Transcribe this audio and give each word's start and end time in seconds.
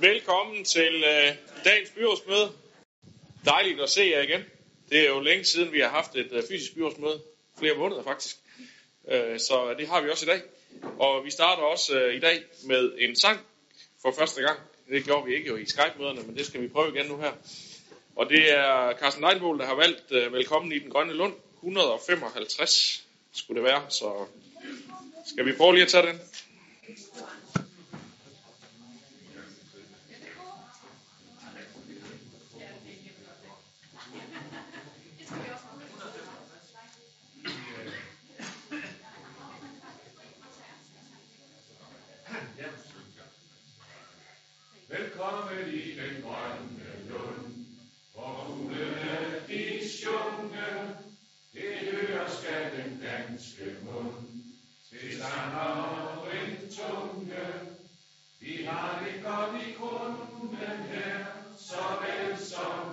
Velkommen 0.00 0.64
til 0.64 1.04
øh, 1.04 1.34
dagens 1.64 1.90
byrådsmøde. 1.90 2.52
Dejligt 3.44 3.80
at 3.80 3.90
se 3.90 4.02
jer 4.12 4.22
igen. 4.22 4.40
Det 4.90 5.00
er 5.00 5.08
jo 5.08 5.20
længe 5.20 5.44
siden, 5.44 5.72
vi 5.72 5.80
har 5.80 5.88
haft 5.88 6.16
et 6.16 6.32
øh, 6.32 6.42
fysisk 6.48 6.74
byrådsmøde. 6.74 7.22
Flere 7.58 7.74
måneder 7.74 8.02
faktisk. 8.02 8.36
Øh, 9.08 9.40
så 9.40 9.74
det 9.78 9.88
har 9.88 10.00
vi 10.00 10.10
også 10.10 10.26
i 10.26 10.28
dag. 10.28 10.42
Og 10.98 11.24
vi 11.24 11.30
starter 11.30 11.62
også 11.62 12.00
øh, 12.00 12.14
i 12.14 12.20
dag 12.20 12.42
med 12.64 12.92
en 12.98 13.16
sang 13.16 13.40
for 14.02 14.14
første 14.18 14.42
gang. 14.42 14.58
Det 14.88 15.04
gjorde 15.04 15.26
vi 15.26 15.34
ikke 15.34 15.48
jo 15.48 15.56
i 15.56 15.66
Skype-møderne, 15.66 16.22
men 16.22 16.36
det 16.36 16.46
skal 16.46 16.62
vi 16.62 16.68
prøve 16.68 16.94
igen 16.94 17.06
nu 17.06 17.16
her. 17.16 17.32
Og 18.16 18.28
det 18.30 18.52
er 18.58 18.92
Carsten 19.00 19.24
Leinbohl, 19.24 19.58
der 19.58 19.66
har 19.66 19.74
valgt 19.74 20.12
øh, 20.12 20.32
Velkommen 20.32 20.72
i 20.72 20.78
den 20.78 20.90
grønne 20.90 21.12
lund. 21.12 21.34
155 21.56 23.04
skulle 23.32 23.62
det 23.62 23.70
være, 23.70 23.82
så 23.88 24.26
skal 25.26 25.46
vi 25.46 25.52
prøve 25.52 25.74
lige 25.74 25.84
at 25.84 25.88
tage 25.88 26.06
den? 26.06 26.20
Velkommen 45.18 45.74
i 45.74 45.98
den 45.98 46.22
grønne 46.22 47.08
lund, 47.08 47.66
hvor 48.14 48.44
fuglene 48.46 49.42
de 49.48 49.88
sjunge, 49.88 50.94
det 51.52 51.90
hører 51.90 52.30
skal 52.30 52.70
den 52.76 53.02
danske 53.02 53.64
mund. 53.82 54.14
Til 54.90 55.22
sanger 55.22 56.30
en 56.32 56.70
tunge, 56.70 57.44
vi 58.40 58.64
har 58.64 59.04
det 59.04 59.24
godt 59.24 59.62
i 59.66 59.72
grunden 59.72 60.82
her, 60.82 61.24
såvel 61.56 62.38
som 62.38 62.87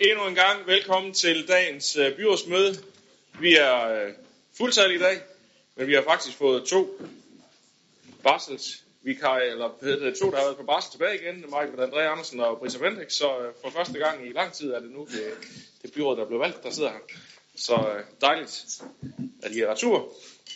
Endnu 0.00 0.26
en 0.26 0.34
gang 0.34 0.66
velkommen 0.66 1.14
til 1.14 1.48
dagens 1.48 1.96
øh, 1.96 2.16
byrådsmøde. 2.16 2.82
Vi 3.40 3.56
er 3.56 3.88
øh, 3.88 4.12
fuldtallige 4.58 4.98
i 4.98 5.02
dag, 5.02 5.20
men 5.76 5.86
vi 5.86 5.94
har 5.94 6.02
faktisk 6.02 6.36
fået 6.36 6.64
to 6.64 7.00
barselsvikarer, 8.22 9.42
eller 9.42 9.70
det, 9.80 10.18
to, 10.18 10.30
der 10.30 10.36
har 10.36 10.44
været 10.44 10.56
på 10.56 10.62
barsel 10.62 10.90
tilbage 10.90 11.20
igen, 11.22 11.34
Michael 11.34 11.90
André 11.90 11.98
Andersen 11.98 12.40
og 12.40 12.58
Brisa 12.58 12.78
Bendix, 12.78 13.12
så 13.12 13.38
øh, 13.38 13.52
for 13.62 13.70
første 13.70 13.98
gang 13.98 14.26
i 14.26 14.32
lang 14.32 14.52
tid 14.52 14.72
er 14.72 14.80
det 14.80 14.90
nu 14.90 15.04
det, 15.12 15.32
det 15.82 15.92
byråd, 15.92 16.16
der 16.16 16.26
blev 16.26 16.40
valgt, 16.40 16.62
der 16.62 16.70
sidder 16.70 16.90
her. 16.90 16.98
Så 17.56 18.02
dejligt, 18.20 18.82
at 19.42 19.52
I 19.52 19.60
er 19.60 19.70
retur. 19.70 20.12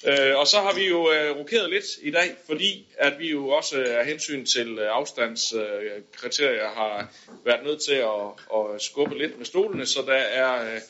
Øh, 0.06 0.36
og 0.36 0.46
så 0.46 0.60
har 0.60 0.74
vi 0.74 0.88
jo 0.88 1.12
øh, 1.12 1.36
rokeret 1.36 1.70
lidt 1.70 1.84
i 2.02 2.10
dag, 2.10 2.36
fordi 2.46 2.86
at 2.98 3.18
vi 3.18 3.30
jo 3.30 3.48
også 3.48 3.78
øh, 3.78 3.98
af 3.98 4.06
hensyn 4.06 4.46
til 4.46 4.78
øh, 4.78 4.88
afstandskriterier 4.90 6.68
øh, 6.68 6.76
har 6.76 7.12
været 7.44 7.64
nødt 7.64 7.82
til 7.82 7.94
at, 7.94 8.26
at 8.56 8.82
skubbe 8.82 9.18
lidt 9.18 9.38
med 9.38 9.46
stolene, 9.46 9.86
så 9.86 10.02
der 10.06 10.14
er 10.14 10.74
øh, 10.74 10.80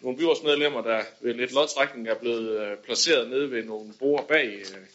nogle 0.00 0.18
byrådsmedlemmer, 0.18 0.82
der 0.82 1.02
ved 1.20 1.34
lidt 1.34 1.52
lodtrækning 1.52 2.08
er 2.08 2.14
blevet 2.14 2.60
øh, 2.60 2.76
placeret 2.76 3.30
nede 3.30 3.50
ved 3.50 3.64
nogle 3.64 3.92
bord 3.98 4.28
bag 4.28 4.46
øh, 4.46 4.86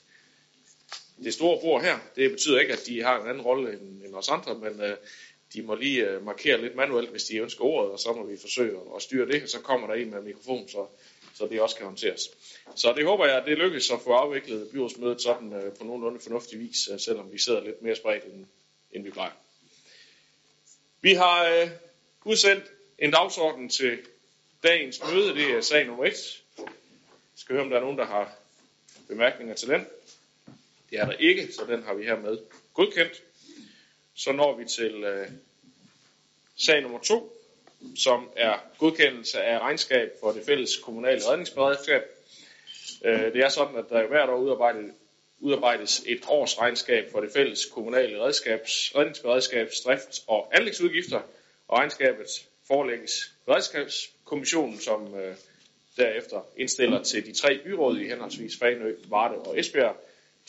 det 1.24 1.34
store 1.34 1.60
bord 1.62 1.82
her. 1.82 1.98
Det 2.16 2.32
betyder 2.32 2.60
ikke, 2.60 2.74
at 2.74 2.86
de 2.86 3.02
har 3.04 3.22
en 3.22 3.30
anden 3.30 3.44
rolle 3.44 3.74
end, 3.74 4.04
end 4.06 4.16
os 4.16 4.30
andre, 4.30 4.56
men 4.56 4.82
øh, 4.82 4.98
de 5.54 5.62
må 5.62 5.76
lige 5.76 6.10
øh, 6.10 6.26
markere 6.26 6.62
lidt 6.62 6.76
manuelt, 6.76 7.10
hvis 7.10 7.24
de 7.24 7.38
ønsker 7.38 7.66
ordet, 7.66 7.92
og 7.92 8.00
så 8.00 8.14
må 8.14 8.26
vi 8.26 8.38
forsøge 8.42 8.80
at 8.96 9.02
styre 9.02 9.28
det, 9.28 9.44
og 9.44 9.50
så 9.50 9.60
kommer 9.60 9.88
der 9.88 9.94
en 9.94 10.12
med 10.12 10.22
mikrofon, 10.22 10.68
så, 10.68 10.86
så 11.38 11.48
det 11.48 11.62
også 11.62 11.76
kan 11.76 11.86
håndteres. 11.86 12.22
Så 12.76 12.94
det 12.94 13.06
håber 13.06 13.26
jeg, 13.26 13.38
at 13.38 13.46
det 13.46 13.58
lykkes 13.58 13.92
at 13.92 14.02
få 14.02 14.14
afviklet 14.14 14.70
byrådsmødet 14.72 15.22
sådan 15.22 15.54
øh, 15.54 15.74
på 15.74 15.84
nogenlunde 15.84 16.20
fornuftig 16.20 16.60
vis, 16.60 16.90
øh, 16.92 17.00
selvom 17.00 17.32
vi 17.32 17.40
sidder 17.40 17.64
lidt 17.64 17.82
mere 17.82 17.96
spredt, 17.96 18.24
end, 18.24 18.46
end 18.92 19.04
vi 19.04 19.12
plejer. 19.12 19.32
Vi 21.02 21.14
har 21.14 21.50
øh, 21.50 21.70
udsendt 22.24 22.64
en 23.00 23.12
dagsorden 23.12 23.70
til 23.70 24.00
dagens 24.64 25.02
møde, 25.04 25.36
det 25.36 25.52
er 25.52 25.62
sag 25.62 25.86
nummer 25.86 26.06
1. 26.06 26.14
Jeg 26.58 26.66
skal 27.36 27.54
høre, 27.54 27.64
om 27.64 27.70
der 27.70 27.78
er 27.78 27.82
nogen, 27.82 27.98
der 27.98 28.06
har 28.06 28.36
bemærkninger 29.08 29.56
til 29.56 29.68
den. 29.68 29.86
Det 30.90 31.00
er 31.00 31.06
der 31.06 31.14
ikke, 31.14 31.54
så 31.54 31.66
den 31.68 31.84
har 31.84 31.94
vi 31.94 32.04
hermed 32.06 32.38
godkendt. 32.74 33.24
Så 34.14 34.32
når 34.32 34.58
vi 34.58 34.66
til 34.66 35.04
øh, 35.04 35.28
sag 36.56 36.82
nummer 36.82 37.00
2, 37.00 37.45
som 37.96 38.30
er 38.36 38.54
godkendelse 38.78 39.42
af 39.42 39.60
regnskab 39.60 40.12
for 40.20 40.32
det 40.32 40.46
fælles 40.46 40.78
kommunale 40.78 41.22
redningsberedskab. 41.30 42.02
Øh, 43.06 43.34
det 43.34 43.44
er 43.44 43.50
sådan, 43.50 43.76
at 43.78 43.86
der 43.90 44.08
hvert 44.08 44.30
år 44.30 44.38
udarbejdes, 44.38 44.92
udarbejdes 45.40 46.04
et 46.06 46.22
års 46.28 46.60
regnskab 46.60 47.12
for 47.12 47.22
det 47.22 47.32
fælles 47.34 47.66
kommunale 47.66 48.24
redskabs, 48.24 48.92
redningsberedskabs, 48.96 49.82
drift 49.82 50.22
og 50.28 50.58
anlægsudgifter, 50.58 51.22
og 51.68 51.78
regnskabet 51.78 52.28
forelægges 52.68 53.32
redskabskommissionen, 53.48 54.80
som 54.80 55.16
øh, 55.16 55.36
derefter 55.98 56.46
indstiller 56.58 57.04
til 57.04 57.26
de 57.26 57.34
tre 57.34 57.60
byråd 57.64 57.98
i 57.98 58.08
henholdsvis 58.08 58.58
Fanø, 58.58 58.96
Varde 59.08 59.38
og 59.38 59.60
Esbjerg 59.60 59.96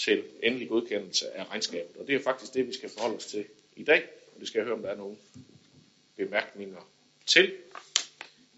til 0.04 0.24
endelig 0.42 0.68
godkendelse 0.68 1.30
af 1.30 1.50
regnskabet. 1.50 1.96
Og 1.96 2.06
det 2.06 2.14
er 2.14 2.22
faktisk 2.22 2.54
det, 2.54 2.66
vi 2.66 2.72
skal 2.72 2.88
forholde 2.88 3.16
os 3.16 3.26
til 3.26 3.44
i 3.76 3.84
dag, 3.84 4.02
og 4.34 4.40
det 4.40 4.48
skal 4.48 4.58
jeg 4.58 4.64
høre, 4.64 4.74
om 4.74 4.82
der 4.82 4.90
er 4.90 4.96
nogle 4.96 5.16
bemærkninger 6.16 6.88
til. 7.26 7.52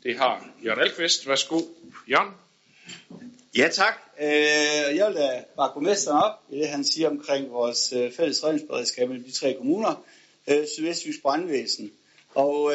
Det 0.02 0.18
har 0.18 0.48
Jørgen 0.64 0.80
Alkvist. 0.80 1.28
Værsgo, 1.28 1.60
Jørgen. 2.10 2.30
Ja, 3.56 3.68
tak. 3.72 3.94
Øh, 4.20 4.96
jeg 4.96 5.06
vil 5.06 5.16
da 5.16 5.44
bare 5.56 5.70
gå 5.74 5.80
mesteren 5.80 6.22
op 6.22 6.32
i 6.50 6.58
det, 6.58 6.68
han 6.68 6.84
siger 6.84 7.10
omkring 7.10 7.50
vores 7.50 7.92
øh, 7.92 8.12
fælles 8.12 8.44
redningsberedskab 8.44 9.10
i 9.10 9.18
de 9.18 9.30
tre 9.30 9.54
kommuner, 9.54 10.04
øh, 10.48 10.66
Sydvestjysk 10.74 11.22
Brandvæsen. 11.22 11.90
Og 12.34 12.72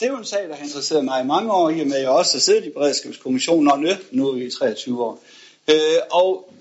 det 0.00 0.06
er 0.06 0.10
jo 0.10 0.18
en 0.18 0.24
sag, 0.24 0.48
der 0.48 0.56
har 0.56 0.64
interesseret 0.64 1.04
mig 1.04 1.22
i 1.22 1.26
mange 1.26 1.52
år, 1.52 1.70
i 1.70 1.80
og 1.80 1.86
med 1.86 1.96
at 1.96 2.02
jeg 2.02 2.10
også 2.10 2.34
har 2.34 2.40
siddet 2.40 2.64
i 2.64 2.70
beredskabskommissionen, 2.70 3.70
og 3.70 3.78
nu 4.10 4.28
er 4.28 4.34
vi 4.34 4.44
i 4.44 4.50
23 4.50 5.04
år. 5.04 5.22
Øh, 5.70 5.76
og 6.10 6.52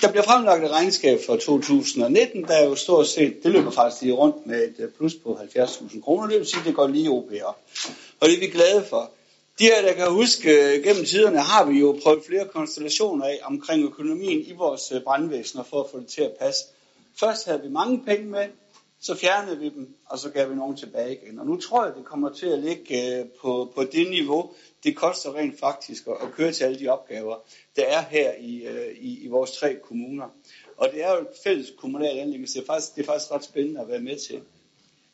der 0.00 0.10
bliver 0.10 0.24
fremlagt 0.24 0.64
et 0.64 0.70
regnskab 0.70 1.18
for 1.26 1.36
2019, 1.36 2.42
der 2.42 2.54
er 2.54 2.64
jo 2.64 2.74
stort 2.74 3.06
set, 3.06 3.42
det 3.42 3.52
løber 3.52 3.70
faktisk 3.70 4.02
lige 4.02 4.14
rundt 4.14 4.46
med 4.46 4.64
et 4.64 4.74
øh, 4.78 4.90
plus 4.90 5.14
på 5.14 5.38
70.000 5.56 6.00
kroner, 6.00 6.28
det 6.28 6.38
vil 6.38 6.46
sige, 6.46 6.60
at 6.60 6.66
det 6.66 6.74
går 6.74 6.86
lige 6.86 7.10
op 7.10 7.24
Og 8.20 8.28
det 8.28 8.34
er 8.34 8.40
vi 8.40 8.46
glade 8.46 8.84
for. 8.84 9.10
De 9.58 9.64
her, 9.64 9.82
der 9.82 9.92
kan 9.92 10.10
huske, 10.10 10.50
øh, 10.50 10.84
gennem 10.84 11.04
tiderne 11.04 11.38
har 11.38 11.64
vi 11.64 11.78
jo 11.78 11.98
prøvet 12.02 12.22
flere 12.26 12.44
konstellationer 12.44 13.24
af 13.24 13.38
omkring 13.42 13.84
økonomien 13.84 14.40
i 14.40 14.52
vores 14.52 14.92
øh, 14.92 15.02
brandvæsener 15.02 15.62
for 15.62 15.82
at 15.82 15.90
få 15.90 16.00
det 16.00 16.06
til 16.06 16.22
at 16.22 16.32
passe. 16.40 16.64
Først 17.20 17.46
havde 17.46 17.62
vi 17.62 17.68
mange 17.68 18.02
penge 18.06 18.26
med, 18.26 18.46
så 19.00 19.14
fjernede 19.14 19.58
vi 19.58 19.68
dem, 19.68 19.94
og 20.06 20.18
så 20.18 20.30
gav 20.30 20.50
vi 20.50 20.54
nogen 20.54 20.76
tilbage 20.76 21.18
igen. 21.22 21.38
Og 21.38 21.46
nu 21.46 21.56
tror 21.56 21.84
jeg, 21.84 21.94
det 21.94 22.04
kommer 22.04 22.32
til 22.32 22.46
at 22.46 22.58
ligge 22.58 23.18
øh, 23.18 23.26
på, 23.40 23.72
på 23.74 23.84
det 23.84 24.10
niveau, 24.10 24.50
det 24.84 24.96
koster 24.96 25.34
rent 25.34 25.58
faktisk 25.60 26.06
at, 26.06 26.16
at 26.22 26.32
køre 26.32 26.52
til 26.52 26.64
alle 26.64 26.78
de 26.78 26.88
opgaver, 26.88 27.36
der 27.76 27.82
er 27.82 28.02
her 28.02 28.32
i, 28.38 28.66
øh, 28.66 28.96
i, 29.00 29.24
i 29.24 29.28
vores 29.28 29.52
tre 29.52 29.76
kommuner. 29.84 30.28
Og 30.76 30.88
det 30.92 31.04
er 31.04 31.12
jo 31.12 31.20
et 31.20 31.28
fælles 31.44 31.72
kommunalt 31.78 32.18
anlæg, 32.18 32.48
så 32.48 32.54
det 32.54 32.62
er, 32.62 32.66
faktisk, 32.66 32.94
det 32.96 33.02
er 33.02 33.06
faktisk 33.06 33.32
ret 33.32 33.44
spændende 33.44 33.80
at 33.80 33.88
være 33.88 34.00
med 34.00 34.18
til. 34.18 34.40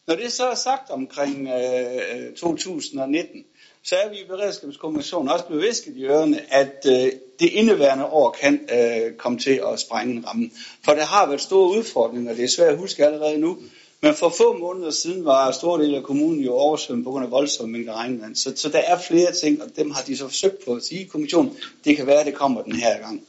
Når 0.06 0.14
det 0.14 0.32
så 0.32 0.46
er 0.46 0.54
sagt 0.54 0.90
omkring 0.90 1.48
øh, 1.48 2.26
øh 2.26 2.34
2019, 2.34 3.44
så 3.86 3.96
er 3.96 4.08
vi 4.08 4.16
i 4.16 4.24
Beredskabskommissionen 4.28 5.28
også 5.28 5.44
blevet 5.44 5.62
visket 5.62 5.96
i 5.96 6.04
ørerne, 6.04 6.54
at 6.54 6.86
øh, 6.86 7.12
det 7.40 7.48
indeværende 7.52 8.04
år 8.04 8.36
kan 8.40 8.60
øh, 8.72 9.12
komme 9.16 9.38
til 9.38 9.60
at 9.72 9.80
sprænge 9.80 10.22
rammen. 10.26 10.52
For 10.84 10.92
der 10.92 11.04
har 11.04 11.26
været 11.26 11.40
store 11.40 11.78
udfordringer, 11.78 12.34
det 12.34 12.44
er 12.44 12.48
svært 12.48 12.72
at 12.72 12.78
huske 12.78 13.06
allerede 13.06 13.38
nu, 13.38 13.58
men 14.00 14.14
for 14.14 14.28
få 14.28 14.58
måneder 14.58 14.90
siden 14.90 15.24
var 15.24 15.50
store 15.50 15.82
dele 15.82 15.96
af 15.96 16.02
kommunen 16.02 16.40
jo 16.40 16.54
oversvømmet 16.54 17.04
på 17.04 17.10
grund 17.10 17.24
af 17.24 17.30
voldsomme 17.30 17.72
mængder 17.72 17.92
regnvand. 17.92 18.36
Så, 18.36 18.52
så 18.56 18.68
der 18.68 18.78
er 18.78 18.98
flere 18.98 19.32
ting, 19.32 19.62
og 19.62 19.68
dem 19.76 19.90
har 19.90 20.02
de 20.02 20.16
så 20.16 20.28
forsøgt 20.28 20.64
på 20.64 20.74
at 20.74 20.84
sige 20.84 21.00
i 21.00 21.04
kommissionen. 21.04 21.56
Det 21.84 21.96
kan 21.96 22.06
være, 22.06 22.20
at 22.20 22.26
det 22.26 22.34
kommer 22.34 22.62
den 22.62 22.76
her 22.76 22.98
gang. 22.98 23.22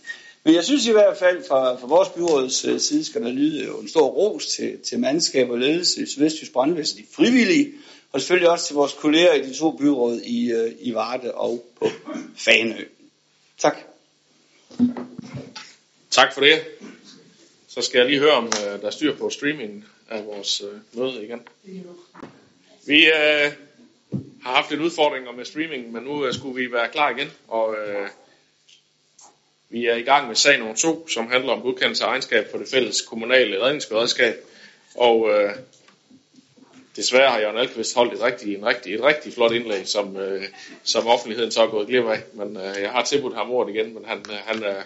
Men 0.43 0.55
jeg 0.55 0.63
synes 0.63 0.87
i 0.87 0.91
hvert 0.91 1.17
fald, 1.17 1.43
fra, 1.47 1.75
fra 1.75 1.87
vores 1.87 2.09
byråds 2.09 2.65
øh, 2.65 2.79
side 2.79 3.05
skal 3.05 3.23
der 3.23 3.31
lyde 3.31 3.67
en 3.81 3.87
stor 3.87 4.07
ros 4.07 4.45
til, 4.45 4.77
til 4.79 4.99
mandskab 4.99 5.49
og 5.49 5.57
ledelse 5.57 6.01
i 6.01 6.05
Sydvestjysk 6.05 6.53
Brandvæsen, 6.53 6.99
de 6.99 7.03
frivillige, 7.11 7.71
og 8.15 8.21
selvfølgelig 8.21 8.49
også 8.49 8.65
til 8.65 8.75
vores 8.75 8.93
kolleger 8.93 9.33
i 9.33 9.41
de 9.41 9.53
to 9.53 9.71
byråd 9.71 10.21
i, 10.21 10.51
øh, 10.51 10.71
i 10.79 10.93
Varde 10.93 11.33
og 11.33 11.65
på 11.79 11.87
Faneø. 12.37 12.85
Tak. 13.57 13.77
Tak 16.11 16.33
for 16.33 16.41
det. 16.41 16.65
Så 17.67 17.81
skal 17.81 17.99
jeg 17.99 18.07
lige 18.07 18.19
høre, 18.19 18.31
om 18.31 18.45
øh, 18.45 18.81
der 18.81 18.87
er 18.87 18.91
styr 18.91 19.15
på 19.17 19.29
streamingen 19.29 19.85
af 20.09 20.25
vores 20.25 20.61
øh, 20.61 20.99
møde 20.99 21.23
igen. 21.23 21.41
Vi 22.87 23.05
øh, 23.05 23.51
har 24.43 24.55
haft 24.55 24.69
lidt 24.69 24.81
udfordringer 24.81 25.31
med 25.31 25.45
streamingen, 25.45 25.93
men 25.93 26.03
nu 26.03 26.25
øh, 26.25 26.33
skulle 26.33 26.61
vi 26.61 26.71
være 26.71 26.89
klar 26.91 27.09
igen, 27.09 27.31
og 27.47 27.75
øh, 27.75 28.09
vi 29.69 29.85
er 29.85 29.95
i 29.95 30.03
gang 30.03 30.27
med 30.27 30.35
sag 30.35 30.59
nummer 30.59 30.75
to, 30.75 31.07
som 31.07 31.31
handler 31.31 31.53
om 31.53 31.61
godkendelse 31.61 32.03
af 32.03 32.07
egenskab 32.07 32.51
for 32.51 32.57
det 32.57 32.67
fælles 32.67 33.01
kommunale 33.01 33.63
redningsberedskab. 33.63 34.35
Og 34.95 35.29
øh, 35.29 35.55
desværre 36.95 37.31
har 37.31 37.39
Jørgen 37.39 37.57
Alkvist 37.57 37.95
holdt 37.95 38.13
et 38.13 38.21
rigtig, 38.21 38.55
en 38.55 38.65
rigtig, 38.65 38.95
et 38.95 39.03
rigtig 39.03 39.33
flot 39.33 39.51
indlæg, 39.51 39.87
som, 39.87 40.17
øh, 40.17 40.43
som 40.83 41.07
offentligheden 41.07 41.51
så 41.51 41.61
er 41.61 41.67
gået 41.67 41.87
glip 41.87 42.05
af. 42.05 42.19
Men 42.33 42.57
øh, 42.57 42.81
jeg 42.81 42.89
har 42.91 43.03
tilbudt 43.03 43.35
ham 43.35 43.51
ordet 43.51 43.75
igen, 43.75 43.93
men 43.93 44.05
han, 44.05 44.17
øh, 44.17 44.37
han 44.45 44.63
øh, 44.63 44.83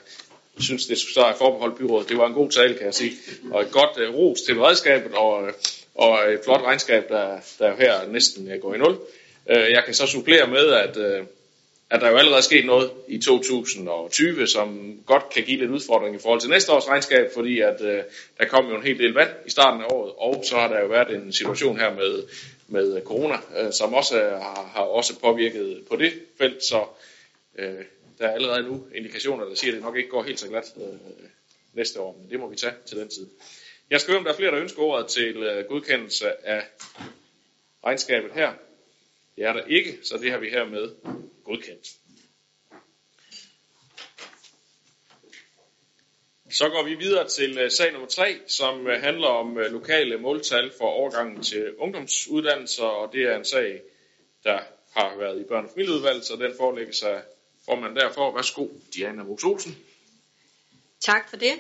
synes, 0.60 0.86
det 0.86 0.98
skulle 0.98 1.12
starte 1.12 1.38
forbeholdt 1.38 1.78
byrådet. 1.78 2.10
Det 2.10 2.18
var 2.18 2.28
en 2.28 2.34
god 2.34 2.52
tale, 2.52 2.74
kan 2.74 2.86
jeg 2.86 2.94
sige. 2.94 3.12
Og 3.52 3.62
et 3.62 3.72
godt 3.72 3.98
øh, 3.98 4.14
ros 4.14 4.42
til 4.42 4.56
beredskabet, 4.56 5.14
og, 5.14 5.48
øh, 5.48 5.54
og 5.96 6.34
et 6.34 6.40
flot 6.44 6.62
regnskab, 6.62 7.10
der, 7.10 7.40
der 7.60 7.76
her 7.76 8.08
næsten 8.08 8.52
øh, 8.52 8.62
går 8.62 8.74
i 8.74 8.78
nul. 8.78 8.98
Øh, 9.50 9.72
jeg 9.72 9.84
kan 9.86 9.94
så 9.94 10.08
supplere 10.08 10.48
med, 10.48 10.68
at, 10.68 10.98
Øh, 10.98 11.24
at 11.91 12.01
der 12.01 12.09
jo 12.09 12.18
allerede 12.18 12.38
er 12.38 12.41
sket 12.41 12.65
noget 12.65 12.91
i 13.07 13.18
2020, 13.18 14.47
som 14.47 15.00
godt 15.06 15.30
kan 15.30 15.44
give 15.44 15.59
lidt 15.59 15.71
udfordring 15.71 16.15
i 16.15 16.19
forhold 16.19 16.41
til 16.41 16.50
næste 16.50 16.71
års 16.71 16.88
regnskab, 16.88 17.31
fordi 17.33 17.59
at 17.59 17.81
øh, 17.81 18.03
der 18.38 18.45
kom 18.45 18.69
jo 18.69 18.75
en 18.75 18.83
hel 18.83 19.00
del 19.00 19.13
vand 19.13 19.30
i 19.45 19.50
starten 19.50 19.81
af 19.81 19.86
året, 19.91 20.13
og 20.18 20.44
så 20.45 20.56
har 20.56 20.68
der 20.68 20.80
jo 20.80 20.88
været 20.88 21.15
en 21.15 21.33
situation 21.33 21.80
her 21.80 21.94
med, 21.94 22.24
med 22.68 23.01
corona, 23.06 23.36
øh, 23.57 23.74
som 23.74 23.94
også 23.94 24.15
har, 24.15 24.71
har 24.74 24.81
også 24.81 25.19
påvirket 25.19 25.83
på 25.89 25.95
det 25.95 26.13
felt, 26.38 26.63
så 26.63 26.86
øh, 27.59 27.86
der 28.19 28.27
er 28.27 28.31
allerede 28.31 28.63
nu 28.63 28.86
indikationer, 28.95 29.45
der 29.45 29.56
siger, 29.56 29.71
at 29.71 29.75
det 29.75 29.83
nok 29.83 29.97
ikke 29.97 30.09
går 30.09 30.24
helt 30.24 30.39
så 30.39 30.47
glat 30.47 30.74
øh, 30.77 30.83
næste 31.74 32.00
år, 32.00 32.18
men 32.21 32.30
det 32.31 32.39
må 32.39 32.50
vi 32.50 32.56
tage 32.56 32.74
til 32.86 32.97
den 32.97 33.09
tid. 33.09 33.27
Jeg 33.89 34.01
skal 34.01 34.12
høre, 34.12 34.19
om 34.19 34.24
der 34.24 34.31
er 34.31 34.38
flere, 34.38 34.51
der 34.51 34.62
ønsker 34.62 34.81
ordet 34.81 35.07
til 35.07 35.38
øh, 35.38 35.65
godkendelse 35.65 36.47
af 36.47 36.63
regnskabet 37.86 38.31
her. 38.33 38.53
Det 39.36 39.44
er 39.44 39.53
der 39.53 39.62
ikke, 39.68 39.97
så 40.03 40.18
det 40.18 40.31
har 40.31 40.38
vi 40.38 40.50
hermed 40.50 40.89
godkendt. 41.50 41.88
Så 46.51 46.69
går 46.69 46.84
vi 46.84 46.96
videre 46.96 47.28
til 47.28 47.57
øh, 47.57 47.72
sag 47.72 47.92
nummer 47.92 48.07
3, 48.07 48.40
som 48.48 48.88
øh, 48.88 49.01
handler 49.01 49.28
om 49.28 49.57
øh, 49.57 49.72
lokale 49.72 50.18
måltal 50.18 50.72
for 50.78 50.86
overgangen 50.86 51.44
til 51.44 51.75
ungdomsuddannelser, 51.78 52.84
og 52.84 53.13
det 53.13 53.24
er 53.24 53.38
en 53.38 53.46
sag, 53.46 53.81
der 54.44 54.60
har 54.92 55.18
været 55.18 55.40
i 55.40 55.44
børne- 55.44 55.68
og 55.68 55.69
familieudvalget, 55.74 56.25
så 56.25 56.36
den 56.36 56.54
forelægger 56.57 56.94
sig 56.94 57.22
formanden 57.66 57.98
derfor. 57.98 58.36
Værsgo, 58.36 58.68
Diana 58.96 59.24
Mos 59.24 59.44
Olsen. 59.44 59.78
Tak 61.00 61.30
for 61.30 61.38
det. 61.38 61.54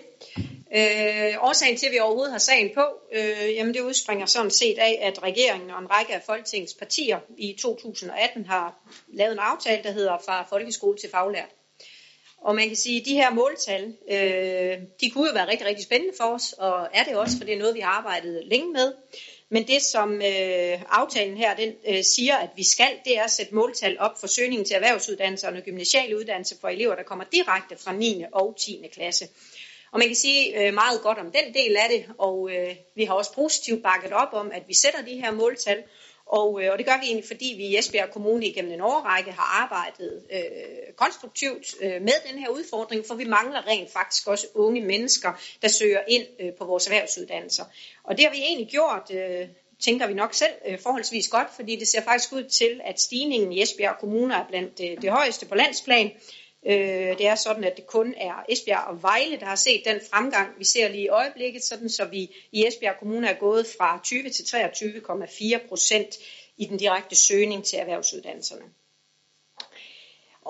Øh, 0.75 1.43
årsagen 1.43 1.77
til, 1.77 1.85
at 1.85 1.91
vi 1.91 1.99
overhovedet 1.99 2.31
har 2.31 2.39
sagen 2.39 2.69
på, 2.73 2.85
øh, 3.11 3.55
jamen 3.55 3.73
det 3.73 3.81
udspringer 3.81 4.25
sådan 4.25 4.51
set 4.51 4.77
af, 4.77 4.99
at 5.01 5.23
regeringen 5.23 5.69
og 5.69 5.79
en 5.79 5.91
række 5.91 6.15
af 6.15 6.23
Folketingets 6.25 6.73
partier 6.73 7.19
i 7.37 7.57
2018 7.61 8.45
har 8.45 8.75
lavet 9.13 9.33
en 9.33 9.39
aftale, 9.39 9.83
der 9.83 9.91
hedder 9.91 10.17
fra 10.25 10.45
folkeskole 10.49 10.97
til 10.97 11.09
faglært. 11.09 11.49
Og 12.41 12.55
man 12.55 12.67
kan 12.67 12.77
sige, 12.77 12.99
at 12.99 13.05
de 13.05 13.13
her 13.13 13.29
måltal, 13.29 13.93
øh, 14.09 14.77
de 15.01 15.09
kunne 15.09 15.27
jo 15.27 15.33
være 15.33 15.47
rigtig, 15.47 15.67
rigtig 15.67 15.85
spændende 15.85 16.13
for 16.17 16.23
os, 16.23 16.53
og 16.53 16.87
er 16.93 17.03
det 17.03 17.15
også, 17.15 17.37
for 17.37 17.45
det 17.45 17.53
er 17.53 17.59
noget, 17.59 17.75
vi 17.75 17.79
har 17.79 17.91
arbejdet 17.91 18.43
længe 18.45 18.73
med. 18.73 18.93
Men 19.49 19.67
det, 19.67 19.81
som 19.81 20.13
øh, 20.13 20.81
aftalen 20.89 21.37
her 21.37 21.55
den, 21.55 21.73
øh, 21.87 22.03
siger, 22.03 22.35
at 22.35 22.49
vi 22.55 22.63
skal, 22.63 22.91
det 23.05 23.17
er 23.17 23.23
at 23.23 23.31
sætte 23.31 23.55
måltal 23.55 23.99
op 23.99 24.19
for 24.19 24.27
søgningen 24.27 24.65
til 24.65 24.75
erhvervsuddannelser 24.75 25.47
og 25.47 25.61
gymnasiale 25.65 26.17
uddannelser 26.17 26.55
for 26.61 26.67
elever, 26.67 26.95
der 26.95 27.03
kommer 27.03 27.25
direkte 27.31 27.77
fra 27.77 27.93
9. 27.93 28.23
og 28.31 28.55
10. 28.59 28.85
klasse. 28.93 29.27
Og 29.91 29.99
man 29.99 30.07
kan 30.07 30.15
sige 30.15 30.67
øh, 30.67 30.73
meget 30.73 31.01
godt 31.01 31.17
om 31.17 31.31
den 31.31 31.53
del 31.53 31.77
af 31.77 31.89
det, 31.89 32.05
og 32.17 32.49
øh, 32.51 32.75
vi 32.95 33.03
har 33.03 33.13
også 33.13 33.33
positivt 33.33 33.83
bakket 33.83 34.11
op 34.11 34.33
om, 34.33 34.51
at 34.53 34.63
vi 34.67 34.73
sætter 34.73 35.01
de 35.01 35.21
her 35.21 35.31
måltal, 35.31 35.83
og, 36.29 36.63
øh, 36.63 36.71
og 36.71 36.77
det 36.77 36.85
gør 36.85 36.99
vi 36.99 37.05
egentlig, 37.05 37.27
fordi 37.27 37.53
vi 37.57 37.63
i 37.63 37.77
Esbjerg 37.77 38.11
Kommune 38.11 38.45
igennem 38.45 38.71
en 38.71 38.81
årrække 38.81 39.31
har 39.31 39.61
arbejdet 39.63 40.23
øh, 40.31 40.93
konstruktivt 40.95 41.75
øh, 41.81 42.01
med 42.01 42.31
den 42.31 42.39
her 42.39 42.49
udfordring, 42.49 43.05
for 43.07 43.15
vi 43.15 43.23
mangler 43.23 43.67
rent 43.67 43.91
faktisk 43.91 44.27
også 44.27 44.47
unge 44.53 44.81
mennesker, 44.81 45.31
der 45.61 45.67
søger 45.67 45.99
ind 46.07 46.25
øh, 46.39 46.53
på 46.53 46.65
vores 46.65 46.87
erhvervsuddannelser. 46.87 47.65
Og 48.03 48.17
det 48.17 48.25
har 48.25 48.31
vi 48.31 48.37
egentlig 48.37 48.67
gjort, 48.67 49.11
øh, 49.13 49.47
tænker 49.79 50.07
vi 50.07 50.13
nok 50.13 50.33
selv, 50.33 50.53
øh, 50.67 50.79
forholdsvis 50.79 51.27
godt, 51.27 51.47
fordi 51.55 51.75
det 51.75 51.87
ser 51.87 52.01
faktisk 52.01 52.33
ud 52.33 52.43
til, 52.43 52.81
at 52.83 52.99
stigningen 52.99 53.51
i 53.51 53.61
Esbjerg 53.61 53.95
Kommune 53.99 54.35
er 54.35 54.45
blandt 54.49 54.79
øh, 54.83 55.01
det 55.01 55.11
højeste 55.11 55.45
på 55.45 55.55
landsplan. 55.55 56.11
Øh, 56.65 57.17
det 57.17 57.27
er 57.27 57.35
sådan, 57.35 57.63
at 57.63 57.77
det 57.77 57.87
kun 57.87 58.13
er 58.17 58.45
Esbjerg 58.49 58.87
og 58.87 59.01
Vejle, 59.01 59.39
der 59.39 59.45
har 59.45 59.55
set 59.55 59.81
den 59.85 60.01
fremgang, 60.11 60.59
vi 60.59 60.63
ser 60.63 60.87
lige 60.87 61.03
i 61.03 61.07
øjeblikket, 61.07 61.63
sådan 61.63 61.89
så 61.89 62.05
vi 62.05 62.35
i 62.51 62.67
Esbjerg 62.67 62.99
Kommune 62.99 63.27
er 63.27 63.39
gået 63.39 63.67
fra 63.77 63.99
20 64.03 64.29
til 64.29 64.43
23,4 64.43 65.67
procent 65.67 66.17
i 66.57 66.65
den 66.65 66.77
direkte 66.77 67.15
søgning 67.15 67.65
til 67.65 67.79
erhvervsuddannelserne. 67.79 68.65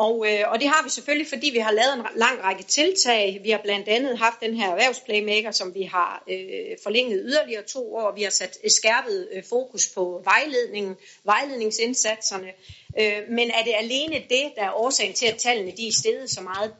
Og, 0.07 0.25
øh, 0.27 0.51
og 0.51 0.59
det 0.59 0.67
har 0.69 0.83
vi 0.83 0.89
selvfølgelig, 0.89 1.27
fordi 1.27 1.49
vi 1.49 1.59
har 1.59 1.71
lavet 1.71 1.93
en 1.93 2.05
lang 2.15 2.43
række 2.43 2.63
tiltag. 2.63 3.39
Vi 3.43 3.49
har 3.49 3.59
blandt 3.63 3.87
andet 3.87 4.17
haft 4.17 4.41
den 4.41 4.55
her 4.55 4.69
erhvervsplaymaker, 4.69 5.51
som 5.51 5.75
vi 5.75 5.83
har 5.83 6.23
øh, 6.29 6.77
forlænget 6.83 7.21
yderligere 7.25 7.63
to 7.63 7.95
år. 7.95 8.15
Vi 8.15 8.23
har 8.23 8.29
sat 8.29 8.57
øh, 8.63 8.71
skærpet 8.71 9.27
øh, 9.31 9.43
fokus 9.49 9.87
på 9.95 10.21
vejledningen, 10.23 10.95
vejledningsindsatserne. 11.23 12.51
Øh, 12.99 13.21
men 13.29 13.51
er 13.51 13.63
det 13.63 13.73
alene 13.77 14.15
det, 14.15 14.51
der 14.55 14.63
er 14.63 14.73
årsagen 14.73 15.13
til, 15.13 15.25
at 15.25 15.37
tallene 15.37 15.71
de 15.77 15.87
er 15.87 15.91
steget 15.91 16.29
så 16.29 16.41
meget? 16.41 16.73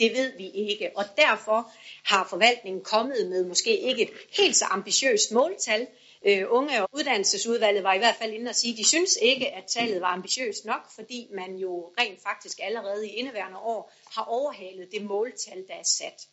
Det 0.00 0.12
ved 0.12 0.32
vi 0.36 0.50
ikke. 0.50 0.90
Og 0.94 1.04
derfor 1.16 1.72
har 2.04 2.26
forvaltningen 2.30 2.84
kommet 2.84 3.28
med 3.28 3.44
måske 3.44 3.78
ikke 3.78 4.02
et 4.02 4.10
helt 4.36 4.56
så 4.56 4.64
ambitiøst 4.64 5.32
måltal, 5.32 5.86
Øh, 6.24 6.44
unge 6.48 6.82
og 6.82 6.88
uddannelsesudvalget 6.92 7.82
var 7.82 7.94
i 7.94 7.98
hvert 7.98 8.14
fald 8.14 8.32
inde 8.32 8.48
og 8.48 8.54
sige, 8.54 8.72
at 8.72 8.78
de 8.78 8.88
synes 8.88 9.18
ikke, 9.22 9.50
at 9.52 9.64
tallet 9.64 10.00
var 10.00 10.06
ambitiøst 10.06 10.64
nok, 10.64 10.90
fordi 10.94 11.28
man 11.32 11.56
jo 11.56 11.92
rent 11.98 12.22
faktisk 12.22 12.58
allerede 12.62 13.08
i 13.08 13.10
indeværende 13.10 13.58
år 13.58 13.92
har 14.14 14.24
overhalet 14.24 14.92
det 14.92 15.02
måltal, 15.02 15.64
der 15.68 15.74
er 15.74 15.82
sat. 15.82 16.28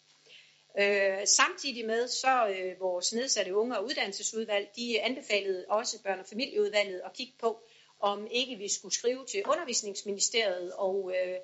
Øh, 0.79 1.27
samtidig 1.27 1.85
med 1.85 2.07
så 2.07 2.47
øh, 2.47 2.79
vores 2.79 3.13
nedsatte 3.13 3.55
unge 3.55 3.77
og 3.77 3.85
uddannelsesudvalg, 3.85 4.69
de 4.75 5.01
anbefalede 5.01 5.65
også 5.69 5.97
børne- 5.97 6.19
og 6.19 6.25
familieudvalget 6.29 7.01
at 7.05 7.13
kigge 7.13 7.33
på, 7.39 7.59
om 7.99 8.27
ikke 8.31 8.55
vi 8.55 8.69
skulle 8.69 8.95
skrive 8.95 9.25
til 9.25 9.43
undervisningsministeriet 9.45 10.73
og, 10.73 11.11
øh, 11.15 11.37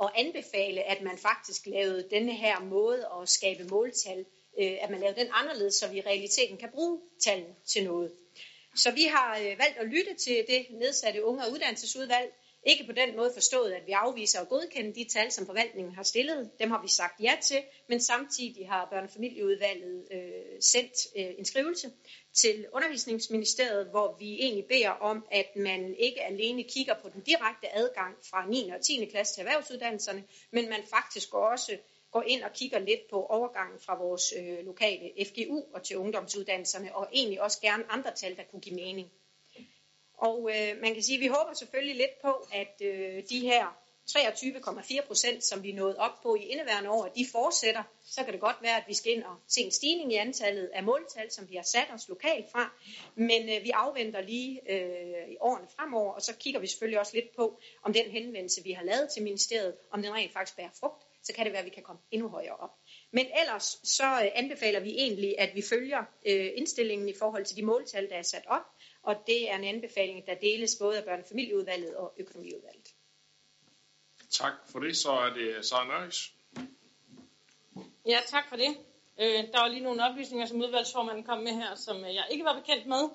og 0.00 0.18
anbefale, 0.18 0.82
at 0.82 1.02
man 1.02 1.18
faktisk 1.18 1.66
lavede 1.66 2.08
denne 2.10 2.32
her 2.32 2.60
måde 2.60 3.08
at 3.22 3.28
skabe 3.28 3.64
måltal 3.64 4.24
øh, 4.58 4.76
at 4.80 4.90
man 4.90 5.00
lavede 5.00 5.20
den 5.20 5.30
anderledes, 5.32 5.74
så 5.74 5.88
vi 5.88 5.98
i 5.98 6.00
realiteten 6.00 6.56
kan 6.56 6.70
bruge 6.74 7.00
tallene 7.24 7.54
til 7.66 7.84
noget. 7.84 8.12
Så 8.76 8.90
vi 8.90 9.04
har 9.04 9.38
øh, 9.38 9.58
valgt 9.58 9.78
at 9.78 9.86
lytte 9.86 10.14
til 10.14 10.44
det 10.48 10.66
nedsatte 10.70 11.24
unge- 11.24 11.44
og 11.44 11.52
uddannelsesudvalg. 11.52 12.32
Ikke 12.66 12.84
på 12.86 12.92
den 12.92 13.16
måde 13.16 13.30
forstået, 13.34 13.72
at 13.72 13.86
vi 13.86 13.92
afviser 13.92 14.40
og 14.40 14.48
godkende 14.48 14.94
de 14.94 15.04
tal, 15.04 15.32
som 15.32 15.46
forvaltningen 15.46 15.94
har 15.94 16.02
stillet. 16.02 16.50
Dem 16.58 16.70
har 16.70 16.82
vi 16.82 16.88
sagt 16.88 17.20
ja 17.20 17.36
til, 17.42 17.62
men 17.88 18.00
samtidig 18.00 18.68
har 18.68 18.88
børnefamilieudvalget 18.90 20.08
øh, 20.12 20.60
sendt 20.60 20.92
øh, 21.16 21.38
en 21.38 21.44
skrivelse 21.44 21.92
til 22.32 22.66
undervisningsministeriet, 22.72 23.86
hvor 23.90 24.16
vi 24.18 24.34
egentlig 24.34 24.64
beder 24.64 24.90
om, 24.90 25.26
at 25.30 25.56
man 25.56 25.94
ikke 25.98 26.22
alene 26.22 26.62
kigger 26.62 26.94
på 27.02 27.08
den 27.08 27.20
direkte 27.20 27.76
adgang 27.76 28.16
fra 28.30 28.46
9. 28.48 28.70
og 28.70 28.80
10. 28.80 29.04
klasse 29.04 29.34
til 29.34 29.40
erhvervsuddannelserne, 29.40 30.24
men 30.50 30.68
man 30.68 30.82
faktisk 30.90 31.34
også 31.34 31.76
går 32.12 32.22
ind 32.22 32.42
og 32.42 32.52
kigger 32.52 32.78
lidt 32.78 33.00
på 33.10 33.26
overgangen 33.26 33.80
fra 33.80 33.98
vores 33.98 34.34
øh, 34.38 34.64
lokale 34.64 35.10
FGU 35.26 35.64
og 35.74 35.82
til 35.82 35.96
ungdomsuddannelserne, 35.96 36.96
og 36.96 37.08
egentlig 37.12 37.42
også 37.42 37.60
gerne 37.60 37.84
andre 37.92 38.14
tal, 38.14 38.36
der 38.36 38.42
kunne 38.50 38.60
give 38.60 38.74
mening. 38.74 39.10
Og 40.20 40.50
øh, 40.54 40.80
man 40.80 40.94
kan 40.94 41.02
sige, 41.02 41.16
at 41.16 41.20
vi 41.20 41.26
håber 41.26 41.52
selvfølgelig 41.54 41.96
lidt 41.96 42.20
på, 42.22 42.32
at 42.52 42.74
øh, 42.82 43.22
de 43.30 43.40
her 43.40 43.64
23,4 44.10 45.06
procent, 45.06 45.44
som 45.44 45.62
vi 45.62 45.72
nåede 45.72 45.98
op 45.98 46.22
på 46.22 46.34
i 46.34 46.42
indeværende 46.42 46.90
år, 46.90 47.08
de 47.16 47.26
fortsætter, 47.32 47.82
så 48.04 48.24
kan 48.24 48.32
det 48.32 48.40
godt 48.40 48.56
være, 48.62 48.76
at 48.76 48.84
vi 48.88 48.94
skal 48.94 49.12
ind 49.12 49.22
og 49.22 49.36
se 49.48 49.60
en 49.60 49.70
stigning 49.70 50.12
i 50.12 50.16
antallet 50.16 50.70
af 50.74 50.82
måltal, 50.82 51.30
som 51.30 51.50
vi 51.50 51.56
har 51.56 51.62
sat 51.62 51.86
os 51.94 52.08
lokalt 52.08 52.46
fra. 52.52 52.72
Men 53.14 53.48
øh, 53.48 53.64
vi 53.64 53.70
afventer 53.70 54.20
lige 54.20 54.72
øh, 54.72 55.28
i 55.28 55.36
årene 55.40 55.66
fremover, 55.76 56.12
og 56.12 56.22
så 56.22 56.36
kigger 56.36 56.60
vi 56.60 56.66
selvfølgelig 56.66 57.00
også 57.00 57.12
lidt 57.14 57.36
på, 57.36 57.60
om 57.82 57.92
den 57.92 58.10
henvendelse, 58.10 58.62
vi 58.64 58.72
har 58.72 58.84
lavet 58.84 59.08
til 59.14 59.22
ministeriet, 59.22 59.74
om 59.92 60.02
den 60.02 60.14
rent 60.14 60.32
faktisk 60.32 60.56
bærer 60.56 60.70
frugt. 60.80 61.04
Så 61.22 61.32
kan 61.32 61.44
det 61.44 61.52
være, 61.52 61.60
at 61.60 61.66
vi 61.66 61.70
kan 61.70 61.82
komme 61.82 62.00
endnu 62.10 62.28
højere 62.28 62.56
op. 62.56 62.70
Men 63.12 63.26
ellers 63.40 63.80
så 63.84 64.04
øh, 64.04 64.30
anbefaler 64.34 64.80
vi 64.80 64.90
egentlig, 64.90 65.38
at 65.38 65.50
vi 65.54 65.62
følger 65.62 66.04
øh, 66.26 66.50
indstillingen 66.54 67.08
i 67.08 67.14
forhold 67.18 67.44
til 67.44 67.56
de 67.56 67.62
måltal, 67.62 68.08
der 68.08 68.16
er 68.16 68.22
sat 68.22 68.44
op, 68.46 68.66
og 69.02 69.22
det 69.26 69.50
er 69.50 69.56
en 69.56 69.64
anbefaling, 69.64 70.26
der 70.26 70.34
deles 70.34 70.76
både 70.80 70.98
af 70.98 71.04
børnefamilieudvalget 71.04 71.96
og 71.96 72.14
økonomiudvalget. 72.16 72.94
Tak 74.30 74.52
for 74.68 74.78
det. 74.80 74.96
Så 74.96 75.10
er 75.10 75.30
det 75.30 75.64
Sara 75.64 75.86
Nørris. 75.86 76.32
Ja, 78.06 78.18
tak 78.26 78.48
for 78.48 78.56
det. 78.56 78.76
Øh, 79.20 79.52
der 79.52 79.60
var 79.60 79.68
lige 79.68 79.80
nogle 79.80 80.04
oplysninger, 80.04 80.46
som 80.46 80.60
udvalgsformanden 80.60 81.24
kom 81.24 81.38
med 81.38 81.52
her, 81.52 81.74
som 81.74 82.04
jeg 82.04 82.26
ikke 82.30 82.44
var 82.44 82.60
bekendt 82.60 82.86
med. 82.86 83.08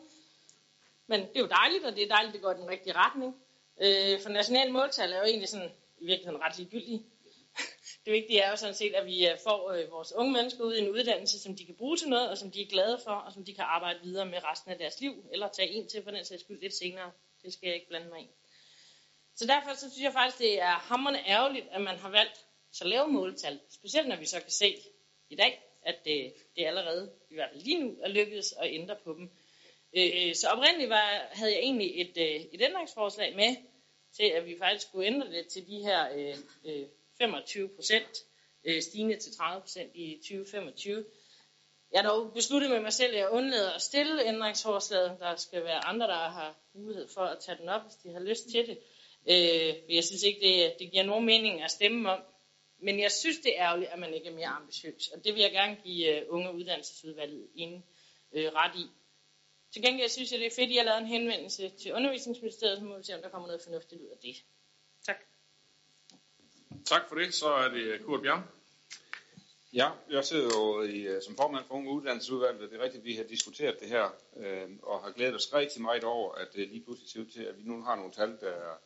Men 1.07 1.19
det 1.21 1.35
er 1.35 1.39
jo 1.39 1.47
dejligt, 1.47 1.85
og 1.85 1.95
det 1.95 2.03
er 2.03 2.07
dejligt, 2.07 2.29
at 2.29 2.33
det 2.33 2.41
går 2.41 2.51
i 2.51 2.57
den 2.61 2.69
rigtige 2.69 2.93
retning. 2.93 3.35
Øh, 3.81 4.21
for 4.21 4.29
national 4.29 4.71
måltal 4.71 5.13
er 5.13 5.17
jo 5.17 5.23
egentlig 5.23 5.49
sådan, 5.49 5.71
i 5.97 6.05
virkeligheden 6.05 6.41
ret 6.41 6.57
ligegyldige. 6.57 7.05
Det 8.05 8.13
vigtige 8.13 8.39
er 8.39 8.49
jo 8.49 8.55
sådan 8.55 8.75
set, 8.75 8.93
at 8.93 9.05
vi 9.05 9.27
øh, 9.27 9.37
får 9.43 9.71
øh, 9.71 9.91
vores 9.91 10.11
unge 10.13 10.33
mennesker 10.33 10.63
ud 10.63 10.75
i 10.75 10.79
en 10.79 10.89
uddannelse, 10.89 11.39
som 11.39 11.55
de 11.55 11.65
kan 11.65 11.75
bruge 11.75 11.97
til 11.97 12.09
noget, 12.09 12.29
og 12.29 12.37
som 12.37 12.51
de 12.51 12.61
er 12.61 12.65
glade 12.65 12.99
for, 13.03 13.11
og 13.11 13.33
som 13.33 13.45
de 13.45 13.53
kan 13.53 13.63
arbejde 13.63 13.99
videre 14.03 14.25
med 14.25 14.43
resten 14.43 14.71
af 14.71 14.77
deres 14.77 15.01
liv, 15.01 15.25
eller 15.31 15.47
tage 15.47 15.69
en 15.69 15.87
til 15.87 16.03
for 16.03 16.11
den 16.11 16.25
sags 16.25 16.41
skyld 16.41 16.61
lidt 16.61 16.73
senere. 16.73 17.11
Det 17.43 17.53
skal 17.53 17.67
jeg 17.67 17.75
ikke 17.75 17.87
blande 17.87 18.09
mig 18.09 18.21
i. 18.21 18.27
Så 19.35 19.47
derfor 19.47 19.73
så 19.73 19.91
synes 19.91 20.03
jeg 20.03 20.13
faktisk, 20.13 20.39
det 20.39 20.61
er 20.61 20.71
hammerne 20.71 21.27
ærgerligt, 21.27 21.67
at 21.71 21.81
man 21.81 21.97
har 21.97 22.09
valgt 22.09 22.45
så 22.71 22.87
lave 22.87 23.07
måltal. 23.07 23.59
Specielt 23.69 24.07
når 24.07 24.15
vi 24.15 24.25
så 24.25 24.41
kan 24.41 24.51
se 24.51 24.77
i 25.29 25.35
dag, 25.35 25.61
at 25.81 25.95
det, 26.05 26.33
det 26.55 26.65
allerede, 26.65 27.13
i 27.29 27.33
hvert 27.33 27.49
fald 27.51 27.63
lige 27.63 27.79
nu, 27.79 27.97
er 28.01 28.07
lykkedes 28.07 28.53
at 28.53 28.73
ændre 28.73 28.95
på 29.03 29.13
dem. 29.13 29.29
Øh, 29.93 30.35
så 30.35 30.47
oprindeligt 30.47 30.89
var, 30.89 31.27
havde 31.31 31.51
jeg 31.51 31.59
egentlig 31.59 32.01
et, 32.01 32.17
øh, 32.17 32.41
et 32.51 32.61
ændringsforslag 32.61 33.35
med, 33.35 33.55
til 34.13 34.23
at 34.23 34.45
vi 34.45 34.57
faktisk 34.57 34.87
skulle 34.87 35.07
ændre 35.07 35.31
det 35.31 35.47
til 35.47 35.67
de 35.67 35.77
her 35.77 36.09
øh, 36.65 36.87
25 37.17 37.69
procent, 37.69 38.17
øh, 38.63 38.81
stigende 38.81 39.19
til 39.19 39.35
30 39.35 39.61
procent 39.61 39.91
i 39.95 40.17
2025. 40.17 41.05
Jeg 41.91 42.01
har 42.01 42.09
dog 42.09 42.33
besluttet 42.33 42.69
med 42.71 42.79
mig 42.79 42.93
selv, 42.93 43.13
at 43.13 43.19
jeg 43.19 43.29
undlader 43.29 43.71
at 43.71 43.81
stille 43.81 44.27
ændringsforslaget. 44.27 45.17
Der 45.19 45.35
skal 45.35 45.63
være 45.63 45.85
andre, 45.85 46.07
der 46.07 46.29
har 46.29 46.55
mulighed 46.73 47.07
for 47.07 47.21
at 47.21 47.39
tage 47.39 47.57
den 47.57 47.69
op, 47.69 47.81
hvis 47.81 47.95
de 47.95 48.13
har 48.13 48.19
lyst 48.19 48.49
til 48.49 48.67
det. 48.67 48.77
Øh, 49.29 49.95
jeg 49.95 50.03
synes 50.03 50.23
ikke, 50.23 50.39
det, 50.39 50.75
det 50.79 50.91
giver 50.91 51.03
nogen 51.03 51.25
mening 51.25 51.61
at 51.61 51.71
stemme 51.71 52.11
om. 52.11 52.21
Men 52.79 52.99
jeg 52.99 53.11
synes, 53.11 53.39
det 53.39 53.59
er 53.59 53.65
ærgerligt, 53.65 53.89
at 53.89 53.99
man 53.99 54.13
ikke 54.13 54.27
er 54.29 54.33
mere 54.33 54.47
ambitiøs. 54.47 55.07
Og 55.07 55.23
det 55.23 55.33
vil 55.33 55.41
jeg 55.41 55.51
gerne 55.51 55.77
give 55.83 56.21
øh, 56.21 56.25
unge 56.29 56.53
uddannelsesudvalget 56.53 57.47
en 57.55 57.83
uh, 58.31 58.39
ret 58.39 58.75
i. 58.75 58.85
Til 59.73 59.81
gengæld 59.81 60.09
synes 60.09 60.31
jeg, 60.31 60.39
det 60.39 60.45
er 60.45 60.55
fedt, 60.55 60.69
at 60.69 60.75
jeg 60.75 60.81
har 60.81 60.85
lavet 60.85 61.01
en 61.01 61.07
henvendelse 61.07 61.69
til 61.69 61.93
undervisningsministeriet, 61.93 62.77
så 62.77 62.83
må 62.83 62.97
vi 62.97 63.03
se, 63.03 63.15
om 63.15 63.21
der 63.21 63.29
kommer 63.29 63.47
noget 63.47 63.61
fornuftigt 63.61 64.01
ud 64.01 64.07
af 64.07 64.17
det. 64.21 64.35
Tak. 66.85 67.09
For 67.09 67.15
det. 67.15 67.33
Så 67.33 67.47
er 67.47 67.69
det 67.69 67.81
øh, 67.81 68.01
Kurt 68.03 68.21
Bjerg. 68.21 68.43
Ja, 69.73 69.91
jeg 70.09 70.25
sidder 70.25 70.45
jo 70.45 70.81
i, 70.81 70.99
øh, 71.01 71.21
som 71.21 71.35
formand 71.35 71.65
for 71.65 71.75
Unge 71.75 71.91
Uddannelsesudvalget. 71.91 72.71
Det 72.71 72.79
er 72.79 72.83
rigtigt, 72.83 73.01
at 73.01 73.05
vi 73.05 73.15
har 73.15 73.23
diskuteret 73.23 73.79
det 73.79 73.87
her, 73.87 74.09
øh, 74.37 74.69
og 74.83 75.03
har 75.03 75.11
glædet 75.11 75.35
os 75.35 75.53
rigtig 75.53 75.81
meget 75.81 76.03
over, 76.03 76.35
at 76.35 76.47
det 76.53 76.67
lige 76.67 76.83
pludselig 76.83 77.09
ser 77.09 77.19
ud 77.19 77.25
til, 77.25 77.43
at 77.43 77.57
vi 77.57 77.63
nu 77.63 77.81
har 77.81 77.95
nogle 77.95 78.11
tal, 78.11 78.37
der, 78.39 78.77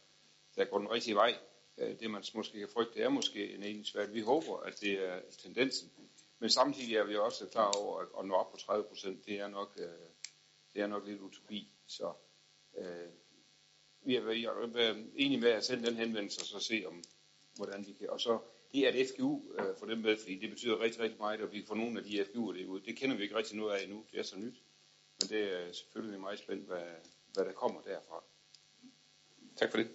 der 0.56 0.66
går 0.66 0.78
den 0.78 0.92
rigtige 0.92 1.16
vej. 1.16 1.36
Øh, 1.78 2.00
det 2.00 2.12
man 2.12 2.24
måske 2.36 2.60
kan 2.60 2.70
frygte, 2.74 3.02
er 3.02 3.10
måske 3.10 3.54
en 3.54 3.64
enhedsvalg. 3.64 4.14
Vi 4.14 4.22
håber, 4.22 4.58
at 4.58 4.80
det 4.82 5.08
er 5.08 5.20
tendensen. 5.44 5.92
Men 6.40 6.50
samtidig 6.50 6.96
er 6.96 7.04
vi 7.04 7.16
også 7.16 7.46
klar 7.46 7.72
over, 7.72 8.00
at 8.00 8.08
at 8.20 8.26
nå 8.26 8.34
op 8.34 8.52
på 8.52 8.58
30 8.58 8.84
procent, 8.84 9.26
det 9.26 9.40
er 9.40 9.48
nok, 9.48 9.72
øh, 9.78 10.10
det 10.74 10.82
er 10.82 10.88
nok 10.88 11.08
lidt 11.08 11.22
utopi. 11.22 11.74
Så 11.88 12.14
øh, 12.78 13.10
vi 14.06 14.16
er 14.16 14.94
enige 15.16 15.42
med 15.42 15.50
at 15.50 15.66
sende 15.66 15.88
den 15.88 15.96
henvendelse, 15.96 16.42
og 16.42 16.46
så 16.46 16.60
se 16.60 16.84
om, 16.88 17.04
hvordan 17.60 17.86
vi 17.88 17.94
kan. 18.00 18.10
Og 18.10 18.22
så 18.22 18.40
det 18.74 18.88
er 18.88 18.92
et 18.94 19.08
FGU 19.10 19.42
øh, 19.60 19.76
for 19.80 19.86
dem 19.86 19.98
med, 19.98 20.18
fordi 20.18 20.36
det 20.36 20.50
betyder 20.50 20.80
rigtig, 20.80 21.02
rigtig 21.02 21.20
meget, 21.20 21.42
at 21.42 21.54
vi 21.54 21.66
får 21.68 21.76
nogle 21.76 22.00
af 22.00 22.06
de 22.06 22.22
FGU'er 22.22 22.54
derude. 22.58 22.82
Det 22.86 22.98
kender 22.98 23.16
vi 23.16 23.24
ikke 23.24 23.36
rigtig 23.36 23.58
noget 23.58 23.76
af 23.76 23.84
endnu, 23.84 24.04
det 24.12 24.20
er 24.20 24.24
så 24.24 24.38
nyt. 24.40 24.56
Men 25.20 25.30
det 25.30 25.54
er 25.54 25.72
selvfølgelig 25.74 26.20
meget 26.20 26.40
spændt, 26.40 26.68
hvad, 26.68 26.88
hvad 27.34 27.46
der 27.46 27.52
kommer 27.52 27.82
derfra. 27.82 28.24
Tak 29.58 29.72
for 29.72 29.78
det. 29.78 29.88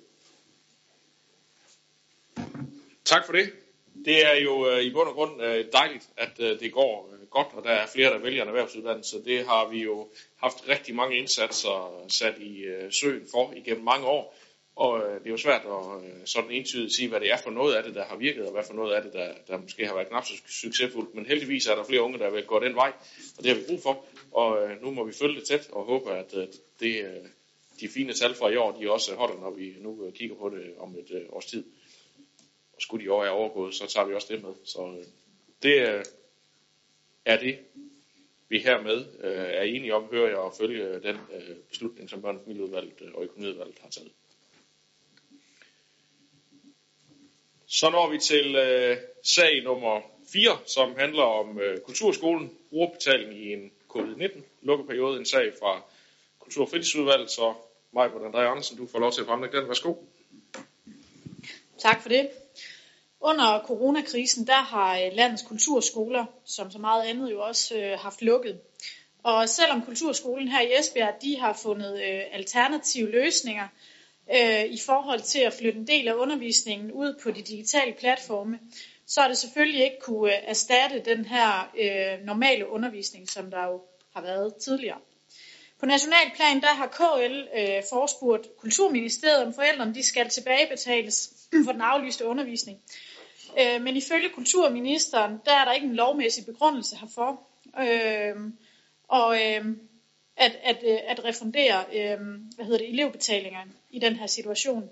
Tak 3.05 3.27
for 3.27 3.33
det. 3.33 3.53
Det 4.05 4.27
er 4.27 4.35
jo 4.35 4.69
øh, 4.69 4.83
i 4.83 4.93
bund 4.93 5.09
og 5.09 5.15
grund 5.15 5.43
øh, 5.43 5.65
dejligt, 5.73 6.09
at 6.17 6.41
øh, 6.41 6.61
det 6.61 6.73
går 6.73 7.11
øh, 7.13 7.27
godt, 7.29 7.49
og 7.53 7.65
der 7.65 7.71
er 7.71 7.87
flere, 7.87 8.11
der 8.11 8.19
vælger 8.19 8.43
en 8.43 8.49
erhvervsuddannelse. 8.49 9.25
Det 9.25 9.47
har 9.47 9.69
vi 9.69 9.83
jo 9.83 10.09
haft 10.37 10.69
rigtig 10.69 10.95
mange 10.95 11.17
indsatser 11.17 12.03
øh, 12.03 12.11
sat 12.11 12.39
i 12.39 12.61
øh, 12.61 12.93
søen 12.93 13.27
for 13.31 13.53
igennem 13.53 13.85
mange 13.85 14.07
år. 14.07 14.35
Og 14.77 15.01
øh, 15.01 15.21
det 15.21 15.27
er 15.27 15.31
jo 15.31 15.37
svært 15.37 15.63
at 15.65 16.05
øh, 16.05 16.27
sådan 16.27 16.51
entydigt 16.51 16.95
sige, 16.95 17.09
hvad 17.09 17.21
det 17.21 17.33
er 17.33 17.37
for 17.37 17.51
noget 17.51 17.75
af 17.75 17.83
det, 17.83 17.95
der 17.95 18.05
har 18.05 18.17
virket, 18.17 18.47
og 18.47 18.53
hvad 18.53 18.65
for 18.65 18.75
noget 18.75 18.95
af 18.95 19.03
det, 19.03 19.13
der, 19.13 19.35
der 19.49 19.59
måske 19.59 19.87
har 19.87 19.95
været 19.95 20.09
knap 20.09 20.25
så 20.25 20.33
succesfuldt. 20.49 21.15
Men 21.15 21.27
heldigvis 21.27 21.67
er 21.67 21.75
der 21.75 21.85
flere 21.85 22.03
unge, 22.03 22.19
der 22.19 22.31
vil 22.31 22.45
gå 22.45 22.61
den 22.61 22.75
vej, 22.75 22.93
og 23.39 23.45
det 23.45 23.47
har 23.53 23.55
vi 23.55 23.65
brug 23.69 23.83
for. 23.83 24.05
Og 24.33 24.63
øh, 24.63 24.83
nu 24.83 24.91
må 24.91 25.05
vi 25.05 25.13
følge 25.13 25.41
det 25.41 25.49
tæt 25.49 25.71
og 25.71 25.85
håbe, 25.85 26.11
at 26.11 26.35
øh, 26.37 26.47
det, 26.81 27.05
øh, 27.05 27.25
de 27.81 27.89
fine 27.89 28.13
tal 28.13 28.35
fra 28.35 28.49
i 28.49 28.57
år, 28.57 28.79
de 28.81 28.91
også 28.91 29.15
holder, 29.15 29.41
når 29.41 29.51
vi 29.51 29.75
nu 29.81 30.07
øh, 30.07 30.13
kigger 30.13 30.37
på 30.37 30.49
det 30.49 30.75
om 30.79 30.97
et 30.99 31.11
øh, 31.11 31.23
års 31.29 31.47
tid. 31.47 31.65
Og 32.73 32.83
skulle 32.83 33.05
de 33.05 33.13
år 33.13 33.25
er 33.25 33.31
overgået, 33.31 33.75
så 33.75 33.87
tager 33.87 34.07
vi 34.07 34.15
også 34.15 34.35
det 34.35 34.43
med. 34.43 34.55
Så 34.65 34.97
øh, 34.99 35.05
det 35.63 35.89
øh, 35.89 36.05
er 37.25 37.39
det, 37.39 37.59
vi 38.49 38.59
hermed 38.59 39.07
øh, 39.21 39.33
er 39.33 39.63
enige 39.63 39.95
om, 39.95 40.05
hører 40.05 40.29
jeg, 40.29 40.45
at 40.47 40.57
følge 40.59 41.01
den 41.01 41.17
øh, 41.35 41.57
beslutning, 41.69 42.11
som 42.11 42.23
børnefamilieudvalget 42.23 43.01
øh, 43.01 43.15
og 43.15 43.25
økonomiudvalget 43.25 43.79
har 43.79 43.91
taget. 43.91 44.13
Så 47.67 47.91
når 47.91 48.11
vi 48.11 48.19
til 48.19 48.57
øh, 48.57 48.97
sag 49.23 49.63
nummer 49.65 50.01
4, 50.33 50.59
som 50.67 50.95
handler 50.99 51.23
om 51.23 51.61
øh, 51.61 51.81
kulturskolen, 51.81 52.51
brugerbetaling 52.71 53.39
i 53.39 53.53
en 53.53 53.71
covid-19 53.91 54.43
lukkeperiode, 54.63 55.19
en 55.19 55.27
sag 55.27 55.53
fra 55.59 55.83
Kultur- 56.39 56.63
og 56.63 56.71
Fritidsudvalget, 56.71 57.31
så 57.31 57.55
mig 57.93 58.11
på 58.11 58.19
André 58.19 58.39
Andersen, 58.39 58.77
du 58.77 58.87
får 58.87 58.99
lov 58.99 59.13
til 59.13 59.21
at 59.21 59.27
fremlægge 59.27 59.59
den. 59.59 59.69
Værsgo. 59.69 59.95
Tak 61.79 62.03
for 62.03 62.09
det. 62.09 62.29
Under 63.21 63.63
coronakrisen, 63.67 64.47
der 64.47 64.63
har 64.63 64.99
øh, 64.99 65.13
landets 65.13 65.43
kulturskoler, 65.43 66.25
som 66.45 66.71
så 66.71 66.79
meget 66.79 67.03
andet 67.03 67.31
jo 67.31 67.43
også 67.43 67.79
øh, 67.79 67.99
haft 67.99 68.23
lukket. 68.23 68.61
Og 69.23 69.49
selvom 69.49 69.83
kulturskolen 69.83 70.49
her 70.49 70.61
i 70.61 70.73
Esbjerg, 70.79 71.15
de 71.23 71.41
har 71.41 71.59
fundet 71.63 71.95
øh, 71.95 72.23
alternative 72.33 73.11
løsninger, 73.11 73.65
øh, 73.65 73.94
Øh, 74.33 74.65
i 74.65 74.79
forhold 74.87 75.21
til 75.21 75.39
at 75.39 75.53
flytte 75.53 75.79
en 75.79 75.87
del 75.87 76.09
af 76.09 76.15
undervisningen 76.15 76.93
ud 76.93 77.15
på 77.23 77.31
de 77.31 77.43
digitale 77.43 77.95
platforme, 77.99 78.59
så 79.07 79.21
er 79.21 79.29
det 79.29 79.39
selvfølgelig 79.39 79.85
ikke 79.85 80.01
kunne 80.03 80.37
øh, 80.37 80.43
erstatte 80.45 81.01
den 81.01 81.25
her 81.25 81.73
øh, 81.79 82.27
normale 82.27 82.69
undervisning, 82.69 83.31
som 83.31 83.51
der 83.51 83.65
jo 83.65 83.83
har 84.15 84.23
været 84.23 84.55
tidligere. 84.55 84.99
På 85.81 85.87
nationalplan 85.87 86.61
der 86.61 86.75
har 86.75 86.87
KL 86.87 87.59
øh, 87.59 87.83
forespurgt 87.91 88.49
Kulturministeriet, 88.59 89.47
om 89.47 89.55
forældrene 89.55 89.95
de 89.95 90.03
skal 90.03 90.29
tilbagebetales 90.29 91.31
for 91.65 91.73
den 91.73 91.81
aflyste 91.81 92.27
undervisning. 92.27 92.79
Øh, 93.61 93.83
men 93.83 93.97
ifølge 93.97 94.29
kulturministeren, 94.29 95.33
der 95.45 95.53
er 95.53 95.65
der 95.65 95.73
ikke 95.73 95.87
en 95.87 95.95
lovmæssig 95.95 96.47
begrundelse 96.47 96.97
herfor. 96.97 97.49
Øh, 97.81 98.37
og 99.09 99.37
øh, 99.43 99.65
at, 100.37 100.59
at, 100.63 100.77
øh, 100.85 100.99
at 101.07 101.25
refundere 101.25 101.85
øh, 101.93 102.19
hvad 102.57 102.65
hedder 102.65 102.79
det, 102.79 102.89
elevbetalinger 102.89 103.61
i 103.91 103.99
den 103.99 104.17
her 104.17 104.27
situation. 104.27 104.91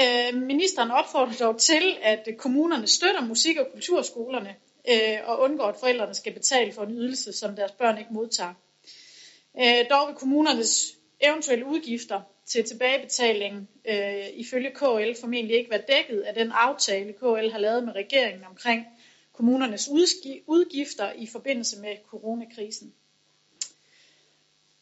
Øh, 0.00 0.42
ministeren 0.42 0.90
opfordrer 0.90 1.36
dog 1.40 1.58
til, 1.58 1.96
at 2.02 2.28
kommunerne 2.38 2.86
støtter 2.86 3.20
musik- 3.20 3.58
og 3.58 3.66
kulturskolerne 3.72 4.56
øh, 4.88 5.18
og 5.24 5.40
undgår, 5.40 5.66
at 5.66 5.76
forældrene 5.80 6.14
skal 6.14 6.32
betale 6.32 6.72
for 6.72 6.82
en 6.82 6.94
ydelse, 6.94 7.32
som 7.32 7.56
deres 7.56 7.72
børn 7.72 7.98
ikke 7.98 8.12
modtager. 8.12 8.54
Øh, 9.60 9.84
dog 9.90 10.08
vil 10.08 10.16
kommunernes 10.16 10.96
eventuelle 11.20 11.66
udgifter 11.66 12.20
til 12.46 12.64
tilbagebetaling 12.64 13.68
øh, 13.84 14.26
ifølge 14.34 14.70
KL 14.70 15.20
formentlig 15.20 15.56
ikke 15.56 15.70
være 15.70 15.82
dækket 15.88 16.20
af 16.20 16.34
den 16.34 16.52
aftale, 16.52 17.12
KL 17.12 17.50
har 17.52 17.58
lavet 17.58 17.84
med 17.84 17.94
regeringen 17.94 18.44
omkring 18.44 18.86
kommunernes 19.32 19.88
udgifter 20.46 21.12
i 21.12 21.26
forbindelse 21.26 21.80
med 21.80 21.96
coronakrisen. 22.06 22.94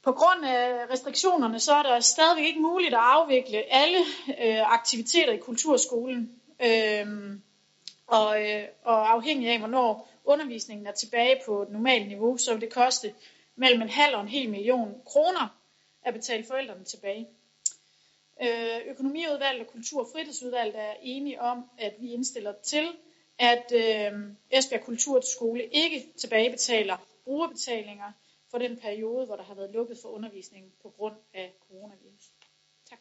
På 0.02 0.12
grund 0.12 0.45
af 0.45 0.90
restriktionerne, 0.90 1.61
så 1.61 1.75
er 1.75 1.83
der 1.83 2.00
stadigvæk 2.00 2.47
ikke 2.47 2.61
muligt 2.61 2.95
at 2.95 3.00
afvikle 3.02 3.59
alle 3.59 3.99
øh, 4.28 4.73
aktiviteter 4.73 5.33
i 5.33 5.38
kulturskolen. 5.38 6.40
Øhm, 6.61 7.43
og, 8.07 8.50
øh, 8.50 8.64
og 8.85 9.12
afhængig 9.12 9.49
af, 9.49 9.59
hvornår 9.59 10.09
undervisningen 10.25 10.87
er 10.87 10.93
tilbage 10.93 11.40
på 11.47 11.62
et 11.62 11.71
normalt 11.71 12.09
niveau, 12.09 12.37
så 12.37 12.52
vil 12.52 12.61
det 12.61 12.73
koste 12.73 13.14
mellem 13.57 13.83
en 13.83 13.88
halv 13.88 14.14
og 14.14 14.21
en 14.21 14.28
hel 14.28 14.50
million 14.50 14.95
kroner 15.07 15.59
at 16.02 16.14
betale 16.14 16.45
forældrene 16.47 16.85
tilbage. 16.85 17.28
Øh, 18.43 18.81
Økonomiudvalget 18.87 19.67
og 19.67 19.73
Kultur- 19.73 20.00
og 20.00 20.09
Fritidsudvalget 20.12 20.78
er 20.78 20.95
enige 21.02 21.40
om, 21.40 21.71
at 21.78 21.95
vi 22.00 22.12
indstiller 22.12 22.52
til, 22.62 22.88
at 23.38 23.73
øh, 23.75 24.12
Esbjerg 24.50 24.85
Kulturskole 24.85 25.64
ikke 25.64 26.07
tilbagebetaler 26.21 26.97
brugerbetalinger 27.25 28.12
for 28.50 28.59
den 28.59 28.76
periode, 28.76 29.26
hvor 29.26 29.37
der 29.37 29.43
har 29.43 29.55
været 29.55 29.71
lukket 29.71 29.99
for 30.02 30.09
undervisningen 30.09 30.73
på 30.83 30.88
grund 30.97 31.14
af 31.35 31.55
coronavirus. 31.69 32.25
Tak. 32.90 32.99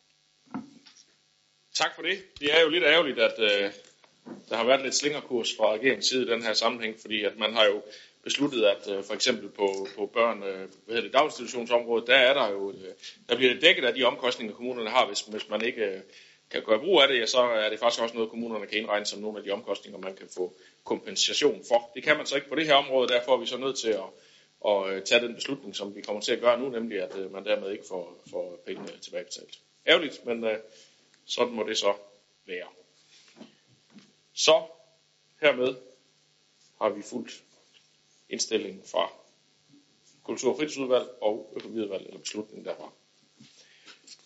Tak 1.75 1.95
for 1.95 2.01
det. 2.01 2.17
Det 2.39 2.55
er 2.57 2.61
jo 2.61 2.69
lidt 2.69 2.83
ærgerligt, 2.83 3.19
at 3.19 3.39
øh, 3.39 3.71
der 4.49 4.55
har 4.55 4.65
været 4.65 4.81
lidt 4.81 4.95
slingerkurs 4.95 5.55
fra 5.57 5.73
regeringens 5.73 6.05
side 6.05 6.23
i 6.23 6.29
den 6.29 6.43
her 6.43 6.53
sammenhæng, 6.53 6.99
fordi 6.99 7.23
at 7.23 7.37
man 7.37 7.53
har 7.53 7.65
jo 7.65 7.81
besluttet, 8.23 8.63
at 8.65 8.91
øh, 8.91 9.03
for 9.03 9.13
eksempel 9.13 9.49
på, 9.49 9.87
på 9.95 10.05
børn, 10.05 10.43
øh, 10.43 10.57
hvad 10.57 10.95
hedder 10.95 11.01
det, 11.01 11.13
daginstitutionsområdet, 11.13 12.07
der 12.07 12.15
er 12.15 12.33
der 12.33 12.51
jo, 12.51 12.71
øh, 12.71 12.93
der 13.29 13.35
bliver 13.35 13.53
det 13.53 13.61
dækket 13.61 13.85
af 13.85 13.93
de 13.93 14.03
omkostninger, 14.03 14.55
kommunerne 14.55 14.89
har, 14.89 15.07
hvis, 15.07 15.21
hvis 15.21 15.49
man 15.49 15.61
ikke 15.65 15.85
øh, 15.85 16.01
kan 16.51 16.63
gøre 16.63 16.79
brug 16.79 17.01
af 17.01 17.07
det, 17.07 17.19
ja, 17.19 17.25
så 17.25 17.39
er 17.39 17.69
det 17.69 17.79
faktisk 17.79 18.01
også 18.01 18.15
noget, 18.15 18.29
kommunerne 18.29 18.67
kan 18.67 18.77
indregne 18.77 19.05
som 19.05 19.19
nogle 19.19 19.37
af 19.37 19.43
de 19.43 19.51
omkostninger, 19.51 19.99
man 19.99 20.15
kan 20.15 20.27
få 20.35 20.53
kompensation 20.83 21.63
for. 21.67 21.91
Det 21.95 22.03
kan 22.03 22.17
man 22.17 22.25
så 22.25 22.35
ikke 22.35 22.49
på 22.49 22.55
det 22.55 22.65
her 22.65 22.73
område, 22.73 23.07
derfor 23.07 23.33
er 23.33 23.37
vi 23.37 23.45
så 23.45 23.57
nødt 23.57 23.77
til 23.77 23.89
at, 23.89 24.07
at 24.67 24.93
øh, 24.93 25.03
tage 25.03 25.27
den 25.27 25.35
beslutning, 25.35 25.75
som 25.75 25.95
vi 25.95 26.01
kommer 26.01 26.21
til 26.21 26.31
at 26.31 26.39
gøre 26.39 26.59
nu, 26.59 26.69
nemlig 26.69 27.01
at 27.01 27.15
øh, 27.17 27.31
man 27.31 27.45
dermed 27.45 27.71
ikke 27.71 27.85
får, 27.87 28.23
får 28.29 28.59
pengene 28.65 28.97
tilbagebetalt. 29.01 29.59
Ærgerligt, 29.87 30.25
men 30.25 30.43
øh, 30.43 30.57
sådan 31.25 31.53
må 31.53 31.63
det 31.63 31.77
så 31.77 31.93
være. 32.45 32.67
Så 34.33 34.63
hermed 35.41 35.75
har 36.81 36.89
vi 36.89 37.01
fuldt 37.01 37.43
indstillingen 38.29 38.83
fra 38.85 39.11
Kultur- 40.23 40.51
og 40.51 40.57
fritidsudvalg 40.57 41.07
og 41.21 41.53
økonomiudvalg, 41.55 42.05
eller 42.05 42.19
beslutningen 42.19 42.65
derfra. 42.65 42.91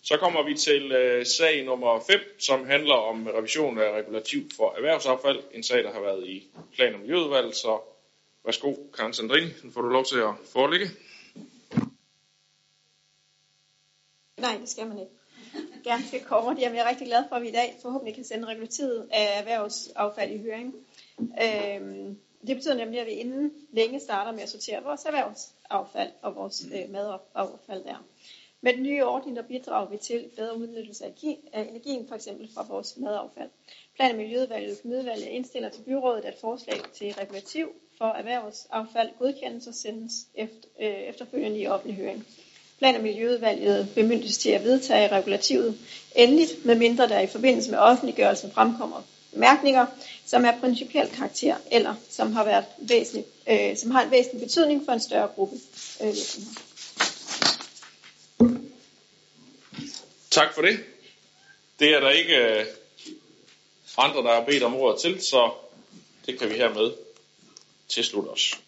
Så 0.02 0.16
kommer 0.16 0.42
vi 0.42 0.54
til 0.56 0.92
øh, 0.92 1.26
sag 1.26 1.64
nummer 1.64 2.00
5, 2.06 2.20
som 2.38 2.66
handler 2.66 2.94
om 2.94 3.26
revision 3.26 3.78
af 3.78 3.92
regulativ 3.92 4.50
for 4.56 4.72
erhvervsaffald. 4.76 5.40
En 5.52 5.62
sag, 5.62 5.84
der 5.84 5.92
har 5.92 6.00
været 6.00 6.26
i 6.28 6.50
plan- 6.74 6.94
og 6.94 7.00
miljøudvalget, 7.00 7.56
så 7.56 7.80
værsgo, 8.44 8.74
Karen 8.94 9.12
Sandrini, 9.12 9.48
den 9.62 9.72
får 9.72 9.80
du 9.82 9.88
lov 9.88 10.04
til 10.04 10.18
at 10.18 10.34
forelægge. 10.52 10.86
Nej, 14.40 14.56
det 14.60 14.68
skal 14.68 14.86
man 14.86 14.98
ikke. 14.98 15.12
Ganske 15.84 16.20
kort. 16.20 16.58
Jamen, 16.58 16.76
jeg 16.76 16.84
er 16.84 16.88
rigtig 16.88 17.06
glad 17.06 17.24
for, 17.28 17.36
at 17.36 17.42
vi 17.42 17.48
i 17.48 17.52
dag 17.52 17.78
forhåbentlig 17.82 18.14
kan 18.14 18.24
sende 18.24 18.46
regulativet 18.46 19.08
af 19.10 19.38
erhvervsaffald 19.38 20.30
i 20.30 20.42
høring. 20.42 20.74
Øhm, 21.20 22.18
det 22.46 22.56
betyder 22.56 22.74
nemlig, 22.74 23.00
at 23.00 23.06
vi 23.06 23.12
inden 23.12 23.52
længe 23.72 24.00
starter 24.00 24.32
med 24.32 24.42
at 24.42 24.48
sortere 24.48 24.82
vores 24.82 25.04
erhvervsaffald 25.04 26.10
og 26.22 26.34
vores 26.36 26.66
øh, 26.74 26.90
madaffald 26.90 27.84
der. 27.84 28.04
Med 28.60 28.72
den 28.74 28.82
nye 28.82 29.04
ordning, 29.04 29.36
der 29.36 29.42
bidrager 29.42 29.88
vi 29.88 29.96
til 29.96 30.30
bedre 30.36 30.56
udnyttelse 30.56 31.04
af 31.04 31.12
energien, 31.68 32.08
for 32.08 32.14
eksempel 32.14 32.50
fra 32.54 32.66
vores 32.68 32.96
madaffald. 32.96 33.50
Plan- 33.94 34.10
og 34.10 34.16
Miljøudvalget 34.16 34.70
og 34.70 34.88
Miljøudvalget 34.88 35.26
indstiller 35.26 35.68
til 35.68 35.82
byrådet, 35.82 36.24
at 36.24 36.38
forslag 36.40 36.80
til 36.94 37.12
regulativ 37.12 37.68
for 38.02 38.08
erhvervsaffald 38.08 39.08
godkendes 39.18 39.66
og 39.66 39.74
sendes 39.74 40.12
efter, 40.34 40.68
øh, 40.80 40.86
efterfølgende 40.88 41.58
i 41.58 41.66
offentlig 41.66 41.96
høring. 41.96 42.26
Plan- 42.78 42.96
og 42.96 43.02
Miljøudvalget 43.02 43.88
bemyndiges 43.94 44.38
til 44.38 44.50
at 44.50 44.64
vedtage 44.64 45.08
regulativet 45.16 45.78
endeligt, 46.16 46.64
medmindre 46.64 47.08
der 47.08 47.20
i 47.20 47.26
forbindelse 47.26 47.70
med 47.70 47.78
offentliggørelsen 47.78 48.50
fremkommer 48.52 49.02
bemærkninger, 49.32 49.86
som 50.26 50.44
er 50.44 50.60
principiel 50.60 51.08
karakter, 51.08 51.56
eller 51.70 51.94
som 52.10 52.32
har, 52.32 52.44
været 52.44 52.64
væsentlig, 52.78 53.24
øh, 53.48 53.76
som 53.76 53.90
har 53.90 54.02
en 54.02 54.10
væsentlig 54.10 54.40
betydning 54.40 54.84
for 54.84 54.92
en 54.92 55.00
større 55.00 55.28
gruppe 55.28 55.56
øh, 56.00 56.06
virksomheder. 56.06 56.60
Tak 60.30 60.54
for 60.54 60.62
det. 60.62 60.78
Det 61.78 61.94
er 61.94 62.00
der 62.00 62.10
ikke 62.10 62.36
øh, 62.36 62.66
andre, 63.98 64.22
der 64.22 64.34
har 64.34 64.44
bedt 64.44 64.62
om 64.62 64.76
ordet 64.76 65.00
til, 65.00 65.20
så 65.20 65.50
det 66.26 66.38
kan 66.38 66.50
vi 66.50 66.54
hermed 66.54 67.11
tilslutte 67.92 68.28
os. 68.28 68.60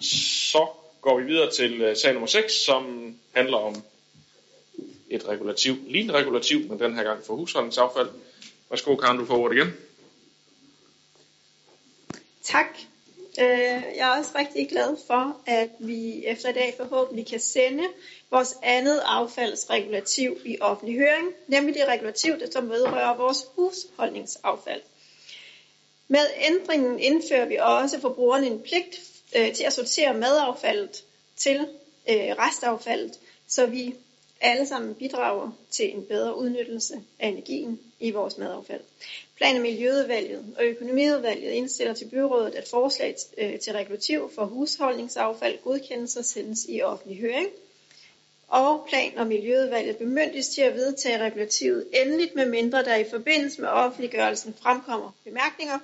Så 0.00 0.66
går 1.00 1.20
vi 1.20 1.24
videre 1.24 1.50
til 1.50 1.80
øh, 1.82 1.96
sag 1.96 2.12
nummer 2.12 2.26
6, 2.26 2.52
som 2.52 3.14
handler 3.32 3.56
om 3.56 3.82
et 5.10 5.28
regulativ, 5.28 5.76
lignende 5.86 6.14
regulativ, 6.14 6.68
men 6.68 6.78
den 6.78 6.94
her 6.94 7.02
gang 7.02 7.26
for 7.26 7.34
husholdningsaffald. 7.34 8.08
Værsgo, 8.70 8.96
Karen, 8.96 9.18
du 9.18 9.24
får 9.24 9.38
ordet 9.38 9.56
igen. 9.56 9.72
Tak. 12.42 12.78
Øh, 13.40 13.82
jeg 13.96 14.14
er 14.14 14.18
også 14.18 14.30
rigtig 14.34 14.68
glad 14.68 14.96
for, 15.06 15.36
at 15.46 15.70
vi 15.78 16.24
efter 16.24 16.48
i 16.48 16.52
dag 16.52 16.74
forhåbentlig 16.76 17.26
kan 17.26 17.40
sende 17.40 17.84
vores 18.30 18.54
andet 18.62 19.02
affaldsregulativ 19.04 20.38
i 20.44 20.56
offentlig 20.60 20.98
høring, 20.98 21.34
nemlig 21.46 21.74
det 21.74 21.84
regulativ, 21.88 22.38
der 22.38 22.50
som 22.50 22.70
vedrører 22.70 23.16
vores 23.16 23.38
husholdningsaffald. 23.54 24.82
Med 26.08 26.26
ændringen 26.36 27.00
indfører 27.00 27.44
vi 27.44 27.56
også 27.56 28.00
forbrugerne 28.00 28.46
en 28.46 28.60
pligt 28.60 29.00
øh, 29.36 29.54
til 29.54 29.64
at 29.64 29.72
sortere 29.72 30.14
madaffaldet 30.14 31.04
til 31.36 31.60
øh, 32.10 32.34
restaffaldet, 32.38 33.18
så 33.48 33.66
vi 33.66 33.94
alle 34.40 34.66
sammen 34.66 34.94
bidrager 34.94 35.50
til 35.70 35.94
en 35.94 36.04
bedre 36.04 36.36
udnyttelse 36.38 36.94
af 37.18 37.28
energien 37.28 37.80
i 38.00 38.10
vores 38.10 38.38
madaffald. 38.38 38.80
Plan- 39.36 39.56
og 39.56 39.62
Miljøudvalget 39.62 40.54
og 40.58 40.64
Økonomiudvalget 40.64 41.50
indstiller 41.50 41.94
til 41.94 42.04
byrådet, 42.04 42.54
at 42.54 42.68
forslag 42.68 43.16
øh, 43.38 43.58
til 43.58 43.72
regulativ 43.72 44.30
for 44.34 44.44
husholdningsaffald 44.44 45.58
godkendes 45.64 46.16
og 46.16 46.24
sendes 46.24 46.66
i 46.68 46.82
offentlig 46.82 47.20
høring. 47.20 47.48
Og 48.48 48.86
Plan- 48.88 49.18
og 49.18 49.26
Miljøudvalget 49.26 49.96
bemyndiges 49.96 50.48
til 50.48 50.62
at 50.62 50.74
vedtage 50.74 51.24
regulativet 51.24 51.86
endeligt, 51.92 52.34
med 52.34 52.46
mindre 52.46 52.84
der 52.84 52.96
i 52.96 53.10
forbindelse 53.10 53.60
med 53.60 53.68
offentliggørelsen 53.68 54.54
fremkommer 54.62 55.10
bemærkninger, 55.24 55.78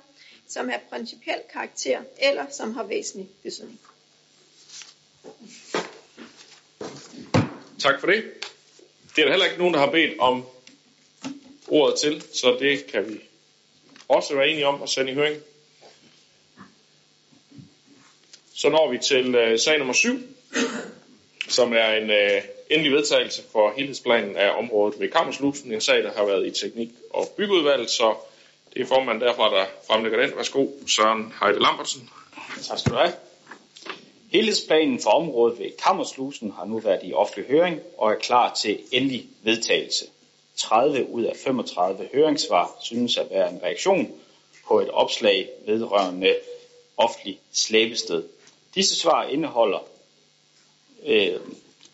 som 0.47 0.69
er 0.69 0.77
principiel 0.89 1.39
karakter 1.53 2.01
eller 2.21 2.45
som 2.51 2.73
har 2.73 2.83
væsentlig 2.83 3.29
betydning. 3.43 3.79
Tak 7.79 7.99
for 7.99 8.07
det. 8.07 8.23
Det 9.15 9.21
er 9.21 9.25
der 9.25 9.29
heller 9.31 9.45
ikke 9.45 9.57
nogen, 9.57 9.73
der 9.73 9.79
har 9.79 9.91
bedt 9.91 10.19
om 10.19 10.45
ordet 11.67 11.99
til, 11.99 12.23
så 12.33 12.57
det 12.59 12.87
kan 12.87 13.09
vi 13.09 13.19
også 14.07 14.35
være 14.35 14.47
enige 14.49 14.67
om 14.67 14.81
at 14.81 14.89
sende 14.89 15.11
i 15.11 15.15
høring. 15.15 15.41
Så 18.53 18.69
når 18.69 18.91
vi 18.91 18.97
til 18.97 19.35
øh, 19.35 19.59
sag 19.59 19.77
nummer 19.77 19.93
7, 19.93 20.19
som 21.49 21.73
er 21.73 21.89
en 21.89 22.09
øh, 22.09 22.41
endelig 22.69 22.91
vedtagelse 22.91 23.43
for 23.51 23.73
helhedsplanen 23.77 24.35
af 24.37 24.57
området 24.57 24.99
ved 24.99 25.09
Kammerslusen. 25.11 25.73
En 25.73 25.81
sag, 25.81 26.03
der 26.03 26.13
har 26.13 26.25
været 26.25 26.47
i 26.47 26.51
teknik- 26.65 26.93
og 27.09 27.27
byggeudvalget, 27.37 27.89
så 27.89 28.15
det 28.75 28.81
er 28.81 28.85
formanden 28.85 29.21
derfra, 29.27 29.49
der 29.55 29.65
fremlægger 29.87 30.21
den. 30.21 30.37
Værsgo, 30.37 30.67
Søren 30.87 31.33
Heide 31.41 31.59
Lambertsen. 31.59 32.09
Tak 32.63 32.79
skal 32.79 32.91
du 32.91 32.97
have. 32.97 33.13
Helhedsplanen 34.31 34.99
for 34.99 35.09
området 35.09 35.59
ved 35.59 35.71
Kammerslusen 35.83 36.51
har 36.51 36.65
nu 36.65 36.79
været 36.79 36.99
i 37.03 37.13
offentlig 37.13 37.45
høring 37.49 37.79
og 37.97 38.11
er 38.11 38.15
klar 38.15 38.53
til 38.53 38.79
endelig 38.91 39.27
vedtagelse. 39.43 40.05
30 40.55 41.09
ud 41.09 41.23
af 41.23 41.35
35 41.43 42.09
høringssvar 42.13 42.71
synes 42.81 43.17
at 43.17 43.27
være 43.31 43.51
en 43.51 43.59
reaktion 43.63 44.11
på 44.67 44.79
et 44.79 44.89
opslag 44.89 45.49
vedrørende 45.65 46.35
offentlig 46.97 47.39
slæbested. 47.51 48.23
Disse 48.75 48.95
svar 48.95 49.23
indeholder 49.23 49.79
øh, 51.05 51.39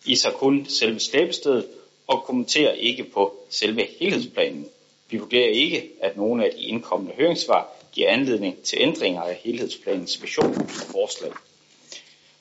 i 0.04 0.16
sig 0.16 0.32
kun 0.32 0.66
selve 0.68 1.00
slæbestedet 1.00 1.68
og 2.06 2.22
kommenterer 2.22 2.72
ikke 2.72 3.04
på 3.04 3.36
selve 3.50 3.86
helhedsplanen. 4.00 4.68
Vi 5.12 5.18
vurderer 5.18 5.48
ikke, 5.50 5.90
at 6.00 6.16
nogle 6.16 6.44
af 6.44 6.52
de 6.52 6.62
indkommende 6.62 7.14
høringssvar 7.14 7.76
giver 7.92 8.10
anledning 8.10 8.62
til 8.62 8.78
ændringer 8.80 9.22
af 9.22 9.34
helhedsplanens 9.34 10.22
vision 10.22 10.54
og 10.54 10.68
forslag. 10.70 11.32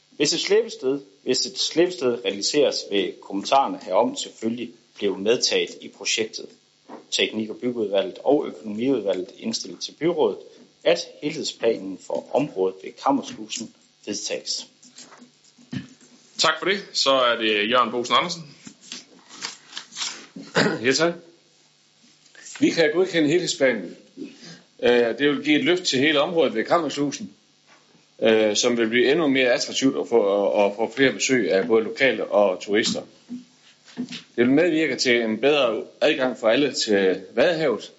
Hvis 0.10 0.34
et 0.34 0.40
slæbested, 0.40 1.02
hvis 1.24 1.46
et 1.46 1.60
slæbested 1.60 2.26
realiseres, 2.26 2.78
vil 2.92 3.14
kommentarerne 3.22 3.80
herom 3.84 4.16
selvfølgelig 4.16 4.72
blive 4.96 5.18
medtaget 5.18 5.70
i 5.82 5.88
projektet. 5.88 6.46
Teknik- 7.12 7.50
og 7.50 7.58
byggeudvalget 7.58 8.18
og 8.24 8.48
økonomiudvalget 8.48 9.32
indstillet 9.38 9.80
til 9.80 9.92
byrådet, 9.92 10.38
at 10.84 11.00
helhedsplanen 11.22 12.00
for 12.08 12.36
området 12.36 12.76
ved 12.84 12.92
Kammerslusen 13.04 13.76
vedtages. 14.06 14.68
Tak 16.38 16.54
for 16.60 16.66
det. 16.66 16.80
Så 16.94 17.12
er 17.12 17.36
det 17.36 17.70
Jørgen 17.70 17.92
Bosen 17.92 18.16
Andersen. 18.16 18.56
Ja, 20.86 20.92
tak. 20.92 21.14
Vi 22.62 22.70
kan 22.70 22.92
godkende 22.94 23.30
helhedsplanen. 23.30 23.96
Øh, 24.84 24.92
Det 24.92 25.30
vil 25.30 25.44
give 25.44 25.60
et 25.60 25.66
løft 25.66 25.84
til 25.84 26.00
hele 26.00 26.22
området 26.22 26.56
ved 26.56 26.64
Kammershusen, 26.64 27.32
øh, 28.22 28.56
som 28.56 28.78
vil 28.78 28.88
blive 28.88 29.12
endnu 29.12 29.28
mere 29.28 29.54
attraktivt 29.54 29.96
og 29.96 30.08
få, 30.08 30.22
og 30.22 30.74
få 30.76 30.92
flere 30.96 31.12
besøg 31.12 31.52
af 31.52 31.68
både 31.68 31.84
lokale 31.84 32.26
og 32.26 32.60
turister. 32.62 33.02
Det 33.98 34.38
vil 34.38 34.50
medvirke 34.52 34.96
til 34.96 35.22
en 35.22 35.38
bedre 35.38 35.84
adgang 36.02 36.38
for 36.38 36.48
alle 36.50 36.74
til 36.74 37.22
Vadehavet. 37.34 37.92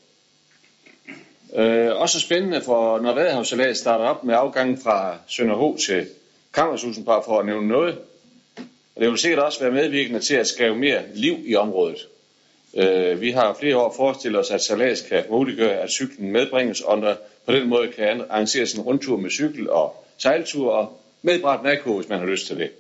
Øh, 1.57 1.97
også 2.01 2.21
spændende 2.21 2.61
for, 2.61 2.99
når 3.01 3.15
Vadehavsalat 3.15 3.77
starter 3.77 4.05
op 4.05 4.25
med 4.25 4.35
afgangen 4.35 4.79
fra 4.79 5.19
Sønderho 5.29 5.77
til 5.87 6.07
Kammershusen, 6.55 7.05
bare 7.05 7.23
for 7.27 7.39
at 7.41 7.47
nævne 7.47 7.69
noget. 7.69 7.99
Og 8.95 9.01
det 9.01 9.11
vil 9.11 9.19
sikkert 9.19 9.43
også 9.43 9.61
være 9.61 9.73
medvirkende 9.73 10.21
til 10.21 10.35
at 10.35 10.47
skabe 10.47 10.77
mere 10.77 11.03
liv 11.15 11.37
i 11.47 11.55
området. 11.55 12.09
Øh, 12.75 13.21
vi 13.21 13.31
har 13.31 13.57
flere 13.61 13.77
år 13.77 13.95
forestillet 13.97 14.41
os, 14.41 14.51
at 14.51 14.63
salas 14.63 15.03
kan 15.03 15.25
muliggøre, 15.31 15.81
at 15.81 15.91
cyklen 15.91 16.33
medbringes, 16.33 16.81
og 16.81 17.03
der 17.03 17.17
på 17.47 17.53
den 17.53 17.69
måde 17.69 17.93
kan 17.93 18.25
arrangeres 18.31 18.75
en 18.75 18.81
rundtur 18.81 19.17
med 19.17 19.31
cykel 19.31 19.71
og 19.71 20.05
sejltur 20.19 20.73
og 20.73 21.01
medbragt 21.23 21.63
narko, 21.63 21.97
hvis 21.97 22.09
man 22.09 22.19
har 22.19 22.27
lyst 22.27 22.47
til 22.47 22.57
det. 22.57 22.71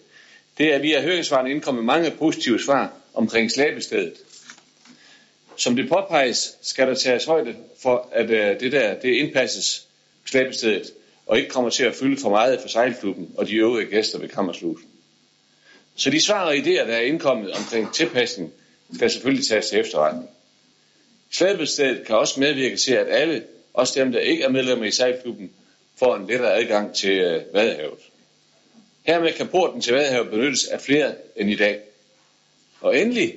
Det 0.58 0.74
er 0.74 0.78
via 0.78 1.02
høringssvarene 1.02 1.50
indkommet 1.50 1.84
mange 1.84 2.10
positive 2.10 2.60
svar 2.60 2.92
omkring 3.14 3.50
slæbestedet. 3.50 4.14
Som 5.56 5.76
det 5.76 5.88
påpeges, 5.88 6.56
skal 6.62 6.88
der 6.88 6.94
tages 6.94 7.24
højde 7.24 7.54
for, 7.82 8.08
at 8.12 8.30
øh, 8.30 8.60
det 8.60 8.72
der 8.72 8.94
det 8.94 9.14
indpasses 9.14 9.86
slæbestedet, 10.24 10.92
og 11.26 11.38
ikke 11.38 11.50
kommer 11.50 11.70
til 11.70 11.84
at 11.84 11.94
fylde 11.94 12.20
for 12.20 12.30
meget 12.30 12.60
for 12.60 12.68
sejlklubben 12.68 13.30
og 13.36 13.48
de 13.48 13.54
øvrige 13.54 13.90
gæster 13.90 14.18
ved 14.18 14.28
Kammerslusen. 14.28 14.88
Så 15.96 16.10
de 16.10 16.20
svar 16.20 16.46
og 16.46 16.54
idéer, 16.54 16.86
der 16.86 16.94
er 16.94 17.00
indkommet 17.00 17.52
omkring 17.52 17.94
tilpasning, 17.94 18.52
skal 18.94 19.10
selvfølgelig 19.10 19.46
tages 19.46 19.68
til 19.68 19.78
efterretning. 19.78 20.30
Slæbestedet 21.32 22.06
kan 22.06 22.16
også 22.16 22.40
medvirke 22.40 22.76
til, 22.76 22.92
at 22.92 23.06
alle, 23.08 23.42
også 23.74 24.00
dem, 24.00 24.12
der 24.12 24.18
ikke 24.18 24.44
er 24.44 24.48
medlemmer 24.48 24.84
i 24.84 24.90
sejlklubben, 24.90 25.50
får 25.98 26.16
en 26.16 26.26
lettere 26.26 26.54
adgang 26.54 26.94
til 26.94 27.18
øh, 27.18 27.54
Vadehavet. 27.54 27.98
Hermed 29.02 29.32
kan 29.32 29.48
porten 29.48 29.80
til 29.80 29.94
Vadehavet 29.94 30.30
benyttes 30.30 30.64
af 30.64 30.80
flere 30.80 31.14
end 31.36 31.50
i 31.50 31.56
dag. 31.56 31.80
Og 32.80 32.98
endelig, 32.98 33.34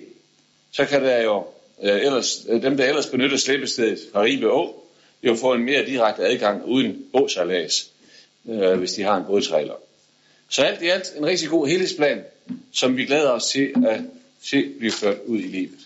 så 0.71 0.85
kan 0.85 1.03
der 1.03 1.21
jo 1.21 1.47
øh, 1.83 2.01
ellers, 2.01 2.45
øh, 2.49 2.61
dem, 2.61 2.77
der 2.77 2.85
ellers 2.85 3.07
benytter 3.07 3.37
slæbestedet 3.37 3.99
fra 4.13 4.21
Ribe 4.21 4.51
Å, 4.51 4.85
jo 5.23 5.35
få 5.35 5.53
en 5.53 5.65
mere 5.65 5.85
direkte 5.85 6.23
adgang 6.23 6.65
uden 6.65 7.05
bådsejlads, 7.11 7.91
øh, 8.49 8.73
hvis 8.73 8.93
de 8.93 9.03
har 9.03 9.17
en 9.17 9.25
bådtrailer. 9.25 9.75
Så 10.49 10.61
alt 10.61 10.81
i 10.81 10.87
alt 10.87 11.13
en 11.17 11.25
rigtig 11.25 11.49
god 11.49 11.67
helhedsplan, 11.67 12.23
som 12.73 12.97
vi 12.97 13.05
glæder 13.05 13.29
os 13.29 13.47
til 13.47 13.73
at 13.87 14.01
se 14.45 14.69
blive 14.77 14.91
ført 14.91 15.17
ud 15.25 15.39
i 15.39 15.47
livet. 15.47 15.79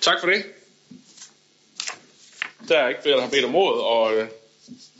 Tak 0.00 0.20
for 0.20 0.26
det. 0.26 0.44
Der 2.68 2.78
er 2.78 2.88
ikke 2.88 3.02
flere, 3.02 3.16
der 3.16 3.22
har 3.22 3.30
bedt 3.30 3.44
om 3.44 3.54
ordet, 3.54 3.82
og 3.82 4.14
øh, 4.14 4.28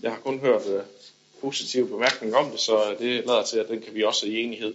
jeg 0.03 0.11
har 0.11 0.19
kun 0.19 0.39
hørt 0.39 0.67
øh, 0.67 0.83
positive 1.41 1.89
bemærkninger 1.89 2.39
om 2.39 2.51
det, 2.51 2.61
så 2.61 2.93
øh, 2.93 2.99
det 2.99 3.27
lader 3.27 3.45
til, 3.45 3.59
at 3.59 3.69
den 3.69 3.83
kan 3.83 3.95
vi 3.95 4.03
også 4.05 4.27
i 4.27 4.43
enighed 4.43 4.75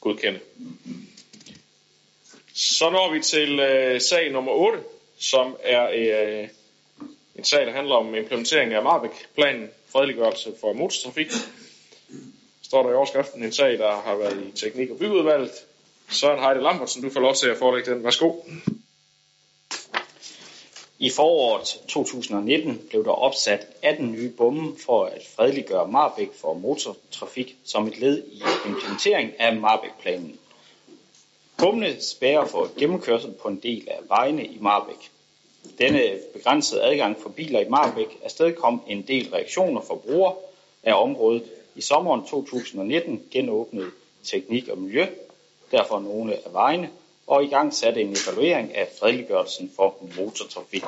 godkende. 0.00 0.40
Så 2.54 2.90
når 2.90 3.12
vi 3.12 3.22
til 3.22 3.60
øh, 3.60 4.00
sag 4.00 4.32
nummer 4.32 4.52
8, 4.52 4.82
som 5.18 5.56
er 5.62 5.90
øh, 5.90 6.48
en 7.34 7.44
sag, 7.44 7.66
der 7.66 7.72
handler 7.72 7.94
om 7.94 8.14
implementering 8.14 8.74
af 8.74 8.82
Marbæk-planen, 8.82 9.70
fredeliggørelse 9.92 10.54
for 10.60 10.72
motortrafik. 10.72 11.30
Står 12.72 12.82
der 12.82 12.90
i 12.90 12.94
overskriften 12.94 13.44
en 13.44 13.52
sag, 13.52 13.78
der 13.78 13.90
har 13.90 14.16
været 14.16 14.46
i 14.46 14.60
teknik- 14.60 14.90
og 14.90 14.98
byudvalget. 14.98 15.50
Søren 16.10 16.40
Heide 16.40 16.62
Lambertsen, 16.62 17.02
du 17.02 17.10
får 17.10 17.20
lov 17.20 17.34
til 17.34 17.48
at 17.48 17.56
forelægge 17.56 17.94
den. 17.94 18.04
Værsgo. 18.04 18.32
I 20.98 21.10
foråret 21.10 21.80
2019 21.88 22.82
blev 22.88 23.04
der 23.04 23.10
opsat 23.10 23.66
18 23.82 24.12
nye 24.12 24.30
bomme 24.30 24.76
for 24.86 25.04
at 25.04 25.22
fredeliggøre 25.36 25.88
Marbæk 25.88 26.28
for 26.34 26.54
motortrafik 26.54 27.56
som 27.64 27.86
et 27.86 27.98
led 27.98 28.22
i 28.26 28.42
implementering 28.66 29.40
af 29.40 29.56
Marbæk-planen. 29.56 30.38
Bommene 31.58 32.02
spærrer 32.02 32.46
for 32.46 32.70
gennemkørsel 32.78 33.32
på 33.32 33.48
en 33.48 33.60
del 33.62 33.88
af 33.90 33.98
vejene 34.08 34.44
i 34.44 34.58
Marbæk. 34.60 35.10
Denne 35.78 36.18
begrænsede 36.32 36.82
adgang 36.82 37.22
for 37.22 37.28
biler 37.28 37.60
i 37.60 37.68
Marbæk 37.68 38.18
afstedkom 38.24 38.82
en 38.86 39.02
del 39.02 39.30
reaktioner 39.30 39.80
fra 39.80 39.94
brugere 39.94 40.34
af 40.82 41.02
området. 41.02 41.42
I 41.74 41.80
sommeren 41.80 42.26
2019 42.26 43.22
genåbnede 43.30 43.90
Teknik 44.24 44.68
og 44.68 44.78
Miljø 44.78 45.06
derfor 45.70 46.00
nogle 46.00 46.34
af 46.34 46.52
vejene 46.52 46.90
og 47.26 47.44
i 47.44 47.46
gang 47.46 47.74
satte 47.74 48.00
en 48.00 48.16
evaluering 48.26 48.74
af 48.74 48.88
fredeliggørelsen 48.98 49.72
for 49.76 49.96
motortrafik. 50.16 50.84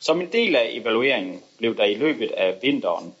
Som 0.00 0.20
en 0.20 0.32
del 0.32 0.56
af 0.56 0.68
evalueringen 0.72 1.42
blev 1.58 1.76
der 1.76 1.84
i 1.84 1.94
løbet 1.94 2.30
af 2.30 2.58
vinteren 2.62 3.14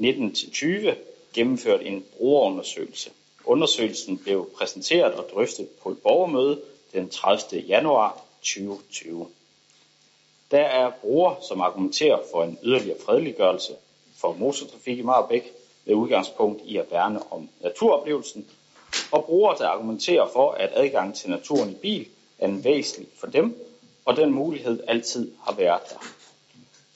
19-20 0.00 0.94
gennemført 1.34 1.86
en 1.86 2.04
brugerundersøgelse. 2.16 3.10
Undersøgelsen 3.44 4.18
blev 4.18 4.50
præsenteret 4.56 5.14
og 5.14 5.26
drøftet 5.32 5.68
på 5.68 5.90
et 5.90 5.98
borgermøde 5.98 6.60
den 6.92 7.08
30. 7.08 7.60
januar 7.60 8.24
2020. 8.42 9.28
Der 10.50 10.60
er 10.60 10.90
brugere, 10.90 11.36
som 11.48 11.60
argumenterer 11.60 12.18
for 12.32 12.44
en 12.44 12.58
yderligere 12.62 12.98
fredeliggørelse 13.04 13.72
for 14.16 14.32
motortrafik 14.32 14.98
i 14.98 15.02
Marbæk 15.02 15.52
med 15.90 15.96
udgangspunkt 15.98 16.62
i 16.64 16.76
at 16.76 16.86
værne 16.90 17.20
om 17.32 17.48
naturoplevelsen, 17.60 18.46
og 19.12 19.24
brugere, 19.24 19.58
der 19.58 19.68
argumenterer 19.68 20.28
for, 20.32 20.50
at 20.50 20.70
adgang 20.72 21.14
til 21.14 21.30
naturen 21.30 21.70
i 21.70 21.74
bil 21.74 22.06
er 22.38 22.48
en 22.48 22.64
væsentlig 22.64 23.08
for 23.16 23.26
dem, 23.26 23.66
og 24.04 24.16
den 24.16 24.30
mulighed 24.30 24.82
altid 24.88 25.32
har 25.42 25.52
været 25.52 25.80
der. 25.90 26.04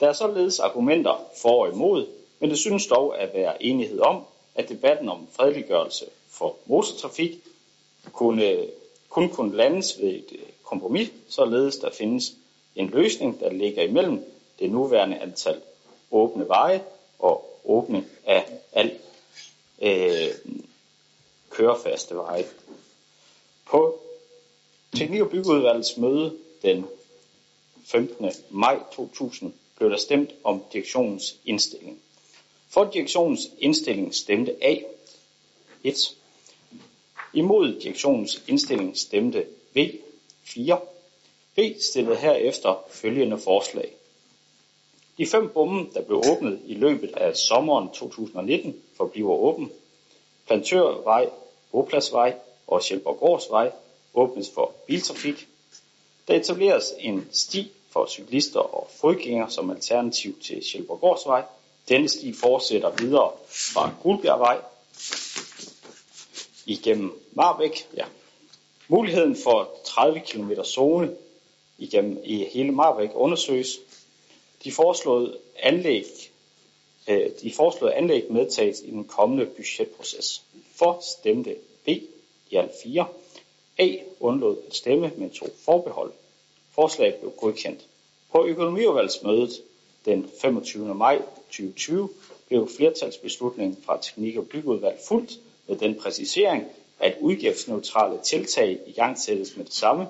Der 0.00 0.09
er 0.09 0.12
således 0.12 0.61
argumenter 0.61 1.24
for 1.42 1.66
og 1.66 1.72
imod, 1.72 2.07
men 2.40 2.50
det 2.50 2.59
synes 2.59 2.87
dog 2.87 3.20
at 3.20 3.35
være 3.35 3.62
enighed 3.62 4.00
om, 4.00 4.22
at 4.54 4.68
debatten 4.68 5.09
om 5.09 5.26
fredeliggørelse 5.33 6.04
for 6.30 6.57
motortrafik 6.66 7.38
kunne, 8.12 8.44
øh, 8.44 8.68
kun 9.09 9.28
kunne 9.28 9.57
landes 9.57 10.00
ved 10.00 10.09
et 10.09 10.33
øh, 10.33 10.38
kompromis, 10.64 11.11
således 11.28 11.76
der 11.76 11.90
findes 11.90 12.33
en 12.76 12.87
løsning, 12.87 13.40
der 13.40 13.50
ligger 13.50 13.83
imellem 13.83 14.24
det 14.59 14.70
nuværende 14.70 15.18
antal 15.18 15.61
åbne 16.11 16.48
veje 16.48 16.83
og 17.18 17.53
åbning 17.64 18.07
af 18.27 18.46
al 18.72 18.98
øh, 19.83 20.31
kørefaste 21.50 22.16
veje. 22.16 22.44
På 23.66 24.00
Teknik- 24.96 25.20
og 25.20 25.31
Byggeudvalgets 25.31 25.96
møde 25.96 26.37
den 26.62 26.87
15. 27.85 28.31
maj 28.50 28.79
2000 28.92 29.53
blev 29.77 29.90
der 29.90 29.96
stemt 29.96 30.31
om 30.44 30.62
direktionens 30.72 31.37
indstilling. 31.44 32.00
For 32.68 32.85
direktionens 32.85 33.40
indstilling 33.59 34.14
stemte 34.14 34.57
A 34.64 34.77
1. 35.85 36.16
Imod 37.33 37.81
direktionens 37.81 38.42
indstilling 38.48 38.96
stemte 38.98 39.46
V 39.74 39.90
4. 40.44 40.81
V 41.57 41.81
stillede 41.81 42.16
herefter 42.16 42.85
følgende 42.90 43.38
forslag. 43.38 43.92
De 45.18 45.27
fem 45.27 45.48
bomme, 45.48 45.87
der 45.94 46.03
blev 46.03 46.22
åbnet 46.31 46.61
i 46.66 46.74
løbet 46.74 47.12
af 47.16 47.37
sommeren 47.37 47.88
2019, 47.88 48.77
forbliver 48.96 49.35
åben. 49.35 49.72
Plantørvej, 50.46 51.31
Bopladsvej 51.72 52.35
og 52.66 52.83
Sjælborgårdsvej 52.83 53.72
åbnes 54.14 54.50
for 54.50 54.72
biltrafik. 54.87 55.48
Der 56.29 56.35
etableres 56.35 56.92
en 56.98 57.29
sti 57.33 57.72
for 57.90 58.07
cyklister 58.07 58.61
og 58.61 58.90
fodgængere 59.00 59.50
som 59.50 59.70
alternativ 59.70 60.40
til 60.40 60.64
Sjælborgårdsvej. 60.64 61.42
Denne 61.88 62.09
sti 62.09 62.33
fortsætter 62.33 62.90
videre 62.90 63.31
fra 63.48 63.94
Guldbjergvej 64.03 64.61
igennem 66.66 67.12
Marbæk. 67.33 67.88
Ja. 67.96 68.05
Muligheden 68.88 69.37
for 69.37 69.70
30 69.85 70.20
km 70.20 70.53
zone 70.64 71.16
igennem 71.79 72.20
i 72.24 72.44
hele 72.53 72.72
Marbæk 72.72 73.11
undersøges. 73.14 73.79
De 74.64 74.72
foreslåede 74.72 75.38
anlæg, 75.57 76.05
øh, 77.09 77.31
de 77.42 77.53
foreslåede 77.53 77.94
anlæg 77.94 78.33
medtages 78.33 78.81
i 78.81 78.90
den 78.90 79.05
kommende 79.05 79.46
budgetproces. 79.46 80.42
For 80.74 80.98
stemte 81.03 81.57
B 81.85 81.88
i 82.50 82.57
alt 82.57 82.72
4. 82.83 83.07
A 83.79 83.88
undlod 84.20 84.57
at 84.66 84.74
stemme 84.74 85.12
med 85.16 85.31
to 85.31 85.46
forbehold. 85.64 86.12
Forslaget 86.74 87.14
blev 87.14 87.31
godkendt. 87.31 87.87
På 88.33 88.46
økonomiudvalgsmødet 88.46 89.62
den 90.05 90.31
25. 90.40 90.94
maj 90.94 91.18
2020 91.18 92.09
blev 92.48 92.68
flertalsbeslutningen 92.77 93.83
fra 93.85 94.00
Teknik- 94.03 94.37
og 94.37 94.48
Byggeudvalg 94.48 94.98
fuldt 95.09 95.33
med 95.66 95.77
den 95.77 95.94
præcisering, 96.00 96.64
at 97.00 97.16
udgiftsneutrale 97.20 98.18
tiltag 98.22 98.79
i 98.87 98.92
gang 98.92 99.18
sættes 99.18 99.57
med 99.57 99.64
det 99.64 99.74
samme. 99.74 100.09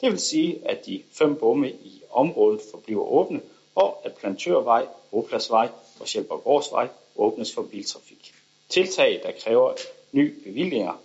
Det 0.00 0.10
vil 0.10 0.20
sige, 0.20 0.60
at 0.64 0.86
de 0.86 1.02
fem 1.12 1.36
bomme 1.36 1.70
i 1.70 2.02
området 2.10 2.60
forbliver 2.70 3.04
åbne, 3.04 3.40
og 3.74 4.00
at 4.04 4.14
Plantørvej, 4.14 4.86
Bopladsvej 5.10 5.68
og 6.00 6.08
Sjælborgårdsvej 6.08 6.88
åbnes 7.16 7.54
for 7.54 7.62
biltrafik. 7.62 8.34
Tiltag, 8.68 9.20
der 9.22 9.32
kræver 9.40 9.74
nye 10.12 10.34
bevillinger, 10.44 11.00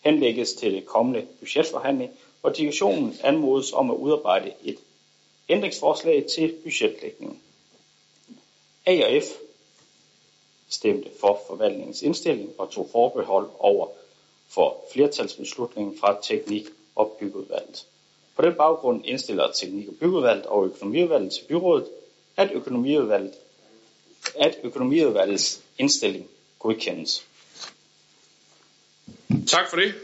henlægges 0.00 0.52
til 0.52 0.72
det 0.72 0.86
kommende 0.86 1.26
budgetforhandling, 1.40 2.10
og 2.42 2.56
direktionen 2.56 3.16
anmodes 3.22 3.72
om 3.72 3.90
at 3.90 3.94
udarbejde 3.96 4.52
et 4.64 4.78
ændringsforslag 5.48 6.24
til 6.26 6.56
budgetlægningen. 6.62 7.42
A 8.86 9.04
og 9.04 9.22
F 9.22 9.26
stemte 10.68 11.10
for 11.20 11.40
forvaltningens 11.46 12.02
indstilling 12.02 12.50
og 12.60 12.70
tog 12.70 12.88
forbehold 12.92 13.48
over 13.58 13.88
for 14.48 14.84
flertalsbeslutningen 14.92 15.98
fra 15.98 16.18
teknik- 16.22 16.68
og 16.94 17.16
byggeudvalget. 17.20 17.86
På 18.38 18.42
den 18.42 18.54
baggrund 18.54 19.04
indstiller 19.04 19.52
teknik- 19.52 19.88
og 19.88 19.94
byggeudvalget 20.00 20.46
og 20.46 20.66
økonomiudvalget 20.66 21.32
til 21.32 21.44
byrådet, 21.48 21.86
at 22.36 22.50
økonomiudvalget, 22.52 23.34
at 24.40 24.54
økonomiudvalgets 24.64 25.60
indstilling 25.78 26.26
godkendes. 26.58 27.24
Tak 29.46 29.70
for 29.70 29.76
det. 29.76 29.94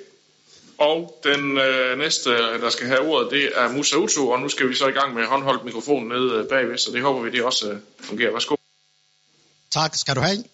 Og 0.78 1.20
den 1.24 1.58
øh, 1.58 1.98
næste, 1.98 2.30
der 2.60 2.70
skal 2.70 2.86
have 2.86 3.00
ordet, 3.00 3.30
det 3.30 3.50
er 3.54 3.72
Musa 3.72 3.96
Utu, 3.96 4.32
og 4.32 4.40
nu 4.40 4.48
skal 4.48 4.68
vi 4.68 4.74
så 4.74 4.88
i 4.88 4.92
gang 4.92 5.14
med 5.14 5.26
håndholdt 5.26 5.64
mikrofon 5.64 6.08
nede 6.08 6.34
øh, 6.34 6.48
bagved, 6.48 6.78
så 6.78 6.90
det 6.92 7.02
håber 7.02 7.22
vi, 7.22 7.30
det 7.30 7.42
også 7.44 7.70
øh, 7.70 7.80
fungerer. 8.00 8.32
Værsgo. 8.32 8.56
Tak 9.70 9.94
skal 9.94 10.16
du 10.16 10.20
have. 10.20 10.44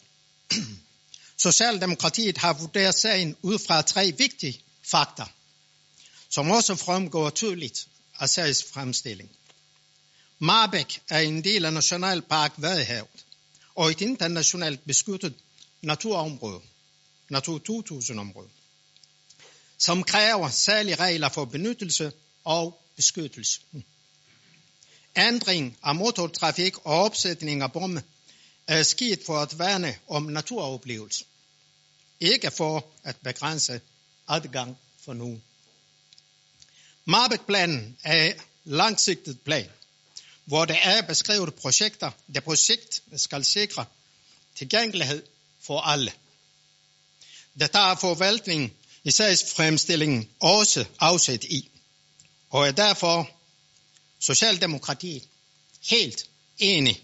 Socialdemokratiet 1.47 2.38
har 2.38 2.57
vurderet 2.61 2.95
sagen 2.95 3.37
ud 3.43 3.59
fra 3.66 3.83
tre 3.83 4.12
vigtige 4.19 4.61
fakta, 4.90 5.25
som 6.31 6.51
også 6.51 6.77
fremgår 6.77 7.31
tydeligt 7.31 7.88
af 8.19 8.29
sagens 8.29 8.64
fremstilling. 8.64 9.31
Marbæk 10.38 11.03
er 11.09 11.19
en 11.19 11.45
del 11.45 11.64
af 11.64 11.73
Nationalpark 11.73 12.53
Vadehavet 12.57 13.25
og 13.75 13.90
et 13.90 14.01
internationalt 14.01 14.85
beskyttet 14.87 15.35
naturområde, 15.83 16.61
Natur 17.29 17.59
2000-område, 17.71 18.49
som 19.79 20.05
kræver 20.05 20.49
særlige 20.49 20.95
regler 20.95 21.29
for 21.29 21.45
benyttelse 21.45 22.12
og 22.45 22.83
beskyttelse. 22.97 23.61
Ændring 25.16 25.79
af 25.83 25.95
motortrafik 25.95 26.79
og 26.79 26.95
opsætning 26.95 27.62
af 27.62 27.73
bomme 27.73 28.03
er 28.66 28.83
sket 28.83 29.21
for 29.27 29.38
at 29.38 29.59
værne 29.59 29.99
om 30.09 30.23
naturoplevelse, 30.23 31.25
ikke 32.21 32.51
for 32.51 32.87
at 33.03 33.16
begrænse 33.16 33.81
adgang 34.29 34.79
for 35.05 35.12
nogen. 35.12 35.43
Marbæk-planen 37.11 37.96
er 38.05 38.33
langsigtet 38.64 39.40
plan, 39.40 39.70
hvor 40.44 40.64
der 40.64 40.75
er 40.75 41.03
beskrevet 41.03 41.55
projekter, 41.55 42.11
der 42.35 42.40
projekt 42.40 43.03
skal 43.16 43.44
sikre 43.44 43.85
tilgængelighed 44.57 45.23
for 45.66 45.81
alle. 45.81 46.12
Det 47.61 47.70
tager 47.70 47.94
forvaltningen 47.94 48.73
i 49.05 49.11
sagsfremstillingen 49.11 50.29
også 50.40 50.85
afsæt 50.99 51.44
i, 51.44 51.70
og 52.51 52.66
er 52.66 52.73
derfor 52.73 53.31
Socialdemokratiet 54.20 55.29
helt 55.81 56.27
enig 56.59 57.03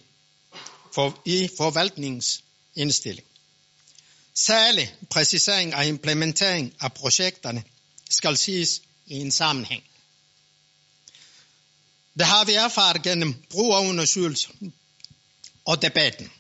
for, 0.95 1.23
i 1.25 1.51
forvaltningens 1.57 2.45
indstilling. 2.75 3.27
Særlig 4.35 4.95
præcisering 5.11 5.75
og 5.75 5.87
implementering 5.87 6.75
af 6.81 6.93
projekterne 6.93 7.65
skal 8.11 8.37
ses 8.37 8.83
i 9.07 9.15
en 9.15 9.31
sammenhæng. 9.31 9.85
Det 12.19 12.27
har 12.27 12.45
vi 12.45 12.55
erfaret 12.55 13.03
gennem 13.03 13.35
brugerundersøgelser 13.51 14.51
og 15.65 15.83
debatten. 15.83 16.31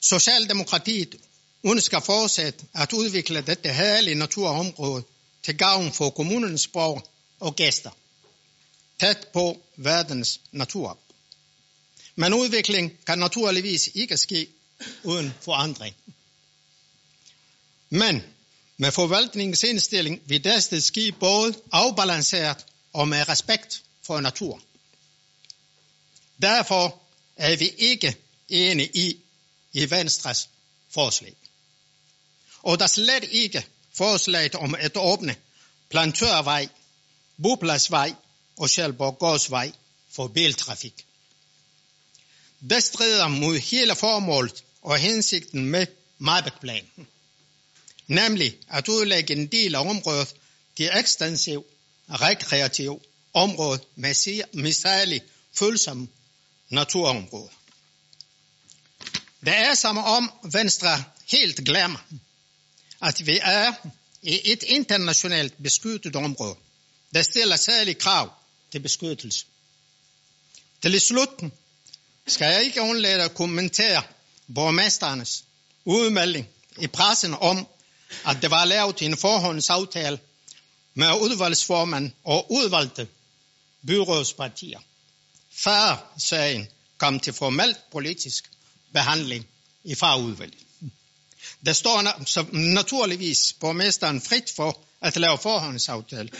Socialdemokratiet 0.00 1.14
ønsker 1.64 2.00
fortsat 2.00 2.64
at 2.74 2.92
udvikle 2.92 3.40
dette 3.40 3.72
herlige 3.72 4.14
naturområde 4.14 5.04
til 5.42 5.58
gavn 5.58 5.92
for 5.92 6.10
kommunens 6.10 6.68
borgere 6.68 7.02
og 7.40 7.56
gæster, 7.56 7.90
tæt 9.00 9.26
på 9.32 9.62
verdens 9.76 10.40
natur. 10.52 10.98
Men 12.16 12.34
udvikling 12.34 13.04
kan 13.06 13.18
naturligvis 13.18 13.90
ikke 13.94 14.16
ske 14.16 14.46
uden 15.02 15.34
forandring. 15.40 15.96
Men 17.90 18.22
med 18.76 18.92
forvaltningens 18.92 19.62
indstilling 19.62 20.20
vil 20.26 20.44
det 20.44 20.84
ske 20.84 21.12
både 21.12 21.54
afbalanceret 21.72 22.66
og 22.92 23.08
med 23.08 23.28
respekt 23.28 23.82
for 24.02 24.20
natur. 24.20 24.62
Derfor 26.42 27.02
er 27.36 27.56
vi 27.56 27.68
ikke 27.68 28.16
enige 28.48 28.96
i, 28.96 29.16
i 29.72 29.90
Venstres 29.90 30.48
forslag. 30.90 31.36
Og 32.62 32.78
der 32.78 32.86
slet 32.86 33.24
ikke 33.30 33.66
forslaget 33.92 34.54
om 34.54 34.74
at 34.74 34.96
åbne 34.96 35.36
Plantørvej, 35.90 36.68
Bopladsvej 37.42 38.14
og 38.56 38.70
Sjælborggårdsvej 38.70 39.72
for 40.10 40.28
biltrafik. 40.28 41.06
Det 42.70 42.82
strider 42.82 43.28
mod 43.28 43.58
hele 43.58 43.94
formålet 43.94 44.64
og 44.82 44.98
hensigten 44.98 45.66
med 45.66 45.86
Marbæk-planen, 46.18 47.08
nemlig 48.06 48.58
at 48.68 48.88
udlægge 48.88 49.32
en 49.32 49.46
del 49.46 49.74
af 49.74 49.88
området 49.88 50.34
til 50.76 50.90
ekstensiv 50.94 51.66
rekreativ 52.10 53.02
område 53.34 53.80
med, 53.96 54.54
med 54.54 54.72
særlig 54.72 55.22
følsomme 55.52 56.08
naturområder. 56.68 57.52
Det 59.40 59.56
er 59.56 59.74
som 59.74 59.98
om 59.98 60.32
Venstre 60.52 61.04
helt 61.26 61.56
glemmer, 61.56 61.98
at 63.02 63.26
vi 63.26 63.38
er 63.42 63.72
i 64.22 64.52
et 64.52 64.62
internationalt 64.62 65.62
beskyttet 65.62 66.16
område, 66.16 66.56
der 67.14 67.22
stiller 67.22 67.56
særlige 67.56 67.94
krav 67.94 68.32
til 68.72 68.80
beskyttelse. 68.80 69.46
Til 70.82 71.00
slutten 71.00 71.52
skal 72.26 72.52
jeg 72.52 72.64
ikke 72.64 72.82
undlade 72.82 73.22
at 73.22 73.34
kommentere 73.34 74.02
borgmesternes 74.54 75.44
udmelding 75.84 76.48
i 76.78 76.86
pressen 76.86 77.34
om, 77.34 77.66
at 78.26 78.38
det 78.42 78.50
var 78.50 78.64
lavet 78.64 79.02
en 79.02 79.16
forhåndsaftale 79.16 80.18
med 80.94 81.12
udvalgsformand 81.20 82.12
og 82.24 82.52
udvalgte 82.52 83.08
byrådspartier, 83.86 84.80
før 85.50 86.12
sagen 86.18 86.68
kom 86.98 87.20
til 87.20 87.32
formelt 87.32 87.78
politisk 87.92 88.50
behandling 88.92 89.46
i 89.84 89.94
farudvalget. 89.94 90.58
Der 91.66 91.72
står 91.72 92.24
så 92.24 92.46
naturligvis 92.52 93.52
borgmesteren 93.60 94.20
frit 94.20 94.50
for 94.56 94.78
at 95.00 95.16
lave 95.16 95.38
forhåndsaftale. 95.38 96.30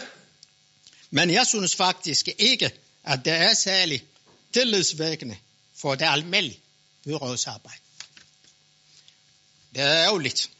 Men 1.11 1.31
jeg 1.31 1.47
synes 1.47 1.77
faktisk 1.77 2.29
ikke, 2.39 2.71
at 3.05 3.25
det 3.25 3.33
er 3.33 3.55
særlig 3.55 4.05
tillidsvækkende 4.53 5.37
for 5.81 5.95
det 5.95 6.07
almindelige 6.09 6.61
byrådsarbejde. 7.05 7.81
Det 9.75 9.83
er 9.83 10.05
ærgerligt. 10.05 10.51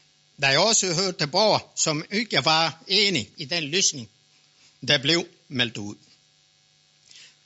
Der 0.41 0.49
jeg 0.49 0.59
også 0.59 0.93
hørte 0.93 1.17
til 1.17 1.27
borgere, 1.27 1.61
som 1.75 2.05
ikke 2.11 2.45
var 2.45 2.83
enige 2.87 3.29
i 3.37 3.45
den 3.45 3.63
løsning, 3.63 4.09
der 4.87 4.97
blev 4.97 5.27
meldt 5.47 5.77
ud. 5.77 5.95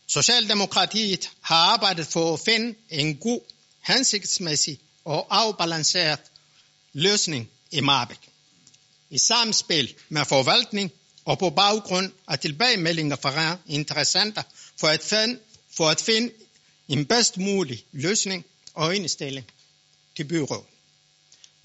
Socialdemokratiet 0.08 1.30
har 1.42 1.56
arbejdet 1.56 2.08
for 2.08 2.34
at 2.34 2.40
finde 2.40 2.76
en 2.90 3.18
god, 3.18 3.42
hensigtsmæssig 3.80 4.80
og 5.06 5.28
afbalanceret 5.30 6.20
løsning 6.94 7.50
i 7.72 7.82
Marbæk. 7.82 8.30
I 9.10 9.18
samspil 9.18 9.96
med 10.10 10.26
forvaltning 10.26 10.92
og 11.26 11.40
på 11.40 11.50
baggrund 11.50 12.12
af 12.28 12.40
tilbagemeldinger 12.40 13.16
fra 13.16 13.58
interessenter 13.68 14.44
for 14.80 14.88
at 14.88 15.02
finde, 15.04 15.40
for 15.78 15.90
at 15.90 16.02
finde 16.02 16.34
en 16.88 17.06
bedst 17.06 17.38
mulig 17.38 17.86
løsning 17.92 18.46
og 18.74 18.96
indstilling 18.96 19.46
til 20.16 20.24
byrådet. 20.24 20.77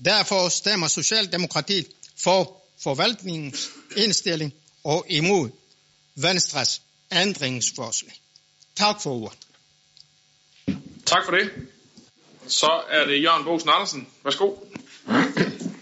Derfor 0.04 0.48
stemmer 0.48 0.88
Socialdemokratiet 0.88 1.86
for 2.24 2.62
forvaltningens 2.82 3.68
indstilling 3.96 4.54
og 4.84 5.06
imod 5.08 5.50
Venstres 6.14 6.82
ændringsforslag. 7.12 8.12
Tak 8.76 9.02
for 9.02 9.10
ordet. 9.10 9.38
Tak 11.06 11.24
for 11.24 11.32
det. 11.32 11.50
Så 12.46 12.82
er 12.90 13.04
det 13.06 13.22
Jørgen 13.22 13.44
Bosen 13.44 13.68
Andersen. 13.68 14.08
Værsgo. 14.24 14.54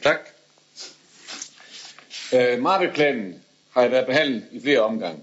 Tak. 0.03 0.19
Øh, 2.33 2.63
Marbet-planen 2.63 3.43
har 3.71 3.89
været 3.89 4.07
behandlet 4.07 4.45
i 4.53 4.61
flere 4.61 4.81
omgange. 4.81 5.21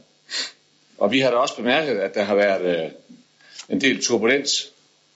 Og 0.97 1.11
vi 1.11 1.19
har 1.19 1.31
da 1.31 1.37
også 1.37 1.55
bemærket, 1.55 1.99
at 1.99 2.13
der 2.13 2.23
har 2.23 2.35
været 2.35 2.85
øh, 2.85 2.91
en 3.69 3.81
del 3.81 4.03
turbulens, 4.03 4.51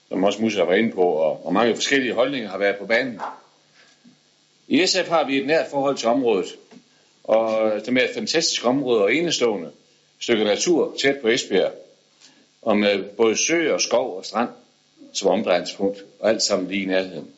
som 0.08 0.24
også 0.24 0.42
Musa 0.42 0.62
var 0.62 0.74
inde 0.74 0.92
på, 0.92 1.02
og, 1.02 1.46
og 1.46 1.52
mange 1.52 1.74
forskellige 1.74 2.14
holdninger 2.14 2.50
har 2.50 2.58
været 2.58 2.76
på 2.76 2.86
banen. 2.86 3.20
I 4.72 4.86
SF 4.86 5.08
har 5.08 5.24
vi 5.26 5.38
et 5.38 5.46
nært 5.46 5.70
forhold 5.70 5.96
til 5.96 6.08
området, 6.08 6.56
og 7.24 7.72
det 7.86 7.98
er 7.98 8.04
et 8.04 8.14
fantastisk 8.14 8.64
område 8.64 9.02
og 9.02 9.14
enestående 9.14 9.70
stykke 10.20 10.44
natur 10.44 10.96
tæt 11.00 11.18
på 11.22 11.28
Esbjerg, 11.28 11.72
og 12.62 12.76
med 12.76 13.04
både 13.04 13.36
sø 13.36 13.72
og 13.72 13.80
skov 13.80 14.16
og 14.16 14.24
strand 14.24 14.48
som 15.12 15.28
omdrejningspunkt, 15.28 16.04
og 16.20 16.28
alt 16.28 16.42
sammen 16.42 16.68
lige 16.70 16.82
i 16.82 16.86
nærheden. 16.86 17.30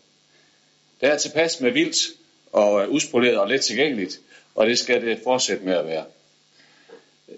Det 1.01 1.09
er 1.09 1.17
tilpas 1.17 1.61
med 1.61 1.71
vildt 1.71 1.97
og 2.53 2.93
uspoleret 2.93 3.39
og 3.39 3.49
let 3.49 3.61
tilgængeligt, 3.61 4.21
og 4.55 4.67
det 4.67 4.79
skal 4.79 5.07
det 5.07 5.21
fortsætte 5.25 5.65
med 5.65 5.75
at 5.75 5.87
være. 5.87 6.05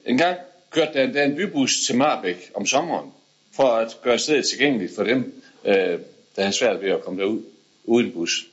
En 0.06 0.18
gang 0.18 0.38
kørte 0.70 0.92
der 0.92 1.04
endda 1.04 1.24
en 1.24 1.36
bybus 1.36 1.80
til 1.86 1.96
Marbæk 1.96 2.50
om 2.54 2.66
sommeren, 2.66 3.12
for 3.52 3.68
at 3.68 3.98
gøre 4.02 4.18
stedet 4.18 4.46
tilgængeligt 4.46 4.94
for 4.94 5.04
dem, 5.04 5.42
øh, 5.64 6.00
der 6.36 6.44
har 6.44 6.50
svært 6.50 6.82
ved 6.82 6.90
at 6.90 7.02
komme 7.02 7.22
derud 7.22 7.42
uden 7.84 8.12
bus. 8.12 8.46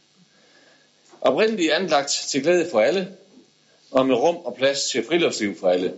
Oprindeligt 1.26 1.72
anlagt 1.72 2.10
til 2.10 2.42
glæde 2.42 2.70
for 2.72 2.82
alle, 2.82 3.18
og 3.92 4.08
med 4.08 4.16
rum 4.16 4.36
og 4.36 4.56
plads 4.56 4.84
til 4.84 5.06
friluftsliv 5.06 5.60
for 5.60 5.70
alle. 5.70 5.94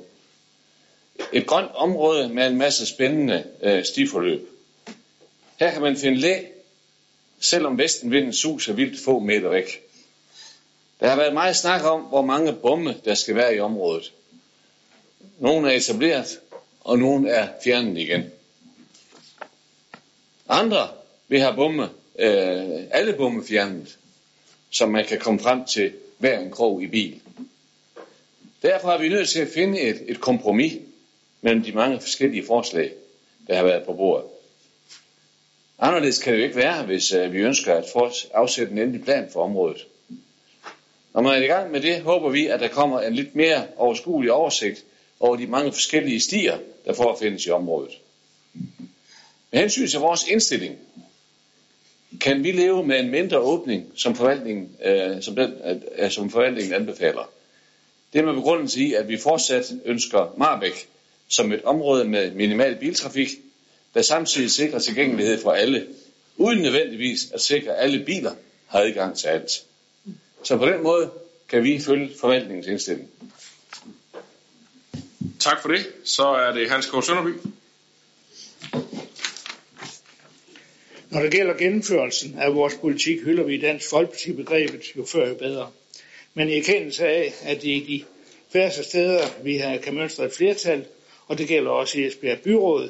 Et 1.34 1.48
grønt 1.48 1.72
område 1.76 2.30
med 2.30 2.48
en 2.48 2.58
masse 2.58 2.86
spændende 2.86 3.44
øh, 3.62 3.86
stiforløb. 3.86 4.50
Her 5.60 5.72
kan 5.72 5.82
man 5.82 5.98
finde 5.98 6.18
læ, 6.18 6.44
selvom 7.40 7.78
vestenvinden 7.78 8.34
suser 8.34 8.74
vildt 8.74 9.00
få 9.06 9.20
meter 9.20 9.50
væk. 9.50 9.82
Der 11.00 11.10
har 11.10 11.16
været 11.16 11.34
meget 11.34 11.56
snak 11.56 11.84
om, 11.84 12.02
hvor 12.02 12.22
mange 12.22 12.54
bomme 12.54 12.96
der 13.06 13.14
skal 13.14 13.36
være 13.36 13.56
i 13.56 13.60
området. 13.60 14.14
Nogle 15.40 15.74
er 15.74 15.78
etableret, 15.78 16.40
og 16.82 17.00
nogle 17.00 17.30
er 17.30 17.48
fjernet 17.64 17.98
igen. 17.98 18.32
Andre 20.50 20.90
vil 21.28 21.40
have 21.40 21.56
bomme, 21.56 21.90
øh, 22.20 22.84
alle 22.92 23.14
bomme 23.14 23.46
fjernet, 23.48 23.98
som 24.76 24.90
man 24.90 25.06
kan 25.06 25.20
komme 25.20 25.40
frem 25.40 25.66
til 25.66 25.94
hver 26.18 26.40
en 26.40 26.52
krog 26.52 26.84
i 26.84 26.88
bil. 26.88 27.22
Derfor 28.62 28.90
er 28.90 28.98
vi 28.98 29.10
nødt 29.10 29.30
til 29.30 29.40
at 29.40 29.48
finde 29.54 29.80
et, 29.80 30.04
et 30.08 30.22
kompromis 30.22 30.74
mellem 31.42 31.64
de 31.64 31.72
mange 31.72 32.00
forskellige 32.00 32.46
forslag, 32.46 32.92
der 33.48 33.56
har 33.56 33.64
været 33.64 33.86
på 33.86 33.94
bordet. 33.94 34.26
Anderledes 35.80 36.20
kan 36.20 36.34
det 36.34 36.40
jo 36.40 36.44
ikke 36.44 36.56
være, 36.56 36.86
hvis 36.86 37.14
uh, 37.14 37.34
vi 37.34 37.38
ønsker 37.38 37.74
at 37.74 37.86
få 37.94 38.12
afsætte 38.34 38.72
en 38.72 38.78
endelig 38.78 39.04
plan 39.04 39.30
for 39.34 39.44
området. 39.44 39.88
Når 41.14 41.22
man 41.22 41.34
er 41.34 41.44
i 41.44 41.48
gang 41.48 41.72
med 41.72 41.82
det, 41.82 42.02
håber 42.02 42.30
vi, 42.30 42.48
at 42.48 42.60
der 42.60 42.68
kommer 42.68 43.02
en 43.02 43.16
lidt 43.16 43.36
mere 43.36 43.68
overskuelig 43.78 44.32
oversigt 44.32 44.84
over 45.20 45.36
de 45.36 45.48
mange 45.48 45.72
forskellige 45.72 46.20
stier, 46.20 46.58
der 46.86 46.94
forefindes 46.94 47.46
i 47.46 47.50
området. 47.50 47.92
Med 49.52 49.60
hensyn 49.60 49.88
til 49.88 50.00
vores 50.00 50.28
indstilling, 50.28 50.78
kan 52.22 52.44
vi 52.44 52.52
leve 52.52 52.88
med 52.88 53.00
en 53.00 53.12
mindre 53.12 53.40
åbning, 53.40 53.92
som 53.96 54.16
forvaltningen, 54.16 54.70
øh, 54.86 55.22
som, 55.22 55.36
den, 55.36 55.54
øh, 55.66 55.76
øh 55.98 56.12
som 56.12 56.30
forvaltningen 56.30 56.74
anbefaler. 56.74 57.30
Det 58.14 58.20
er 58.22 58.26
med 58.26 58.34
begrundelse 58.34 58.80
i, 58.80 58.94
at 58.94 59.08
vi 59.08 59.18
fortsat 59.18 59.74
ønsker 59.86 60.34
Marbæk 60.38 60.88
som 61.30 61.52
et 61.52 61.64
område 61.64 62.06
med 62.06 62.32
minimal 62.32 62.76
biltrafik, 62.76 63.30
der 63.94 64.02
samtidig 64.02 64.52
sikrer 64.52 64.80
tilgængelighed 64.80 65.42
for 65.42 65.52
alle, 65.52 65.88
uden 66.38 66.62
nødvendigvis 66.62 67.32
at 67.34 67.42
sikre, 67.42 67.72
at 67.72 67.84
alle 67.84 68.06
biler 68.06 68.32
har 68.68 68.80
adgang 68.80 69.18
til 69.18 69.28
alt. 69.28 69.52
Så 70.44 70.58
på 70.58 70.66
den 70.66 70.84
måde 70.84 71.12
kan 71.50 71.64
vi 71.64 71.80
følge 71.80 72.10
forvaltningens 72.20 72.68
indstilling. 72.68 73.10
Tak 75.40 75.62
for 75.62 75.70
det. 75.70 75.88
Så 76.04 76.28
er 76.28 76.52
det 76.52 76.70
Hans 76.70 76.86
K. 76.86 77.06
Sønderby. 77.06 77.34
Når 81.16 81.22
det 81.22 81.32
gælder 81.32 81.54
gennemførelsen 81.54 82.38
af 82.40 82.56
vores 82.56 82.74
politik, 82.82 83.22
hylder 83.22 83.44
vi 83.44 83.56
i 83.56 83.62
Dansk 83.62 83.90
Folkeparti 83.90 84.32
begrebet 84.34 84.82
jo 84.98 85.06
før 85.06 85.28
jo 85.28 85.36
bedre. 85.36 85.72
Men 86.34 86.50
i 86.50 86.58
erkendelse 86.58 87.08
af, 87.08 87.34
at 87.44 87.62
det 87.62 87.78
er 87.78 87.86
de 87.86 88.04
færreste 88.54 88.84
steder, 88.84 89.24
vi 89.44 89.58
har, 89.58 89.78
kan 89.78 89.94
mønstre 89.96 90.26
et 90.26 90.32
flertal, 90.32 90.86
og 91.28 91.38
det 91.38 91.48
gælder 91.48 91.72
også 91.72 92.00
i 92.00 92.06
Esbjerg 92.06 92.40
Byråd, 92.40 92.90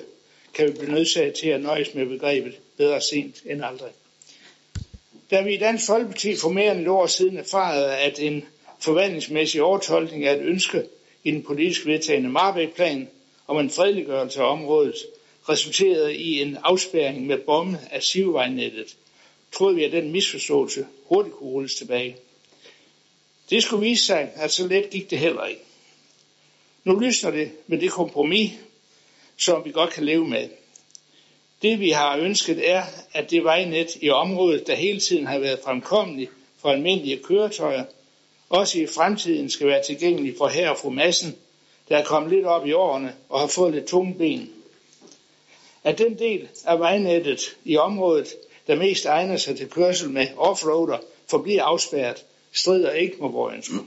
kan 0.54 0.68
vi 0.68 0.72
blive 0.72 0.92
nødsaget 0.92 1.34
til 1.34 1.48
at 1.50 1.62
nøjes 1.62 1.94
med 1.94 2.06
begrebet 2.06 2.54
bedre 2.78 3.02
sent 3.02 3.36
end 3.46 3.66
aldrig. 3.66 3.92
Da 5.32 5.42
vi 5.42 5.54
i 5.54 5.58
Dansk 5.58 5.86
Folkeparti 5.88 6.36
for 6.36 6.50
mere 6.50 6.72
end 6.72 6.82
et 6.82 6.88
år 6.88 7.08
siden 7.08 7.38
erfarede, 7.38 7.98
at 7.98 8.20
en 8.20 8.46
forvaltningsmæssig 8.80 9.62
overtolkning 9.62 10.26
af 10.26 10.34
et 10.36 10.42
ønske 10.42 10.84
i 11.24 11.32
den 11.32 11.44
politisk 11.44 11.86
vedtagende 11.86 12.30
Marbæk-plan 12.30 13.08
om 13.48 13.58
en 13.58 13.70
fredeliggørelse 13.70 14.42
af 14.42 14.52
området 14.52 14.96
resulterede 15.50 16.16
i 16.16 16.42
en 16.42 16.58
afspærring 16.64 17.26
med 17.26 17.38
bomme 17.38 17.80
af 17.92 18.04
sivevejnettet, 18.04 18.96
troede 19.52 19.76
vi, 19.76 19.84
at 19.84 19.92
den 19.92 20.12
misforståelse 20.12 20.86
hurtigt 21.06 21.36
kunne 21.36 21.50
rulles 21.50 21.76
tilbage. 21.76 22.16
Det 23.50 23.64
skulle 23.64 23.88
vise 23.90 24.06
sig, 24.06 24.32
at 24.36 24.52
så 24.52 24.68
let 24.68 24.90
gik 24.90 25.10
det 25.10 25.20
heller 25.20 25.46
ikke. 25.46 25.62
Nu 26.84 27.00
lysner 27.00 27.32
det 27.32 27.52
med 27.68 27.80
det 27.80 27.92
kompromis, 27.92 28.52
som 29.38 29.66
vi 29.66 29.72
godt 29.72 29.90
kan 29.90 30.06
leve 30.06 30.28
med. 30.28 30.50
Det 31.62 31.80
vi 31.80 31.90
har 31.90 32.18
ønsket 32.18 32.70
er, 32.70 32.84
at 33.14 33.32
det 33.32 33.44
vejnet 33.44 33.98
i 34.02 34.10
området, 34.10 34.68
der 34.68 34.76
hele 34.76 35.00
tiden 35.00 35.28
har 35.28 35.40
været 35.40 35.60
fremkommeligt 35.64 36.32
for 36.62 36.70
almindelige 36.70 37.24
køretøjer, 37.24 37.86
også 38.50 38.80
i 38.80 38.88
fremtiden 38.88 39.50
skal 39.50 39.68
være 39.68 39.84
tilgængelig 39.84 40.36
for 40.38 40.48
her 40.48 40.70
og 40.70 40.78
fru 40.78 40.90
Massen, 40.90 41.36
der 41.90 41.98
er 41.98 42.04
kommet 42.04 42.32
lidt 42.32 42.46
op 42.46 42.68
i 42.68 42.72
årene 42.72 43.16
og 43.30 43.40
har 43.40 43.48
fået 43.48 43.74
lidt 43.74 43.86
tunge 43.86 44.14
ben. 44.14 44.55
At 45.86 45.98
den 45.98 46.20
del 46.20 46.50
af 46.66 46.80
vejnettet 46.80 47.58
i 47.66 47.78
området, 47.78 48.36
der 48.68 48.76
mest 48.76 49.06
egner 49.06 49.38
sig 49.38 49.58
til 49.58 49.70
kørsel 49.70 50.10
med 50.10 50.28
offroader, 50.38 50.98
forbliver 51.28 51.64
afspærret, 51.64 52.26
strider 52.54 52.92
ikke 52.92 53.16
mod 53.20 53.32
vores 53.32 53.56
ønsker. 53.56 53.80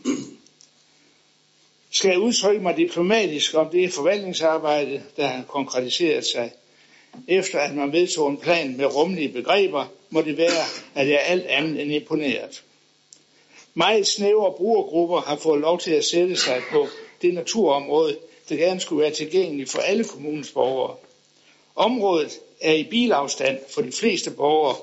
Skal 1.91 2.11
jeg 2.11 2.19
udtrykke 2.19 2.61
mig 2.63 2.77
diplomatisk 2.77 3.55
om 3.55 3.69
det 3.69 3.93
forvaltningsarbejde, 3.93 5.03
der 5.17 5.27
har 5.27 5.43
konkretiseret 5.43 6.27
sig, 6.27 6.53
efter 7.29 7.59
at 7.59 7.75
man 7.75 7.93
vedtog 7.93 8.29
en 8.31 8.37
plan 8.37 8.77
med 8.77 8.87
rummelige 8.97 9.33
begreber, 9.33 9.87
må 10.11 10.23
det 10.23 10.37
være, 10.37 10.65
at 10.95 11.09
jeg 11.09 11.15
er 11.15 11.19
alt 11.33 11.47
andet 11.47 11.83
end 11.83 11.93
imponeret. 11.93 12.65
Meget 13.75 14.07
snævre 14.07 14.53
brugergrupper 14.53 15.21
har 15.21 15.37
fået 15.37 15.61
lov 15.61 15.79
til 15.79 15.91
at 15.91 16.05
sætte 16.05 16.37
sig 16.37 16.63
på 16.73 16.87
det 17.23 17.35
naturområde, 17.35 18.19
der 18.49 18.57
gerne 18.57 18.81
skulle 18.81 19.03
være 19.03 19.13
tilgængeligt 19.13 19.71
for 19.71 19.79
alle 19.79 20.05
kommunens 20.05 20.53
borgere. 20.53 20.97
Området 21.79 22.41
er 22.61 22.73
i 22.73 22.85
bilafstand 22.85 23.59
for 23.75 23.83
de 23.83 23.93
fleste 23.93 24.31
borgere, 24.31 24.77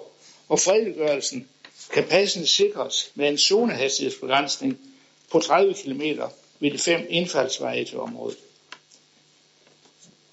og 0.50 0.60
fredeliggørelsen 0.60 1.48
kan 1.94 2.04
passende 2.04 2.48
sikres 2.48 3.12
med 3.16 3.30
en 3.30 3.38
zonehastighedsbegrænsning 3.38 4.78
på 5.32 5.40
30 5.40 5.74
km 5.74 6.02
ved 6.60 6.72
de 6.72 6.78
fem 6.78 7.08
indfaldsveje 7.10 7.86
til 7.86 8.00
området. 8.00 8.38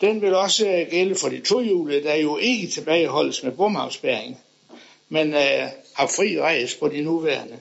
Den 0.00 0.22
vil 0.22 0.34
også 0.34 0.68
øh, 0.68 0.90
gælde 0.90 1.14
for 1.14 1.28
de 1.28 1.40
tohjulede, 1.40 2.02
der 2.02 2.14
jo 2.14 2.36
ikke 2.36 2.66
tilbageholdes 2.66 3.42
med 3.42 3.52
bomafspæring, 3.52 4.40
men 5.08 5.34
øh, 5.34 5.68
har 5.94 6.06
fri 6.06 6.40
rejs 6.40 6.74
på 6.74 6.88
de 6.88 7.00
nuværende. 7.00 7.58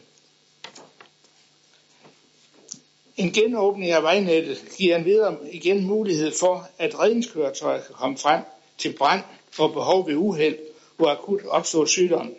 En 3.17 3.31
genåbning 3.31 3.91
af 3.91 4.03
vejnettet 4.03 4.63
giver 4.77 4.95
en 4.95 5.05
videre 5.05 5.37
igen 5.51 5.83
mulighed 5.83 6.31
for, 6.39 6.69
at 6.77 6.99
redningskøretøjer 6.99 7.81
kan 7.81 7.95
komme 7.95 8.17
frem 8.17 8.41
til 8.81 8.93
brand 8.93 9.21
for 9.51 9.67
behov 9.67 10.07
ved 10.07 10.15
uheld, 10.15 10.57
hvor 10.97 11.07
akut 11.07 11.45
opstår 11.45 11.85
sygdom. 11.85 12.35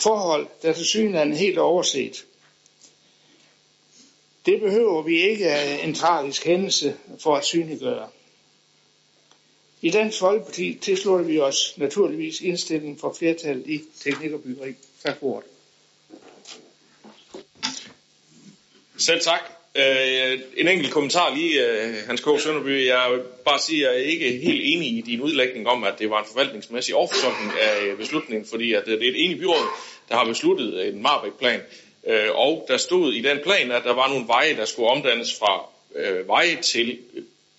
Forhold, 0.00 0.46
der 0.62 0.72
til 0.72 0.86
synligheden 0.86 1.32
helt 1.36 1.58
overset. 1.58 2.24
Det 4.46 4.60
behøver 4.60 5.02
vi 5.02 5.22
ikke 5.22 5.80
en 5.82 5.94
tragisk 5.94 6.44
hændelse 6.44 6.96
for 7.18 7.36
at 7.36 7.44
synliggøre. 7.44 8.08
I 9.82 9.90
Dansk 9.90 10.18
Folkeparti 10.18 10.78
tilslutter 10.82 11.24
vi 11.26 11.38
os 11.40 11.74
naturligvis 11.76 12.40
indstillingen 12.40 12.98
for 12.98 13.12
flertallet 13.12 13.66
i 13.66 13.82
teknik 14.00 14.32
og 14.32 14.42
byggeri. 14.42 14.74
Tak 15.02 15.18
for 15.20 15.26
ordet. 15.26 15.50
Selv 18.98 19.20
tak. 19.20 19.63
Øh, 19.76 20.40
en 20.56 20.68
enkelt 20.68 20.92
kommentar 20.92 21.34
lige, 21.34 21.66
øh, 21.66 21.94
Hans 22.06 22.20
K. 22.20 22.24
Sønderby. 22.38 22.86
Jeg 22.86 23.08
vil 23.12 23.20
bare 23.44 23.58
sige, 23.58 23.88
at 23.88 23.94
jeg 23.94 24.00
er 24.00 24.06
ikke 24.06 24.30
helt 24.30 24.60
enig 24.64 24.88
i 24.88 25.00
din 25.00 25.20
udlægning 25.20 25.68
om, 25.68 25.84
at 25.84 25.98
det 25.98 26.10
var 26.10 26.18
en 26.18 26.26
forvaltningsmæssig 26.32 26.94
overfortolkning 26.94 27.52
af 27.60 27.96
beslutningen, 27.98 28.46
fordi 28.50 28.72
at 28.72 28.84
det 28.86 28.92
er 28.92 29.08
et 29.08 29.24
enigt 29.24 29.40
byråd, 29.40 29.66
der 30.08 30.16
har 30.16 30.24
besluttet 30.24 30.88
en 30.88 31.02
Marbæk-plan. 31.02 31.60
Øh, 32.06 32.28
og 32.34 32.64
der 32.68 32.76
stod 32.76 33.12
i 33.12 33.20
den 33.20 33.38
plan, 33.44 33.72
at 33.72 33.84
der 33.84 33.94
var 33.94 34.08
nogle 34.08 34.26
veje, 34.26 34.56
der 34.56 34.64
skulle 34.64 34.88
omdannes 34.88 35.38
fra 35.38 35.66
øh, 35.96 36.28
veje 36.28 36.56
til 36.62 36.98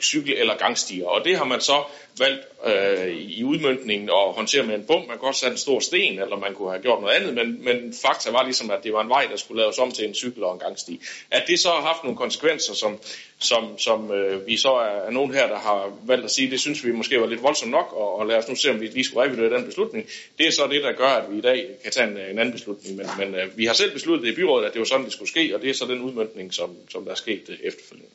cykel- 0.03 0.37
eller 0.37 0.57
gangstier. 0.57 1.05
Og 1.05 1.25
det 1.25 1.37
har 1.37 1.45
man 1.45 1.61
så 1.61 1.83
valgt 2.19 2.47
øh, 2.65 3.15
i 3.15 3.43
udmyndningen 3.43 4.09
at 4.09 4.33
håndtere 4.33 4.63
med 4.63 4.75
en 4.75 4.85
bum. 4.85 5.07
Man 5.07 5.17
kunne 5.17 5.29
også 5.29 5.45
have 5.45 5.51
en 5.51 5.57
stor 5.57 5.79
sten, 5.79 6.19
eller 6.19 6.37
man 6.37 6.53
kunne 6.53 6.69
have 6.69 6.81
gjort 6.81 7.01
noget 7.01 7.15
andet, 7.15 7.33
men, 7.33 7.63
men 7.65 7.93
fakta 8.01 8.31
var 8.31 8.43
ligesom, 8.43 8.71
at 8.71 8.83
det 8.83 8.93
var 8.93 9.01
en 9.01 9.09
vej, 9.09 9.27
der 9.31 9.37
skulle 9.37 9.61
laves 9.61 9.79
om 9.79 9.91
til 9.91 10.05
en 10.05 10.15
cykel 10.15 10.43
og 10.43 10.53
en 10.53 10.59
gangsti. 10.59 11.01
At 11.31 11.43
det 11.47 11.59
så 11.59 11.69
har 11.69 11.81
haft 11.81 12.03
nogle 12.03 12.17
konsekvenser, 12.17 12.73
som, 12.73 12.99
som, 13.39 13.77
som 13.77 14.11
øh, 14.11 14.47
vi 14.47 14.57
så 14.57 14.69
er, 14.69 15.07
er 15.07 15.11
nogen 15.11 15.33
her, 15.33 15.47
der 15.47 15.59
har 15.59 15.97
valgt 16.03 16.25
at 16.25 16.31
sige, 16.31 16.51
det 16.51 16.59
synes 16.59 16.85
vi 16.85 16.91
måske 16.91 17.21
var 17.21 17.27
lidt 17.27 17.43
voldsomt 17.43 17.71
nok, 17.71 17.93
og, 17.93 18.19
og 18.19 18.27
lad 18.27 18.37
os 18.37 18.47
nu 18.49 18.55
se, 18.55 18.71
om 18.71 18.81
vi 18.81 18.87
lige 18.87 19.03
skulle 19.03 19.23
revidere 19.23 19.57
den 19.57 19.65
beslutning. 19.65 20.07
Det 20.37 20.47
er 20.47 20.51
så 20.51 20.67
det, 20.71 20.83
der 20.83 20.91
gør, 20.91 21.07
at 21.07 21.31
vi 21.31 21.37
i 21.37 21.41
dag 21.41 21.67
kan 21.83 21.91
tage 21.91 22.07
en, 22.07 22.17
en 22.17 22.39
anden 22.39 22.51
beslutning, 22.51 22.95
men, 22.95 23.07
men 23.19 23.35
øh, 23.35 23.57
vi 23.57 23.65
har 23.65 23.73
selv 23.73 23.93
besluttet 23.93 24.27
i 24.27 24.35
byrådet, 24.35 24.65
at 24.65 24.73
det 24.73 24.79
var 24.79 24.85
sådan, 24.85 25.05
det 25.05 25.13
skulle 25.13 25.29
ske, 25.29 25.55
og 25.55 25.61
det 25.61 25.69
er 25.69 25.73
så 25.73 25.85
den 25.85 26.01
udmyndning, 26.01 26.53
som, 26.53 26.75
som 26.89 27.05
der 27.05 27.11
er 27.11 27.15
sket 27.15 27.49
øh, 27.49 27.57
efterfølgende. 27.63 28.11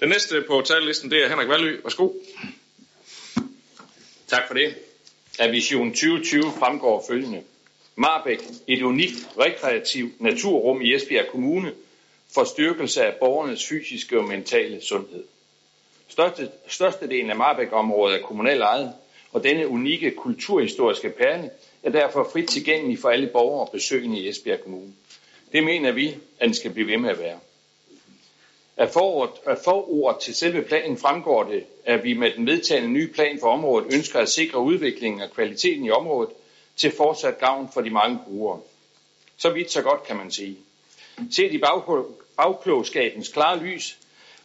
Den 0.00 0.08
næste 0.08 0.44
på 0.46 0.62
talelisten, 0.66 1.10
det 1.10 1.24
er 1.24 1.28
Henrik 1.28 1.48
Valø. 1.48 1.80
Værsgo. 1.82 2.08
Tak 4.34 4.46
for 4.46 4.54
det. 4.54 4.74
Af 5.38 5.52
Vision 5.52 5.90
2020 5.90 6.42
fremgår 6.58 7.04
følgende. 7.08 7.42
Marbæk, 7.96 8.38
et 8.66 8.82
unikt 8.82 9.28
rekreativt 9.38 10.20
naturrum 10.20 10.80
i 10.82 10.94
Esbjerg 10.94 11.26
Kommune 11.26 11.72
for 12.34 12.44
styrkelse 12.44 13.04
af 13.04 13.14
borgernes 13.14 13.68
fysiske 13.68 14.18
og 14.18 14.24
mentale 14.24 14.82
sundhed. 14.82 15.24
Største, 16.08 16.50
størstedelen 16.68 17.30
af 17.30 17.36
Marbæk-området 17.36 18.18
er 18.18 18.22
kommunalt 18.22 18.62
ejet, 18.62 18.92
og 19.32 19.44
denne 19.44 19.68
unikke 19.68 20.10
kulturhistoriske 20.10 21.10
perle 21.10 21.50
er 21.82 21.90
derfor 21.90 22.28
frit 22.32 22.48
tilgængelig 22.48 22.98
for 22.98 23.08
alle 23.08 23.26
borgere 23.26 23.66
og 23.66 23.72
besøgende 23.72 24.20
i 24.20 24.28
Esbjerg 24.28 24.60
Kommune. 24.60 24.92
Det 25.52 25.64
mener 25.64 25.92
vi, 25.92 26.08
at 26.08 26.46
den 26.46 26.54
skal 26.54 26.70
blive 26.70 26.88
ved 26.88 26.98
med 26.98 27.10
at 27.10 27.18
være. 27.18 27.38
Af 28.76 28.90
forord, 28.90 29.38
af 29.46 29.58
forord 29.64 30.20
til 30.20 30.34
selve 30.34 30.62
planen 30.62 30.98
fremgår 30.98 31.44
det, 31.44 31.64
at 31.84 32.04
vi 32.04 32.14
med 32.14 32.30
den 32.36 32.46
vedtagende 32.46 32.88
nye 32.90 33.08
plan 33.08 33.38
for 33.40 33.48
området 33.48 33.94
ønsker 33.94 34.20
at 34.20 34.28
sikre 34.28 34.60
udviklingen 34.60 35.20
og 35.20 35.30
kvaliteten 35.30 35.84
i 35.84 35.90
området, 35.90 36.30
til 36.76 36.92
fortsat 36.96 37.38
gavn 37.38 37.68
for 37.74 37.80
de 37.80 37.90
mange 37.90 38.18
brugere. 38.26 38.60
Så 39.36 39.50
vidt 39.50 39.70
så 39.70 39.82
godt 39.82 40.02
kan 40.02 40.16
man 40.16 40.30
sige. 40.30 40.58
Set 41.30 41.52
i 41.52 41.58
bagklogskabens 42.36 43.28
klare 43.28 43.58
lys, 43.58 43.98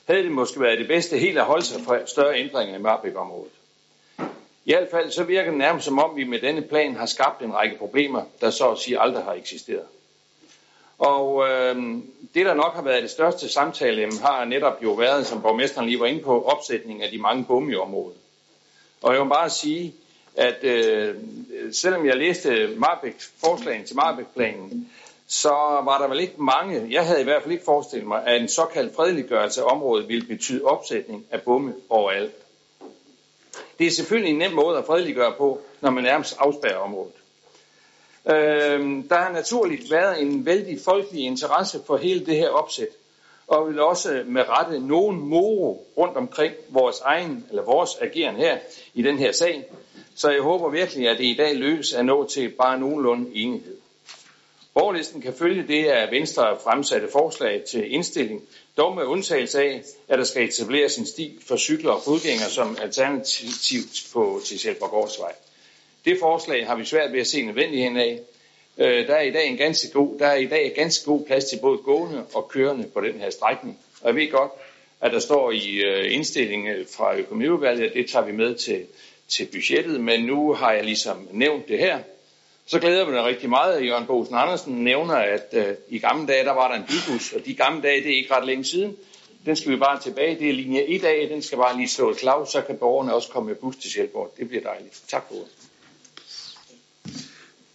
havde 0.05 0.23
det 0.23 0.31
måske 0.31 0.61
været 0.61 0.79
det 0.79 0.87
bedste 0.87 1.17
helt 1.17 1.37
at 1.37 1.45
holde 1.45 1.65
sig 1.65 1.81
fra 1.81 2.05
større 2.05 2.39
ændringer 2.39 2.75
i 2.77 2.81
Marbæk-området. 2.81 3.51
I 4.65 4.71
hvert 4.73 4.87
fald 4.91 5.11
så 5.11 5.23
virker 5.23 5.49
det 5.49 5.57
nærmest 5.57 5.85
som 5.85 5.99
om, 5.99 6.15
vi 6.15 6.23
med 6.23 6.39
denne 6.39 6.61
plan 6.61 6.95
har 6.95 7.05
skabt 7.05 7.41
en 7.41 7.53
række 7.53 7.77
problemer, 7.77 8.23
der 8.41 8.49
så 8.49 8.69
at 8.71 8.79
sige 8.79 8.99
aldrig 8.99 9.23
har 9.23 9.33
eksisteret. 9.33 9.85
Og 10.99 11.49
øh, 11.49 11.75
det, 12.33 12.45
der 12.45 12.53
nok 12.53 12.73
har 12.73 12.81
været 12.81 13.03
det 13.03 13.11
største 13.11 13.49
samtale, 13.49 14.11
har 14.21 14.45
netop 14.45 14.83
jo 14.83 14.91
været, 14.91 15.27
som 15.27 15.41
borgmesteren 15.41 15.87
lige 15.87 15.99
var 15.99 16.05
inde 16.05 16.23
på, 16.23 16.43
opsætning 16.43 17.03
af 17.03 17.11
de 17.11 17.17
mange 17.17 17.45
bomme 17.45 17.71
i 17.71 17.75
området. 17.75 18.17
Og 19.01 19.13
jeg 19.13 19.23
må 19.23 19.29
bare 19.29 19.49
sige, 19.49 19.93
at 20.35 20.63
øh, 20.63 21.15
selvom 21.71 22.05
jeg 22.05 22.17
læste 22.17 22.75
Marbæk, 22.77 23.15
forslagen 23.45 23.85
til 23.85 23.95
Marbæk-planen, 23.95 24.89
så 25.27 25.49
var 25.83 25.97
der 26.01 26.07
vel 26.07 26.19
ikke 26.19 26.43
mange, 26.43 26.87
jeg 26.89 27.05
havde 27.05 27.21
i 27.21 27.23
hvert 27.23 27.41
fald 27.41 27.51
ikke 27.51 27.65
forestillet 27.65 28.07
mig, 28.07 28.27
at 28.27 28.41
en 28.41 28.47
såkaldt 28.47 28.95
fredeliggørelse 28.95 29.61
af 29.61 29.71
området 29.71 30.07
ville 30.07 30.27
betyde 30.27 30.63
opsætning 30.63 31.25
af 31.31 31.41
bomme 31.41 31.73
overalt. 31.89 32.33
Det 33.79 33.87
er 33.87 33.91
selvfølgelig 33.91 34.31
en 34.31 34.37
nem 34.37 34.51
måde 34.51 34.77
at 34.77 34.85
fredeliggøre 34.85 35.33
på, 35.37 35.61
når 35.81 35.89
man 35.89 36.03
nærmest 36.03 36.35
afspærrer 36.39 36.77
området. 36.77 37.13
Øh, 38.29 39.03
der 39.09 39.15
har 39.15 39.31
naturligt 39.31 39.91
været 39.91 40.21
en 40.21 40.45
vældig 40.45 40.79
folkelig 40.85 41.23
interesse 41.25 41.81
for 41.87 41.97
hele 41.97 42.25
det 42.25 42.35
her 42.35 42.49
opsæt, 42.49 42.87
og 43.47 43.67
vil 43.67 43.79
også 43.79 44.13
øh, 44.13 44.27
med 44.27 44.49
rette 44.49 44.79
nogen 44.79 45.19
moro 45.19 45.87
rundt 45.97 46.17
omkring 46.17 46.53
vores 46.69 46.99
egen, 46.99 47.45
eller 47.49 47.63
vores 47.63 47.89
ageren 48.01 48.35
her 48.35 48.57
i 48.93 49.01
den 49.01 49.17
her 49.17 49.31
sag. 49.31 49.71
Så 50.15 50.31
jeg 50.31 50.41
håber 50.41 50.69
virkelig, 50.69 51.09
at 51.09 51.17
det 51.17 51.25
i 51.25 51.35
dag 51.37 51.55
løs 51.55 51.93
at 51.93 52.05
nå 52.05 52.27
til 52.27 52.49
bare 52.49 52.79
nogenlunde 52.79 53.35
enighed. 53.35 53.77
Borgerlisten 54.73 55.21
kan 55.21 55.33
følge 55.33 55.67
det 55.67 55.85
af 55.85 56.11
Venstre 56.11 56.57
fremsatte 56.63 57.07
forslag 57.11 57.63
til 57.71 57.93
indstilling, 57.93 58.41
dog 58.77 58.95
med 58.95 59.03
undtagelse 59.03 59.61
af, 59.61 59.83
at 60.07 60.19
der 60.19 60.25
skal 60.25 60.43
etableres 60.43 60.97
en 60.97 61.05
sti 61.05 61.39
for 61.47 61.57
cykler 61.57 61.91
og 61.91 62.01
fodgængere 62.03 62.49
som 62.49 62.77
alternativ 62.81 63.81
på 64.13 64.41
til 64.45 64.59
Sjælborgårdsvej. 64.59 65.33
Det 66.05 66.17
forslag 66.19 66.67
har 66.67 66.75
vi 66.75 66.85
svært 66.85 67.13
ved 67.13 67.19
at 67.19 67.27
se 67.27 67.41
nødvendigheden 67.41 67.97
af. 67.97 68.19
Øh, 68.77 69.07
der 69.07 69.15
er 69.15 69.21
i 69.21 69.31
dag 69.31 69.47
en 69.47 69.57
ganske 69.57 69.91
god, 69.91 70.19
der 70.19 70.27
er 70.27 70.35
i 70.35 70.45
dag 70.45 70.73
ganske 70.75 71.05
god 71.05 71.25
plads 71.25 71.45
til 71.45 71.59
både 71.61 71.77
gående 71.77 72.25
og 72.33 72.47
kørende 72.47 72.87
på 72.93 73.01
den 73.01 73.19
her 73.19 73.29
strækning. 73.29 73.79
Og 74.01 74.07
jeg 74.07 74.15
ved 74.15 74.31
godt, 74.31 74.51
at 75.01 75.11
der 75.11 75.19
står 75.19 75.51
i 75.51 75.75
øh, 75.75 76.13
indstillingen 76.13 76.75
øh, 76.75 76.85
fra 76.97 77.15
økonomiudvalget, 77.17 77.87
at 77.87 77.93
det 77.93 78.09
tager 78.09 78.25
vi 78.25 78.31
med 78.31 78.55
til, 78.55 78.85
til 79.27 79.45
budgettet, 79.45 80.01
men 80.01 80.25
nu 80.25 80.53
har 80.53 80.71
jeg 80.71 80.83
ligesom 80.83 81.27
nævnt 81.31 81.67
det 81.67 81.79
her, 81.79 81.99
så 82.65 82.79
glæder 82.79 83.05
vi 83.05 83.11
mig 83.11 83.23
rigtig 83.23 83.49
meget, 83.49 83.73
at 83.73 83.85
Jørgen 83.85 84.05
Bosen 84.05 84.35
Andersen 84.35 84.83
nævner, 84.83 85.15
at 85.15 85.53
øh, 85.53 85.75
i 85.89 85.99
gamle 85.99 86.27
dage, 86.27 86.45
der 86.45 86.51
var 86.51 86.67
der 86.67 86.75
en 86.75 86.83
bybus, 86.83 87.33
og 87.33 87.45
de 87.45 87.53
gamle 87.53 87.81
dage, 87.81 88.03
det 88.03 88.11
er 88.11 88.17
ikke 88.17 88.33
ret 88.33 88.45
længe 88.45 88.65
siden. 88.65 88.97
Den 89.45 89.55
skal 89.55 89.71
vi 89.71 89.77
bare 89.77 89.99
tilbage. 89.99 90.39
Det 90.39 90.49
er 90.49 90.53
linje 90.53 90.83
1 90.83 91.03
af, 91.03 91.27
den 91.29 91.41
skal 91.41 91.57
bare 91.57 91.77
lige 91.77 91.89
slå 91.89 92.09
et 92.09 92.17
klav, 92.17 92.45
så 92.45 92.61
kan 92.61 92.77
borgerne 92.77 93.13
også 93.13 93.29
komme 93.29 93.47
med 93.47 93.55
bus 93.55 93.75
til 93.75 93.91
Sjælborg. 93.91 94.33
Det 94.37 94.47
bliver 94.47 94.63
dejligt. 94.63 95.01
Tak 95.07 95.27
for 95.27 95.35
ordet. 95.35 95.68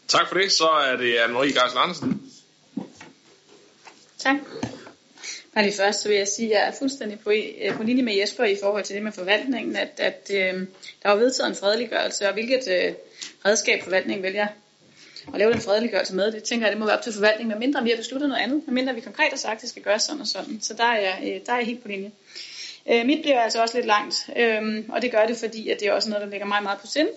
Tak 0.09 0.29
for 0.29 0.35
det. 0.39 0.53
Så 0.53 0.69
er 0.69 0.97
det 0.97 1.17
Anne-Marie 1.17 1.61
Gersel 1.61 1.79
Andersen. 1.79 2.33
Tak. 4.19 4.37
Bare 5.55 5.65
lige 5.65 5.77
først 5.77 6.03
så 6.03 6.09
vil 6.09 6.17
jeg 6.17 6.29
sige, 6.29 6.47
at 6.47 6.61
jeg 6.61 6.69
er 6.69 6.73
fuldstændig 6.79 7.21
på, 7.21 7.31
øh, 7.31 7.77
på 7.77 7.83
linje 7.83 8.03
med 8.03 8.15
Jesper 8.15 8.45
i 8.45 8.57
forhold 8.63 8.85
til 8.85 8.95
det 8.95 9.03
med 9.03 9.13
forvaltningen, 9.13 9.77
at, 9.77 9.91
at 9.97 10.31
øh, 10.31 10.67
der 11.03 11.09
var 11.09 11.15
vedtaget 11.15 11.51
en 11.51 11.57
fredeliggørelse, 11.57 12.29
og 12.29 12.33
hvilket 12.33 12.69
øh, 12.69 12.95
redskab 13.45 13.83
forvaltningen 13.85 14.23
vælger 14.23 14.47
at 15.33 15.39
lave 15.39 15.53
den 15.53 15.61
fredeliggørelse 15.61 16.15
med. 16.15 16.33
Det 16.33 16.43
tænker 16.43 16.67
jeg, 16.67 16.73
det 16.73 16.81
må 16.81 16.87
være 16.87 16.97
op 16.97 17.03
til 17.03 17.13
forvaltningen, 17.13 17.49
medmindre 17.49 17.83
vi 17.83 17.91
har 17.91 17.97
besluttet 17.97 18.29
noget 18.29 18.43
andet, 18.43 18.63
medmindre 18.67 18.95
vi 18.95 19.01
konkret 19.01 19.31
har 19.31 19.37
sagt, 19.37 19.57
at 19.57 19.61
det 19.61 19.69
skal 19.69 19.83
gøres 19.83 20.03
sådan 20.03 20.21
og 20.21 20.27
sådan. 20.27 20.61
Så 20.61 20.75
der 20.75 20.85
er 20.85 21.01
jeg, 21.01 21.19
øh, 21.23 21.41
der 21.47 21.53
er 21.53 21.57
jeg 21.57 21.67
helt 21.67 21.83
på 21.83 21.89
linje. 21.89 22.11
Øh, 22.91 23.07
mit 23.07 23.23
bliver 23.23 23.41
altså 23.41 23.63
også 23.63 23.77
lidt 23.77 23.87
langt, 23.87 24.31
øh, 24.37 24.85
og 24.89 25.03
det 25.03 25.11
gør 25.11 25.27
det, 25.27 25.37
fordi 25.37 25.69
at 25.71 25.81
det 25.81 25.89
er 25.89 25.93
også 25.93 26.11
noget, 26.11 26.25
der 26.25 26.31
ligger 26.31 26.47
meget, 26.47 26.63
meget 26.63 26.81
på 26.81 26.87
sind. 26.87 27.09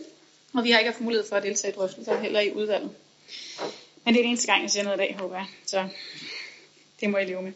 Og 0.57 0.63
vi 0.63 0.71
har 0.71 0.79
ikke 0.79 0.91
haft 0.91 1.01
mulighed 1.01 1.27
for 1.29 1.35
at 1.35 1.43
deltage 1.43 1.73
i 1.73 1.75
drøftelser 1.75 2.19
heller 2.19 2.39
i 2.39 2.53
udvalget. 2.53 2.91
Men 4.05 4.13
det 4.13 4.19
er 4.19 4.23
den 4.23 4.29
eneste 4.29 4.47
gang, 4.47 4.61
jeg 4.61 4.71
siger 4.71 4.83
noget 4.83 4.97
i 4.97 4.99
dag, 4.99 5.15
håber 5.19 5.35
jeg. 5.35 5.45
Så 5.65 5.87
det 7.01 7.09
må 7.09 7.17
I 7.17 7.25
leve 7.25 7.41
med. 7.41 7.51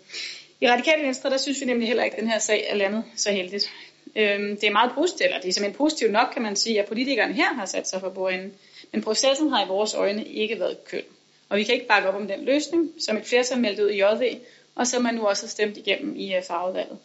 I 0.61 0.67
Radikale 0.67 1.03
Venstre, 1.03 1.29
der 1.29 1.37
synes 1.37 1.61
vi 1.61 1.65
nemlig 1.65 1.87
heller 1.87 2.03
ikke, 2.03 2.15
at 2.15 2.21
den 2.21 2.29
her 2.29 2.39
sag 2.39 2.65
er 2.69 2.75
landet 2.75 3.03
så 3.15 3.31
heldigt. 3.31 3.71
Øhm, 4.15 4.57
det 4.57 4.63
er 4.63 4.71
meget 4.71 4.91
positivt, 4.95 5.25
eller 5.25 5.41
det 5.41 5.49
er 5.49 5.53
simpelthen 5.53 5.77
positivt 5.77 6.11
nok, 6.11 6.27
kan 6.33 6.41
man 6.41 6.55
sige, 6.55 6.81
at 6.81 6.87
politikerne 6.87 7.33
her 7.33 7.53
har 7.53 7.65
sat 7.65 7.89
sig 7.89 7.99
for 7.99 8.09
bordenden. 8.09 8.53
Men 8.91 9.01
processen 9.01 9.49
har 9.49 9.65
i 9.65 9.67
vores 9.67 9.93
øjne 9.93 10.25
ikke 10.25 10.59
været 10.59 10.85
køn. 10.85 11.03
Og 11.49 11.57
vi 11.57 11.63
kan 11.63 11.73
ikke 11.73 11.87
bakke 11.87 12.09
op 12.09 12.15
om 12.15 12.27
den 12.27 12.45
løsning, 12.45 12.91
som 12.99 13.17
et 13.17 13.25
flertal 13.25 13.59
meldte 13.59 13.85
ud 13.85 13.89
i 13.89 14.01
JV, 14.01 14.39
og 14.75 14.87
som 14.87 15.01
man 15.01 15.13
nu 15.13 15.27
også 15.27 15.45
har 15.45 15.49
stemt 15.49 15.77
igennem 15.77 16.15
i 16.15 16.35
øh, 16.35 16.43
fagudvalget. 16.43 16.97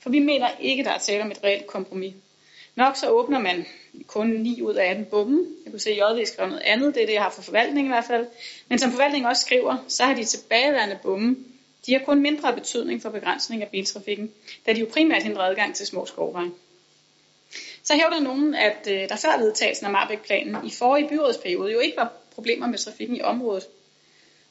For 0.00 0.10
vi 0.10 0.18
mener 0.18 0.48
ikke, 0.60 0.84
der 0.84 0.90
er 0.90 0.98
tale 0.98 1.22
om 1.22 1.30
et 1.30 1.44
reelt 1.44 1.66
kompromis. 1.66 2.14
Nok 2.76 2.96
så 2.96 3.08
åbner 3.08 3.38
man 3.38 3.66
kun 4.06 4.26
9 4.26 4.62
ud 4.62 4.74
af 4.74 4.90
18 4.90 5.04
bomme. 5.04 5.46
Jeg 5.64 5.72
kunne 5.72 5.80
se, 5.80 5.90
at 5.90 5.96
JV 5.96 6.24
skrev 6.26 6.48
noget 6.48 6.62
andet, 6.62 6.94
det 6.94 7.02
er 7.02 7.06
det, 7.06 7.14
jeg 7.14 7.22
har 7.22 7.30
for 7.30 7.42
forvaltningen 7.42 7.92
i 7.92 7.94
hvert 7.94 8.04
fald. 8.04 8.26
Men 8.68 8.78
som 8.78 8.90
forvaltningen 8.90 9.30
også 9.30 9.42
skriver, 9.42 9.76
så 9.88 10.04
har 10.04 10.14
de 10.14 10.24
tilbageværende 10.24 10.98
bomme, 11.02 11.36
de 11.86 11.92
har 11.92 12.00
kun 12.04 12.22
mindre 12.22 12.52
betydning 12.52 13.02
for 13.02 13.10
begrænsning 13.10 13.62
af 13.62 13.68
biltrafikken, 13.68 14.32
da 14.66 14.72
de 14.72 14.80
jo 14.80 14.86
primært 14.92 15.22
hindrer 15.22 15.42
adgang 15.42 15.74
til 15.74 15.86
små 15.86 16.06
skovveje. 16.06 16.50
Så 17.82 17.94
hævder 17.94 18.20
nogen, 18.20 18.54
at 18.54 18.88
øh, 18.90 19.08
der 19.08 19.16
før 19.16 19.38
vedtagelsen 19.38 19.86
af 19.86 19.92
Marbæk-planen 19.92 20.66
i 20.66 20.70
forrige 20.70 21.08
byrådsperiode 21.08 21.72
jo 21.72 21.78
ikke 21.78 21.96
var 21.96 22.12
problemer 22.34 22.66
med 22.66 22.78
trafikken 22.78 23.16
i 23.16 23.22
området. 23.22 23.66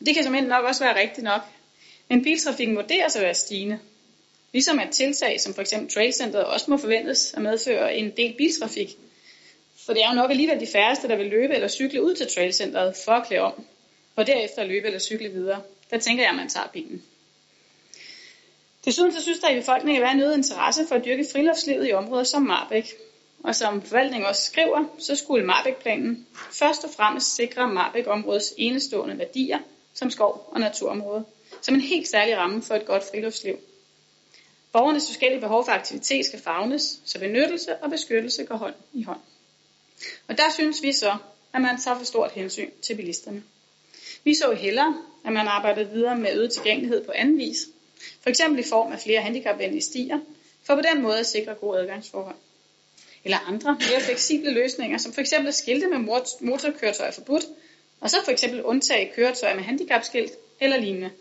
Det 0.05 0.15
kan 0.15 0.23
som 0.23 0.33
nok 0.33 0.65
også 0.65 0.83
være 0.83 0.99
rigtigt 0.99 1.23
nok. 1.23 1.41
Men 2.09 2.23
biltrafikken 2.23 2.75
vurderes 2.75 3.15
at 3.15 3.21
være 3.21 3.33
stigende. 3.33 3.79
Ligesom 4.51 4.79
at 4.79 4.89
tiltag 4.91 5.41
som 5.41 5.53
f.eks. 5.53 5.73
Trailcenteret 5.93 6.45
også 6.45 6.65
må 6.71 6.77
forventes 6.77 7.33
at 7.33 7.41
medføre 7.41 7.95
en 7.95 8.11
del 8.17 8.33
biltrafik. 8.37 8.97
For 9.85 9.93
det 9.93 10.03
er 10.03 10.09
jo 10.09 10.15
nok 10.15 10.31
alligevel 10.31 10.59
de 10.59 10.67
færreste, 10.67 11.07
der 11.07 11.15
vil 11.15 11.25
løbe 11.25 11.53
eller 11.53 11.67
cykle 11.67 12.03
ud 12.03 12.15
til 12.15 12.27
Trailcenteret 12.27 12.95
for 13.05 13.11
at 13.11 13.27
klæde 13.27 13.41
om, 13.41 13.65
og 14.15 14.27
derefter 14.27 14.63
løbe 14.63 14.85
eller 14.85 14.99
cykle 14.99 15.29
videre. 15.29 15.61
Der 15.91 15.99
tænker 15.99 16.23
jeg, 16.23 16.29
at 16.29 16.35
man 16.35 16.49
tager 16.49 16.67
bilen. 16.73 17.03
Desuden 18.85 19.11
så 19.11 19.21
synes 19.21 19.39
der 19.39 19.49
i 19.49 19.59
befolkningen 19.59 20.03
at 20.03 20.05
være 20.05 20.13
en 20.13 20.21
øget 20.21 20.37
interesse 20.37 20.87
for 20.87 20.95
at 20.95 21.05
dyrke 21.05 21.25
friluftslivet 21.31 21.89
i 21.89 21.93
områder 21.93 22.23
som 22.23 22.41
Marbæk. 22.41 22.93
Og 23.43 23.55
som 23.55 23.81
forvaltningen 23.81 24.27
også 24.27 24.41
skriver, 24.41 24.83
så 24.99 25.15
skulle 25.15 25.45
Marbæk-planen 25.45 26.27
først 26.51 26.83
og 26.83 26.89
fremmest 26.89 27.35
sikre 27.35 27.67
Marbæk-områdets 27.67 28.53
enestående 28.57 29.17
værdier 29.19 29.59
som 29.93 30.09
skov 30.09 30.49
og 30.51 30.59
naturområde, 30.59 31.25
som 31.61 31.75
en 31.75 31.81
helt 31.81 32.07
særlig 32.07 32.37
ramme 32.37 32.61
for 32.61 32.75
et 32.75 32.85
godt 32.85 33.03
friluftsliv. 33.11 33.59
Borgernes 34.75 35.07
forskellige 35.07 35.41
behov 35.41 35.65
for 35.65 35.71
aktivitet 35.71 36.25
skal 36.25 36.39
fagnes, 36.39 36.99
så 37.05 37.19
benyttelse 37.19 37.75
og 37.75 37.89
beskyttelse 37.89 38.43
går 38.43 38.55
hånd 38.55 38.73
i 38.93 39.03
hånd. 39.03 39.19
Og 40.27 40.37
der 40.37 40.51
synes 40.53 40.83
vi 40.83 40.91
så, 40.91 41.17
at 41.53 41.61
man 41.61 41.81
tager 41.81 41.97
for 41.97 42.05
stort 42.05 42.31
hensyn 42.31 42.69
til 42.81 42.95
bilisterne. 42.95 43.43
Vi 44.23 44.33
så 44.33 44.51
hellere, 44.51 44.97
at 45.25 45.33
man 45.33 45.47
arbejdede 45.47 45.89
videre 45.89 46.15
med 46.17 46.33
øget 46.33 46.51
tilgængelighed 46.53 47.05
på 47.05 47.11
anden 47.11 47.37
vis, 47.37 47.57
for 48.21 48.29
eksempel 48.29 48.59
i 48.59 48.63
form 48.69 48.91
af 48.91 48.99
flere 48.99 49.21
handicapvenlige 49.21 49.81
stier, 49.81 50.19
for 50.63 50.75
på 50.75 50.81
den 50.93 51.01
måde 51.01 51.19
at 51.19 51.27
sikre 51.27 51.55
gode 51.55 51.79
adgangsforhold. 51.79 52.35
Eller 53.23 53.37
andre 53.47 53.73
mere 53.73 54.01
fleksible 54.01 54.51
løsninger, 54.51 54.97
som 54.97 55.13
for 55.13 55.21
eksempel 55.21 55.53
skilte 55.53 55.87
med 55.87 55.97
motorkøretøjer 56.41 57.11
forbudt, 57.11 57.45
og 57.99 58.09
så 58.09 58.17
for 58.23 58.31
eksempel 58.31 58.63
undtage 58.63 59.11
køretøjer 59.15 59.55
med 59.55 59.63
handicapskilt 59.63 60.31
eller 60.59 60.77
lignende. 60.77 61.11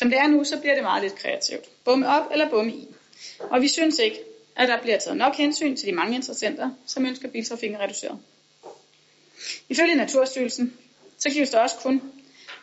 Som 0.00 0.10
det 0.10 0.18
er 0.18 0.26
nu, 0.26 0.44
så 0.44 0.60
bliver 0.60 0.74
det 0.74 0.82
meget 0.82 1.02
lidt 1.02 1.14
kreativt. 1.14 1.84
Bumme 1.84 2.08
op 2.08 2.32
eller 2.32 2.50
bumme 2.50 2.72
i. 2.72 2.88
Og 3.40 3.62
vi 3.62 3.68
synes 3.68 3.98
ikke, 3.98 4.20
at 4.56 4.68
der 4.68 4.82
bliver 4.82 4.98
taget 4.98 5.16
nok 5.16 5.34
hensyn 5.34 5.76
til 5.76 5.86
de 5.86 5.92
mange 5.92 6.14
interessenter, 6.14 6.70
som 6.86 7.06
ønsker 7.06 7.28
biltrafikken 7.28 7.80
reduceret. 7.80 8.18
Ifølge 9.68 9.94
Naturstyrelsen, 9.94 10.78
så 11.18 11.30
gives 11.30 11.50
der 11.50 11.58
også 11.58 11.76
kun 11.76 12.02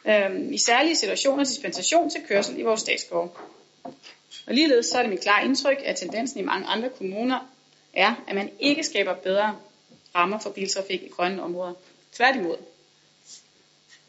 øh, 0.06 0.54
i 0.54 0.58
særlige 0.58 0.96
situationer 0.96 1.44
dispensation 1.44 2.10
til 2.10 2.22
kørsel 2.28 2.60
i 2.60 2.62
vores 2.62 2.82
statsskov. 2.82 3.38
Og 4.48 4.54
ligeledes 4.54 4.86
så 4.86 4.98
er 4.98 5.02
det 5.02 5.10
mit 5.10 5.22
klare 5.22 5.46
indtryk, 5.46 5.78
at 5.86 5.96
tendensen 5.96 6.40
i 6.40 6.44
mange 6.44 6.68
andre 6.68 6.90
kommuner 6.90 7.52
er, 7.94 8.16
at 8.28 8.36
man 8.36 8.50
ikke 8.60 8.84
skaber 8.84 9.14
bedre 9.14 9.58
rammer 10.16 10.40
for 10.40 10.50
biltrafik 10.50 11.04
i 11.04 11.08
grønne 11.08 11.44
områder. 11.44 11.74
Tværtimod. 12.14 12.58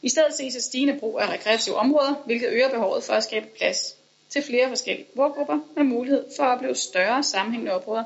I 0.02 0.08
stedet 0.08 0.34
ses 0.34 0.56
et 0.56 0.62
stigende 0.62 0.98
brug 1.00 1.20
af 1.20 1.28
rekreative 1.28 1.76
områder, 1.76 2.14
hvilket 2.26 2.48
øger 2.48 2.70
behovet 2.70 3.04
for 3.04 3.12
at 3.12 3.24
skabe 3.24 3.46
plads 3.46 3.96
til 4.28 4.42
flere 4.42 4.68
forskellige 4.68 5.06
brugergrupper 5.14 5.58
med 5.76 5.84
mulighed 5.84 6.24
for 6.36 6.44
at 6.44 6.56
opleve 6.56 6.74
større 6.74 7.22
sammenhængende 7.22 7.72
områder, 7.72 8.04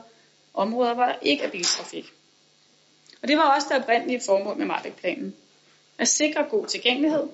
områder 0.54 0.94
hvor 0.94 1.04
der 1.04 1.14
ikke 1.22 1.42
er 1.42 1.50
biltrafik. 1.50 2.12
Og 3.22 3.28
det 3.28 3.36
var 3.36 3.54
også 3.54 3.66
det 3.70 3.82
oprindelige 3.82 4.20
formål 4.20 4.56
med 4.56 4.66
Marbæk-planen. 4.66 5.34
At 5.98 6.08
sikre 6.08 6.44
god 6.50 6.66
tilgængelighed, 6.66 7.28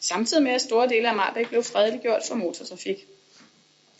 samtidig 0.00 0.42
med 0.42 0.52
at 0.52 0.60
store 0.60 0.88
dele 0.88 1.08
af 1.08 1.16
Marbæk 1.16 1.48
blev 1.48 1.62
fredeliggjort 1.62 2.22
for 2.28 2.34
motortrafik. 2.34 3.06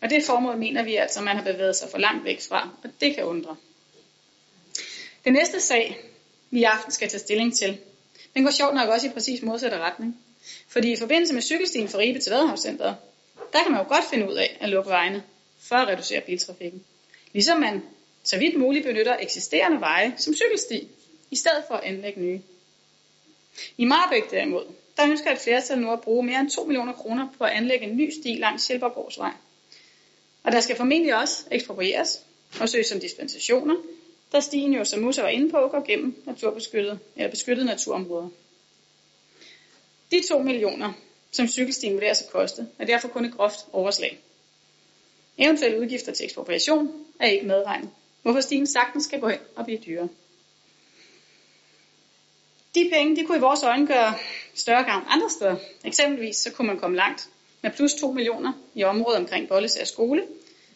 Og 0.03 0.11
det 0.11 0.25
formål 0.25 0.57
mener 0.57 0.83
vi 0.83 0.97
altså, 0.97 1.21
at 1.21 1.25
man 1.25 1.37
har 1.37 1.45
bevæget 1.45 1.77
sig 1.77 1.89
for 1.91 1.99
langt 1.99 2.25
væk 2.25 2.41
fra, 2.49 2.71
og 2.83 2.91
det 3.01 3.15
kan 3.15 3.25
undre. 3.25 3.57
Den 5.25 5.33
næste 5.33 5.61
sag, 5.61 5.99
vi 6.51 6.61
i 6.61 6.65
aften 6.65 6.93
skal 6.93 7.09
tage 7.09 7.21
stilling 7.21 7.57
til, 7.57 7.79
den 8.37 8.45
går 8.45 8.51
sjovt 8.51 8.75
nok 8.75 8.89
også 8.89 9.07
i 9.07 9.11
præcis 9.11 9.43
modsatte 9.43 9.79
retning. 9.79 10.17
Fordi 10.69 10.93
i 10.93 10.97
forbindelse 10.97 11.35
med 11.35 11.43
cykelstien 11.43 11.89
fra 11.89 11.99
Ribe 11.99 12.19
til 12.19 12.33
Vadehavscenteret, 12.33 12.97
der 13.53 13.63
kan 13.63 13.73
man 13.73 13.81
jo 13.81 13.89
godt 13.89 14.05
finde 14.11 14.29
ud 14.29 14.35
af 14.35 14.57
at 14.61 14.69
lukke 14.69 14.91
vejene 14.91 15.23
for 15.61 15.77
at 15.77 15.89
reducere 15.89 16.21
biltrafikken. 16.21 16.85
Ligesom 17.33 17.61
man 17.61 17.83
så 18.25 18.39
vidt 18.39 18.59
muligt 18.59 18.87
benytter 18.87 19.17
eksisterende 19.21 19.81
veje 19.81 20.15
som 20.17 20.35
cykelsti, 20.35 20.89
i 21.31 21.37
stedet 21.37 21.65
for 21.69 21.75
at 21.75 21.85
anlægge 21.85 22.21
nye. 22.21 22.41
I 23.79 23.85
Marbæk 23.85 24.31
derimod, 24.31 24.65
der 24.97 25.11
ønsker 25.11 25.33
et 25.33 25.39
flertal 25.39 25.79
nu 25.79 25.93
at 25.93 26.01
bruge 26.01 26.27
mere 26.27 26.41
end 26.41 26.51
2 26.51 26.65
millioner 26.65 26.93
kroner 26.93 27.29
på 27.39 27.45
at 27.45 27.53
anlægge 27.53 27.87
en 27.87 27.97
ny 27.97 28.11
sti 28.21 28.37
langs 28.39 28.65
Sjælbergårdsvej. 28.65 29.33
Og 30.43 30.53
der 30.53 30.61
skal 30.61 30.77
formentlig 30.77 31.15
også 31.15 31.45
eksproprieres 31.51 32.23
og 32.61 32.69
søges 32.69 32.93
om 32.93 33.01
dispensationer, 33.01 33.75
da 34.33 34.41
stien 34.41 34.73
jo, 34.73 34.85
som 34.85 35.01
Musa 35.01 35.23
var 35.23 35.29
inde 35.29 35.51
på, 35.51 35.69
går 35.69 35.87
gennem 35.87 36.23
naturbeskyttede, 36.27 36.99
eller 37.17 37.31
beskyttede 37.31 37.67
naturområder. 37.67 38.29
De 40.11 40.23
2 40.29 40.39
millioner, 40.43 40.93
som 41.31 41.49
cykelstien 41.49 41.95
vurderes 41.95 42.23
at 42.23 42.31
koste, 42.31 42.67
er 42.79 42.85
derfor 42.85 43.09
kun 43.09 43.25
et 43.25 43.37
groft 43.37 43.67
overslag. 43.73 44.19
Eventuelle 45.39 45.81
udgifter 45.81 46.13
til 46.13 46.25
ekspropriation 46.25 47.07
er 47.21 47.27
ikke 47.27 47.47
medregnet, 47.47 47.91
hvorfor 48.23 48.41
stien 48.41 48.67
sagtens 48.67 49.05
skal 49.05 49.21
gå 49.21 49.29
hen 49.29 49.39
og 49.57 49.65
blive 49.65 49.79
dyrere. 49.87 50.09
De 52.75 52.91
penge 52.93 53.17
de 53.17 53.27
kunne 53.27 53.39
i 53.39 53.41
vores 53.41 53.63
øjne 53.63 53.87
gøre 53.87 54.15
større 54.55 54.85
gavn 54.85 55.05
andre 55.09 55.31
steder. 55.31 55.57
Eksempelvis 55.85 56.37
så 56.37 56.53
kunne 56.53 56.67
man 56.67 56.79
komme 56.79 56.97
langt 56.97 57.29
med 57.63 57.71
plus 57.71 57.95
2 57.95 58.13
millioner 58.13 58.53
i 58.75 58.85
området 58.85 59.19
omkring 59.19 59.49
Bollesager 59.49 59.87
skole, 59.87 60.27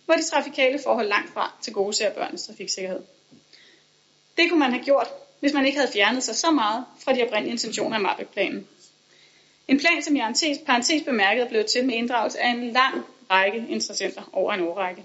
hvor 0.04 0.14
de 0.14 0.22
trafikale 0.22 0.78
forhold 0.78 1.08
langt 1.08 1.32
fra 1.32 1.52
til 1.62 1.72
gode 1.72 1.92
ser 1.92 2.14
børnenes 2.14 2.46
trafiksikkerhed. 2.46 3.00
Det 4.40 4.50
kunne 4.50 4.58
man 4.60 4.72
have 4.72 4.84
gjort, 4.84 5.08
hvis 5.40 5.52
man 5.52 5.66
ikke 5.66 5.78
havde 5.78 5.92
fjernet 5.92 6.22
sig 6.22 6.34
så 6.34 6.50
meget 6.50 6.84
fra 6.98 7.14
de 7.14 7.22
oprindelige 7.22 7.52
intentioner 7.52 7.96
af 7.96 8.02
Marbæk-planen. 8.02 8.68
En 9.68 9.80
plan, 9.80 10.02
som 10.02 10.16
i 10.16 10.18
parentes, 10.18 10.58
parentes 10.66 11.02
bemærket 11.02 11.44
er 11.44 11.48
blevet 11.48 11.66
til 11.66 11.86
med 11.86 11.94
inddragelse 11.94 12.40
af 12.40 12.48
en 12.48 12.70
lang 12.70 13.04
række 13.30 13.66
interessenter 13.68 14.30
over 14.32 14.52
en 14.52 14.60
årrække. 14.60 15.04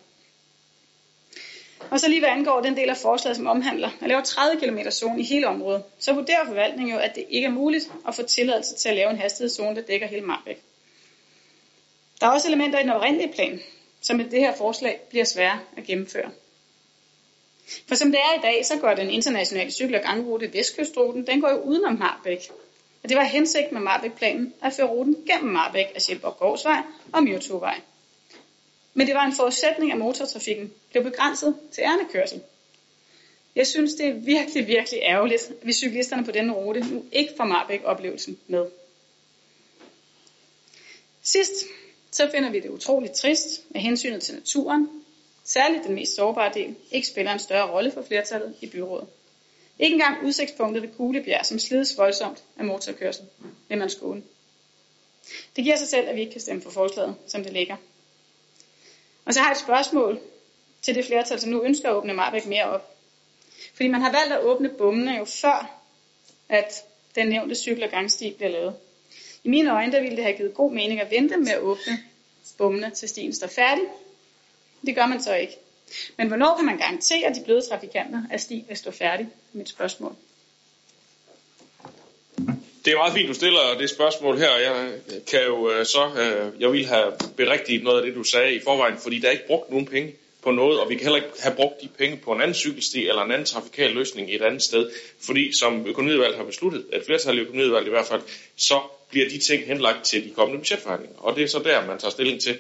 Og 1.90 2.00
så 2.00 2.10
lige 2.10 2.20
hvad 2.20 2.30
angår 2.30 2.62
den 2.62 2.78
del 2.78 2.90
af 2.90 2.98
forslaget, 2.98 3.38
som 3.38 3.48
omhandler 3.48 3.90
at 4.02 4.08
lave 4.08 4.22
30 4.22 4.62
km 4.62 4.90
zone 4.90 5.22
i 5.22 5.24
hele 5.24 5.48
området, 5.48 5.84
så 6.00 6.14
vurderer 6.14 6.46
forvaltningen 6.46 6.96
jo, 6.96 7.00
at 7.00 7.16
det 7.16 7.26
ikke 7.30 7.46
er 7.46 7.52
muligt 7.52 7.92
at 8.08 8.16
få 8.16 8.24
tilladelse 8.24 8.76
til 8.76 8.90
at 8.90 8.96
lave 8.96 9.10
en 9.10 9.18
hastighedszone, 9.18 9.76
der 9.76 9.82
dækker 9.82 10.08
hele 10.08 10.26
Marbæk. 10.26 10.62
Der 12.22 12.28
er 12.28 12.32
også 12.32 12.48
elementer 12.48 12.80
i 12.80 12.84
den 12.84 12.92
oprindelige 12.92 13.34
plan, 13.34 13.60
som 14.02 14.18
med 14.18 14.26
det 14.26 14.40
her 14.40 14.56
forslag 14.56 15.00
bliver 15.10 15.26
svære 15.26 15.60
at 15.78 15.84
gennemføre. 15.84 16.32
For 17.88 17.96
som 17.96 18.12
det 18.12 18.20
er 18.20 18.40
i 18.40 18.42
dag, 18.42 18.66
så 18.66 18.78
går 18.78 18.94
den 18.94 19.10
internationale 19.10 19.72
cykel- 19.72 19.96
og 19.96 20.02
gangrute 20.02 20.54
Vestkystruten, 20.54 21.28
den 21.28 21.42
går 21.42 21.50
jo 21.50 21.60
udenom 21.62 21.94
Marbæk. 21.94 22.52
Og 23.04 23.10
det 23.10 23.18
var 23.18 23.24
hensigt 23.24 23.72
med 23.72 23.82
Marbæk-planen 23.82 24.54
at 24.62 24.74
føre 24.74 24.88
ruten 24.88 25.16
gennem 25.28 25.54
Marbæk 25.54 25.86
af 25.96 26.02
Sjælborg 26.02 26.38
Gårdsvej 26.38 26.82
og 27.12 27.24
Myrtovej. 27.24 27.82
Men 28.94 29.08
det 29.08 29.16
var 29.16 29.26
en 29.26 29.36
forudsætning, 29.36 29.92
at 29.92 29.98
motortrafikken 29.98 30.72
blev 30.92 31.04
begrænset 31.04 31.56
til 31.72 31.82
ærnekørsel. 31.82 32.42
Jeg 33.56 33.68
synes, 33.68 33.94
det 33.94 34.06
er 34.06 34.14
virkelig, 34.14 34.68
virkelig 34.68 35.00
ærgerligt, 35.04 35.42
at 35.62 35.68
vi 35.68 35.74
cyklisterne 35.74 36.26
på 36.26 36.32
denne 36.32 36.54
rute 36.54 36.80
nu 36.80 37.06
ikke 37.12 37.34
får 37.38 37.46
Marbæk-oplevelsen 37.46 38.38
med. 38.48 38.66
Sidst, 41.24 41.54
så 42.12 42.30
finder 42.32 42.50
vi 42.50 42.60
det 42.60 42.70
utroligt 42.70 43.14
trist, 43.14 43.64
at 43.76 43.82
hensynet 43.82 44.22
til 44.22 44.36
naturen, 44.36 45.05
særligt 45.46 45.84
den 45.84 45.96
mest 45.96 46.16
sårbare 46.16 46.54
del, 46.54 46.76
ikke 46.92 47.08
spiller 47.08 47.32
en 47.32 47.40
større 47.40 47.72
rolle 47.72 47.92
for 47.92 48.02
flertallet 48.02 48.56
i 48.62 48.68
byrådet. 48.68 49.08
Ikke 49.80 49.94
engang 49.94 50.26
udsigtspunktet 50.26 50.84
ved 50.84 50.90
Kuglebjerg, 50.98 51.46
som 51.46 51.60
slides 51.60 51.98
voldsomt 51.98 52.44
af 52.58 52.66
motorkørsel, 52.66 53.26
vil 53.70 53.78
man 53.78 53.90
skåne. 53.90 54.24
Det 55.56 55.64
giver 55.64 55.76
sig 55.76 55.88
selv, 55.88 56.10
at 56.10 56.16
vi 56.16 56.22
ikke 56.22 56.32
kan 56.32 56.42
stemme 56.42 56.62
for 56.62 56.70
forslaget, 56.70 57.16
som 57.28 57.44
det 57.44 57.54
ligger. 57.54 57.76
Og 59.26 59.34
så 59.34 59.40
har 59.40 59.48
jeg 59.48 59.54
et 59.54 59.60
spørgsmål 59.60 60.20
til 60.82 60.96
det 60.96 61.06
flertal, 61.06 61.40
som 61.40 61.50
nu 61.50 61.64
ønsker 61.64 61.90
at 61.90 61.96
åbne 61.96 62.14
Marbæk 62.14 62.46
mere 62.46 62.66
op. 62.66 62.96
Fordi 63.74 63.88
man 63.88 64.02
har 64.02 64.12
valgt 64.12 64.34
at 64.34 64.44
åbne 64.44 64.70
bommene 64.70 65.18
jo 65.18 65.26
før, 65.26 65.82
at 66.50 66.84
den 67.16 67.28
nævnte 67.28 67.56
cykel- 67.56 67.84
og 67.84 67.90
gangsti 67.90 68.32
bliver 68.32 68.50
lavet. 68.50 68.76
I 69.44 69.50
mine 69.50 69.72
øjne, 69.72 69.92
der 69.92 70.02
ville 70.02 70.16
det 70.16 70.24
have 70.24 70.38
givet 70.38 70.54
god 70.54 70.72
mening 70.72 71.02
at 71.02 71.12
vente 71.12 71.38
med 71.38 71.52
at 71.52 71.60
åbne 71.60 72.04
bommene 72.58 72.92
til 72.92 73.10
stien 73.10 73.34
står 73.34 73.48
færdig. 73.48 73.84
Det 74.86 74.96
gør 74.96 75.06
man 75.06 75.22
så 75.22 75.36
ikke. 75.36 75.54
Men 76.18 76.28
hvornår 76.28 76.56
kan 76.56 76.66
man 76.66 76.78
garantere 76.78 77.28
at 77.28 77.36
de 77.36 77.44
bløde 77.46 77.62
trafikanter, 77.70 78.24
at 78.32 78.42
sti 78.42 78.66
vil 78.68 78.78
stå 78.78 78.92
færdig? 78.92 79.28
Mit 79.54 79.70
spørgsmål. 79.70 80.16
Det 82.86 82.94
er 82.94 82.98
meget 82.98 83.14
fint, 83.14 83.30
du 83.30 83.34
stiller 83.34 83.78
det 83.80 83.90
spørgsmål 83.90 84.38
her. 84.38 84.58
Jeg 84.58 84.92
kan 85.32 85.44
jo 85.46 85.72
øh, 85.72 85.86
så, 85.86 86.06
øh, 86.06 86.62
jeg 86.62 86.72
vil 86.72 86.86
have 86.86 87.14
berigtiget 87.38 87.84
noget 87.84 88.00
af 88.00 88.06
det, 88.06 88.16
du 88.16 88.24
sagde 88.24 88.56
i 88.56 88.60
forvejen, 88.64 88.98
fordi 88.98 89.20
der 89.20 89.28
er 89.28 89.32
ikke 89.32 89.48
brugt 89.48 89.70
nogen 89.70 89.86
penge 89.86 90.16
på 90.44 90.52
noget, 90.52 90.80
og 90.80 90.90
vi 90.90 90.96
kan 90.96 91.04
heller 91.04 91.16
ikke 91.16 91.42
have 91.42 91.56
brugt 91.56 91.82
de 91.82 91.88
penge 91.98 92.18
på 92.18 92.32
en 92.32 92.42
anden 92.42 92.56
cykelsti 92.56 93.08
eller 93.08 93.22
en 93.22 93.32
anden 93.32 93.46
trafikal 93.46 93.92
løsning 93.92 94.28
et 94.32 94.42
andet 94.42 94.62
sted, 94.64 94.92
fordi 95.26 95.58
som 95.60 95.88
økonomiudvalget 95.88 96.38
har 96.38 96.44
besluttet, 96.44 96.86
at 96.94 97.02
flertal 97.06 97.38
i 97.38 97.42
økonomiudvalget 97.42 97.88
i 97.88 97.90
hvert 97.90 98.06
fald, 98.06 98.22
så 98.58 98.80
bliver 99.10 99.30
de 99.30 99.38
ting 99.38 99.66
henlagt 99.66 100.06
til 100.06 100.24
de 100.24 100.30
kommende 100.30 100.60
budgetforhandlinger. 100.60 101.20
Og 101.20 101.36
det 101.36 101.44
er 101.44 101.48
så 101.48 101.60
der, 101.60 101.86
man 101.86 102.00
tager 102.00 102.12
stilling 102.12 102.42
til, 102.42 102.58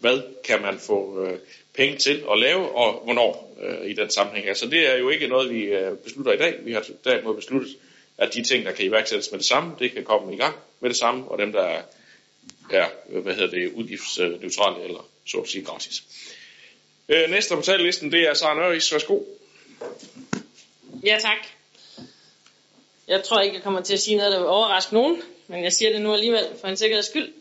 hvad 0.00 0.22
kan 0.44 0.62
man 0.62 0.78
få 0.78 1.24
øh, 1.24 1.38
penge 1.74 1.98
til 1.98 2.24
at 2.32 2.38
lave, 2.38 2.76
og 2.76 3.00
hvornår 3.04 3.56
øh, 3.62 3.90
i 3.90 3.92
den 3.92 4.10
sammenhæng. 4.10 4.48
Altså 4.48 4.66
det 4.66 4.90
er 4.92 4.96
jo 4.96 5.08
ikke 5.08 5.26
noget, 5.26 5.50
vi 5.50 5.62
øh, 5.62 5.96
beslutter 5.96 6.32
i 6.32 6.36
dag. 6.36 6.54
Vi 6.64 6.72
har 6.72 6.84
derimod 7.04 7.34
besluttet, 7.34 7.76
at 8.18 8.34
de 8.34 8.42
ting, 8.42 8.64
der 8.64 8.72
kan 8.72 8.84
iværksættes 8.84 9.30
med 9.30 9.38
det 9.38 9.46
samme, 9.46 9.74
det 9.78 9.92
kan 9.92 10.04
komme 10.04 10.34
i 10.34 10.36
gang 10.36 10.56
med 10.80 10.90
det 10.90 10.98
samme, 10.98 11.28
og 11.28 11.38
dem, 11.38 11.52
der 11.52 11.62
er, 11.62 11.82
er 12.70 12.88
øh, 13.10 13.22
hvad 13.22 13.34
hedder 13.34 13.50
det, 13.50 13.72
udgiftsneutrale 13.72 14.84
eller 14.84 15.08
så 15.26 15.38
at 15.38 15.48
sige 15.48 15.64
gratis. 15.64 16.02
Øh, 17.08 17.30
næste 17.30 17.56
på 17.56 17.62
talelisten, 17.62 18.12
det 18.12 18.28
er 18.28 18.34
Sara 18.34 18.54
Nørris. 18.54 18.92
Værsgo. 18.92 19.20
Ja, 21.04 21.18
tak. 21.20 21.46
Jeg 23.08 23.24
tror 23.24 23.40
ikke, 23.40 23.54
jeg 23.54 23.62
kommer 23.62 23.80
til 23.80 23.94
at 23.94 24.00
sige 24.00 24.16
noget, 24.16 24.32
der 24.32 24.38
vil 24.38 24.48
overraske 24.48 24.94
nogen, 24.94 25.22
men 25.46 25.64
jeg 25.64 25.72
siger 25.72 25.92
det 25.92 26.00
nu 26.00 26.12
alligevel 26.12 26.46
for 26.60 26.68
en 26.68 26.76
sikkerheds 26.76 27.06
skyld. 27.06 27.32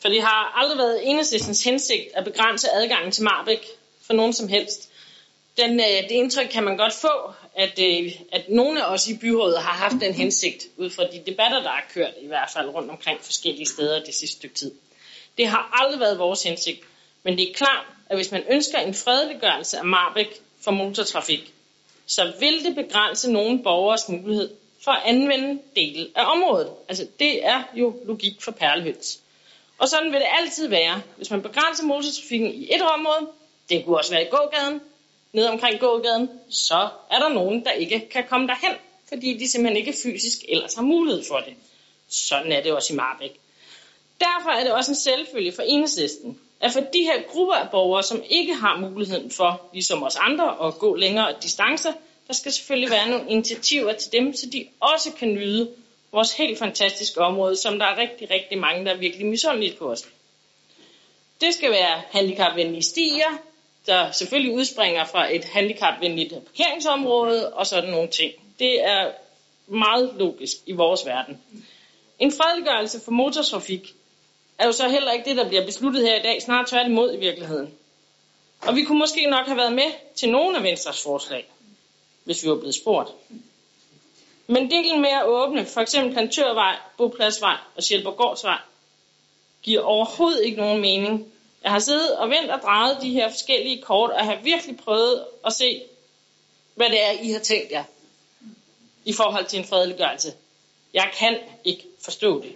For 0.00 0.08
det 0.08 0.22
har 0.22 0.52
aldrig 0.56 0.78
været 0.78 1.08
enhedslistens 1.08 1.64
hensigt 1.64 2.08
at 2.14 2.24
begrænse 2.24 2.70
adgangen 2.70 3.12
til 3.12 3.24
Marbæk 3.24 3.66
for 4.06 4.12
nogen 4.12 4.32
som 4.32 4.48
helst. 4.48 4.90
Den, 5.56 5.80
øh, 5.80 6.02
det 6.02 6.10
indtryk 6.10 6.48
kan 6.48 6.64
man 6.64 6.76
godt 6.76 6.92
få, 6.92 7.32
at, 7.54 7.78
øh, 7.78 8.12
at 8.32 8.48
nogle 8.48 8.84
af 8.84 8.92
os 8.92 9.08
i 9.08 9.16
byrådet 9.16 9.58
har 9.58 9.72
haft 9.72 10.00
den 10.00 10.14
hensigt, 10.14 10.66
ud 10.76 10.90
fra 10.90 11.04
de 11.12 11.22
debatter, 11.26 11.62
der 11.62 11.70
er 11.70 11.80
kørt 11.94 12.12
i 12.20 12.26
hvert 12.26 12.50
fald 12.50 12.68
rundt 12.68 12.90
omkring 12.90 13.20
forskellige 13.20 13.66
steder 13.66 14.04
det 14.04 14.14
sidste 14.14 14.36
stykke 14.36 14.54
tid. 14.54 14.72
Det 15.38 15.48
har 15.48 15.70
aldrig 15.72 16.00
været 16.00 16.18
vores 16.18 16.42
hensigt, 16.42 16.80
men 17.22 17.38
det 17.38 17.50
er 17.50 17.54
klart, 17.54 17.86
at 18.06 18.16
hvis 18.16 18.30
man 18.30 18.44
ønsker 18.50 18.78
en 18.78 18.94
fredeliggørelse 18.94 19.78
af 19.78 19.84
Marbæk 19.84 20.40
for 20.60 20.70
motortrafik, 20.70 21.52
så 22.06 22.32
vil 22.40 22.64
det 22.64 22.74
begrænse 22.74 23.32
nogle 23.32 23.62
borgers 23.62 24.08
mulighed 24.08 24.50
for 24.84 24.90
at 24.90 25.02
anvende 25.04 25.62
dele 25.76 26.08
af 26.14 26.32
området. 26.32 26.70
Altså 26.88 27.06
det 27.18 27.46
er 27.46 27.62
jo 27.74 27.96
logik 28.06 28.42
for 28.42 28.50
perlehøns. 28.50 29.20
Og 29.80 29.88
sådan 29.88 30.12
vil 30.12 30.20
det 30.20 30.26
altid 30.38 30.68
være, 30.68 31.02
hvis 31.16 31.30
man 31.30 31.42
begrænser 31.42 31.84
motortrafikken 31.84 32.54
i 32.54 32.74
et 32.74 32.82
område, 32.82 33.28
det 33.68 33.84
kunne 33.84 33.96
også 33.96 34.10
være 34.10 34.22
i 34.22 34.30
gågaden, 34.30 34.80
ned 35.32 35.46
omkring 35.46 35.80
gågaden, 35.80 36.30
så 36.50 36.88
er 37.10 37.18
der 37.18 37.28
nogen, 37.28 37.64
der 37.64 37.70
ikke 37.70 38.08
kan 38.12 38.24
komme 38.28 38.46
derhen, 38.46 38.72
fordi 39.08 39.38
de 39.38 39.48
simpelthen 39.48 39.76
ikke 39.76 39.98
fysisk 40.02 40.38
ellers 40.48 40.74
har 40.74 40.82
mulighed 40.82 41.22
for 41.28 41.36
det. 41.36 41.54
Sådan 42.08 42.52
er 42.52 42.62
det 42.62 42.72
også 42.72 42.92
i 42.92 42.96
Marbæk. 42.96 43.40
Derfor 44.20 44.50
er 44.50 44.64
det 44.64 44.72
også 44.72 44.90
en 44.90 44.96
selvfølge 44.96 45.52
for 45.52 45.62
enhedslisten, 45.62 46.40
at 46.60 46.72
for 46.72 46.80
de 46.80 47.02
her 47.02 47.22
grupper 47.22 47.54
af 47.54 47.70
borgere, 47.70 48.02
som 48.02 48.22
ikke 48.30 48.54
har 48.54 48.76
muligheden 48.76 49.30
for, 49.30 49.70
ligesom 49.72 50.02
os 50.02 50.16
andre, 50.16 50.66
at 50.66 50.74
gå 50.78 50.94
længere 50.94 51.34
distancer, 51.42 51.92
der 52.26 52.34
skal 52.34 52.52
selvfølgelig 52.52 52.90
være 52.90 53.08
nogle 53.10 53.30
initiativer 53.30 53.92
til 53.92 54.12
dem, 54.12 54.34
så 54.34 54.46
de 54.52 54.66
også 54.80 55.12
kan 55.12 55.28
nyde 55.28 55.70
vores 56.12 56.32
helt 56.32 56.58
fantastiske 56.58 57.20
område, 57.20 57.56
som 57.56 57.78
der 57.78 57.86
er 57.86 57.96
rigtig, 57.96 58.30
rigtig 58.30 58.58
mange, 58.58 58.84
der 58.84 58.92
er 58.92 58.96
virkelig 58.96 59.26
misundelige 59.26 59.76
på 59.76 59.90
os. 59.90 60.06
Det 61.40 61.54
skal 61.54 61.70
være 61.70 62.02
handicapvenlige 62.10 62.82
stier, 62.82 63.38
der 63.86 64.12
selvfølgelig 64.12 64.54
udspringer 64.54 65.04
fra 65.04 65.34
et 65.34 65.44
handicapvenligt 65.44 66.34
parkeringsområde 66.46 67.52
og 67.52 67.66
sådan 67.66 67.90
nogle 67.90 68.08
ting. 68.08 68.32
Det 68.58 68.84
er 68.84 69.10
meget 69.66 70.14
logisk 70.18 70.56
i 70.66 70.72
vores 70.72 71.06
verden. 71.06 71.38
En 72.18 72.32
fredeliggørelse 72.32 73.00
for 73.00 73.10
motortrafik 73.10 73.94
er 74.58 74.66
jo 74.66 74.72
så 74.72 74.88
heller 74.88 75.12
ikke 75.12 75.30
det, 75.30 75.36
der 75.36 75.48
bliver 75.48 75.66
besluttet 75.66 76.02
her 76.02 76.16
i 76.16 76.22
dag, 76.22 76.42
snart 76.42 76.68
tværtimod 76.68 77.14
i 77.14 77.16
virkeligheden. 77.16 77.74
Og 78.60 78.76
vi 78.76 78.82
kunne 78.82 78.98
måske 78.98 79.26
nok 79.30 79.46
have 79.46 79.56
været 79.56 79.72
med 79.72 79.92
til 80.14 80.30
nogle 80.30 80.56
af 80.56 80.62
Venstres 80.62 81.02
forslag, 81.02 81.46
hvis 82.24 82.44
vi 82.44 82.48
var 82.48 82.56
blevet 82.56 82.74
spurgt. 82.74 83.10
Men 84.50 84.70
delen 84.70 85.00
med 85.00 85.10
at 85.10 85.26
åbne 85.26 85.66
for 85.66 85.80
eksempel 85.80 86.12
Plantørvej, 86.12 86.78
Bopladsvej 86.96 87.56
og 87.76 87.82
Sjælbergårdsvej 87.82 88.58
giver 89.62 89.82
overhovedet 89.82 90.44
ikke 90.44 90.56
nogen 90.56 90.80
mening. 90.80 91.32
Jeg 91.62 91.70
har 91.70 91.78
siddet 91.78 92.16
og 92.16 92.30
vendt 92.30 92.50
og 92.50 92.60
drejet 92.60 92.98
de 93.02 93.10
her 93.10 93.28
forskellige 93.28 93.82
kort, 93.82 94.10
og 94.10 94.24
har 94.24 94.36
virkelig 94.42 94.76
prøvet 94.76 95.24
at 95.46 95.52
se, 95.52 95.82
hvad 96.74 96.88
det 96.90 97.02
er, 97.02 97.10
I 97.10 97.30
har 97.30 97.38
tænkt 97.38 97.70
jer 97.70 97.84
i 99.04 99.12
forhold 99.12 99.46
til 99.46 99.58
en 99.58 99.64
fredeliggørelse. 99.64 100.34
Jeg 100.94 101.10
kan 101.14 101.38
ikke 101.64 101.84
forstå 102.04 102.42
det. 102.42 102.54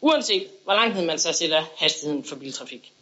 Uanset 0.00 0.48
hvor 0.64 0.74
langt 0.74 1.06
man 1.06 1.18
så 1.18 1.32
sætter 1.32 1.64
hastigheden 1.76 2.24
for 2.24 2.36
biltrafik. 2.36 2.92